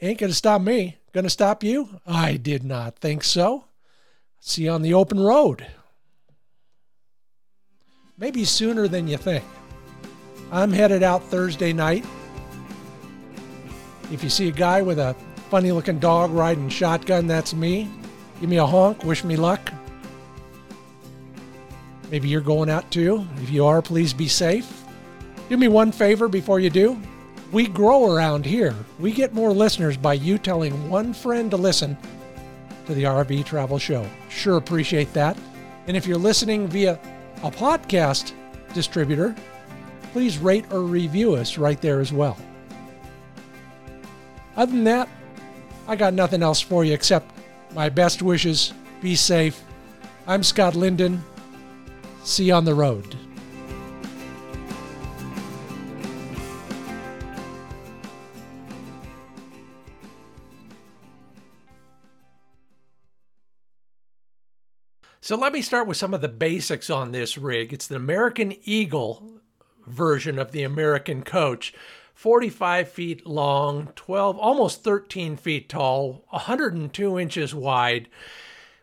ain't 0.00 0.18
going 0.18 0.30
to 0.30 0.36
stop 0.36 0.60
me. 0.60 0.98
Going 1.12 1.24
to 1.24 1.30
stop 1.30 1.62
you? 1.62 2.00
I 2.06 2.36
did 2.36 2.64
not 2.64 2.98
think 2.98 3.24
so. 3.24 3.64
See 4.46 4.62
you 4.62 4.70
on 4.70 4.82
the 4.82 4.94
open 4.94 5.18
road. 5.18 5.66
Maybe 8.16 8.44
sooner 8.44 8.86
than 8.86 9.08
you 9.08 9.16
think. 9.16 9.44
I'm 10.52 10.70
headed 10.70 11.02
out 11.02 11.24
Thursday 11.24 11.72
night. 11.72 12.04
If 14.12 14.22
you 14.22 14.30
see 14.30 14.46
a 14.46 14.52
guy 14.52 14.82
with 14.82 15.00
a 15.00 15.16
funny 15.50 15.72
looking 15.72 15.98
dog 15.98 16.30
riding 16.30 16.68
shotgun, 16.68 17.26
that's 17.26 17.54
me. 17.54 17.90
Give 18.40 18.48
me 18.48 18.58
a 18.58 18.64
honk, 18.64 19.02
wish 19.02 19.24
me 19.24 19.34
luck. 19.34 19.72
Maybe 22.12 22.28
you're 22.28 22.40
going 22.40 22.70
out 22.70 22.88
too. 22.92 23.26
If 23.42 23.50
you 23.50 23.66
are, 23.66 23.82
please 23.82 24.12
be 24.12 24.28
safe. 24.28 24.84
Do 25.48 25.56
me 25.56 25.66
one 25.66 25.90
favor 25.90 26.28
before 26.28 26.60
you 26.60 26.70
do. 26.70 26.96
We 27.50 27.66
grow 27.66 28.14
around 28.14 28.46
here. 28.46 28.76
We 29.00 29.10
get 29.10 29.34
more 29.34 29.50
listeners 29.50 29.96
by 29.96 30.14
you 30.14 30.38
telling 30.38 30.88
one 30.88 31.12
friend 31.12 31.50
to 31.50 31.56
listen 31.56 31.98
to 32.86 32.94
the 32.94 33.04
RV 33.04 33.44
Travel 33.44 33.78
Show. 33.78 34.08
Sure 34.28 34.56
appreciate 34.56 35.12
that. 35.12 35.36
And 35.86 35.96
if 35.96 36.06
you're 36.06 36.18
listening 36.18 36.68
via 36.68 36.98
a 37.42 37.50
podcast 37.50 38.32
distributor, 38.74 39.34
please 40.12 40.38
rate 40.38 40.64
or 40.72 40.82
review 40.82 41.34
us 41.34 41.58
right 41.58 41.80
there 41.80 42.00
as 42.00 42.12
well. 42.12 42.36
Other 44.56 44.72
than 44.72 44.84
that, 44.84 45.08
I 45.86 45.96
got 45.96 46.14
nothing 46.14 46.42
else 46.42 46.60
for 46.60 46.84
you 46.84 46.94
except 46.94 47.30
my 47.74 47.88
best 47.88 48.22
wishes. 48.22 48.72
Be 49.00 49.14
safe. 49.14 49.62
I'm 50.26 50.42
Scott 50.42 50.74
Linden. 50.74 51.22
See 52.24 52.44
you 52.44 52.54
on 52.54 52.64
the 52.64 52.74
road. 52.74 53.16
So 65.26 65.34
let 65.34 65.52
me 65.52 65.60
start 65.60 65.88
with 65.88 65.96
some 65.96 66.14
of 66.14 66.20
the 66.20 66.28
basics 66.28 66.88
on 66.88 67.10
this 67.10 67.36
rig. 67.36 67.72
It's 67.72 67.88
the 67.88 67.96
American 67.96 68.54
Eagle 68.62 69.40
version 69.84 70.38
of 70.38 70.52
the 70.52 70.62
American 70.62 71.24
Coach. 71.24 71.74
45 72.14 72.88
feet 72.88 73.26
long, 73.26 73.88
12, 73.96 74.38
almost 74.38 74.84
13 74.84 75.36
feet 75.36 75.68
tall, 75.68 76.24
102 76.28 77.18
inches 77.18 77.52
wide. 77.52 78.08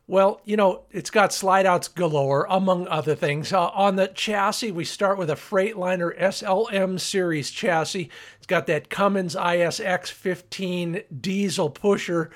Well, 0.06 0.42
you 0.44 0.58
know, 0.58 0.82
it's 0.92 1.10
got 1.10 1.32
slide 1.32 1.66
outs 1.66 1.88
galore, 1.88 2.46
among 2.50 2.90
other 2.90 3.16
things. 3.16 3.54
Uh, 3.54 3.70
on 3.70 3.96
the 3.96 4.08
chassis, 4.08 4.70
we 4.70 4.84
start 4.84 5.18
with 5.18 5.30
a 5.30 5.36
Freightliner 5.36 6.14
SLM 6.20 7.00
series 7.00 7.52
chassis. 7.52 8.10
It's 8.36 8.48
got 8.48 8.68
that 8.68 8.90
Cummins 8.90 9.36
ISX 9.36 10.12
15 10.12 11.04
diesel 11.22 11.70
pusher. 11.70 12.32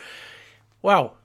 Wow, 0.82 1.16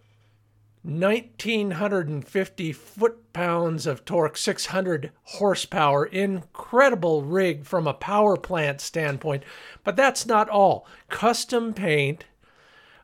1950 0.84 2.72
foot 2.72 3.32
pounds 3.32 3.86
of 3.86 4.04
torque, 4.04 4.36
600 4.36 5.12
horsepower. 5.24 6.04
Incredible 6.06 7.22
rig 7.22 7.64
from 7.64 7.86
a 7.86 7.94
power 7.94 8.36
plant 8.36 8.80
standpoint. 8.80 9.44
But 9.84 9.96
that's 9.96 10.26
not 10.26 10.48
all. 10.48 10.86
Custom 11.08 11.72
paint, 11.72 12.24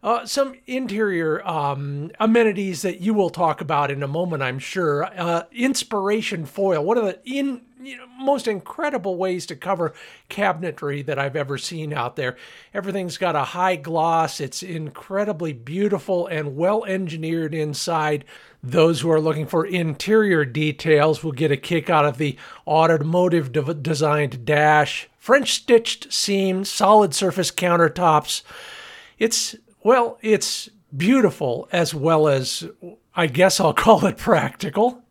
uh, 0.03 0.27
some 0.27 0.55
interior 0.67 1.47
um, 1.47 2.11
amenities 2.21 2.83
that 2.83 3.01
you 3.01 3.15
will 3.15 3.31
talk 3.31 3.61
about 3.61 3.91
in 3.91 4.03
a 4.03 4.09
moment, 4.09 4.43
I'm 4.43 4.59
sure. 4.59 5.05
Uh, 5.05 5.45
inspiration 5.53 6.47
foil, 6.47 6.85
one 6.85 6.99
of 6.99 7.05
the 7.05 7.21
in, 7.25 7.63
you 7.81 7.97
know, 7.97 8.07
most 8.19 8.49
incredible 8.49 9.17
ways 9.17 9.47
to 9.47 9.57
cover 9.57 9.95
cabinetry 10.29 11.05
that 11.07 11.19
I've 11.19 11.37
ever 11.37 11.59
seen 11.59 11.93
out 11.93 12.17
there. 12.17 12.37
Everything's 12.75 13.19
got 13.19 13.37
a 13.37 13.45
high 13.45 13.77
gloss, 13.77 14.41
it's 14.41 14.63
incredibly 14.63 15.53
beautiful 15.53 16.27
and 16.27 16.57
well 16.57 16.85
engineered 16.85 17.55
inside. 17.55 18.25
Those 18.63 19.01
who 19.01 19.11
are 19.11 19.21
looking 19.21 19.47
for 19.47 19.65
interior 19.65 20.45
details 20.45 21.23
will 21.23 21.33
get 21.33 21.53
a 21.53 21.57
kick 21.57 21.89
out 21.89 22.05
of 22.05 22.19
the 22.19 22.37
automotive 22.67 23.53
de- 23.53 23.75
designed 23.75 24.45
dash, 24.45 25.09
French 25.19 25.53
stitched 25.53 26.13
seams, 26.13 26.69
solid 26.69 27.15
surface 27.15 27.51
countertops. 27.51 28.43
It's 29.19 29.55
well, 29.83 30.19
it's 30.23 30.69
beautiful 30.97 31.69
as 31.71 31.95
well 31.95 32.29
as 32.29 32.69
I 33.15 33.27
guess 33.27 33.61
I'll 33.61 33.75
call 33.75 34.07
it 34.07 34.17
practical. 34.17 35.05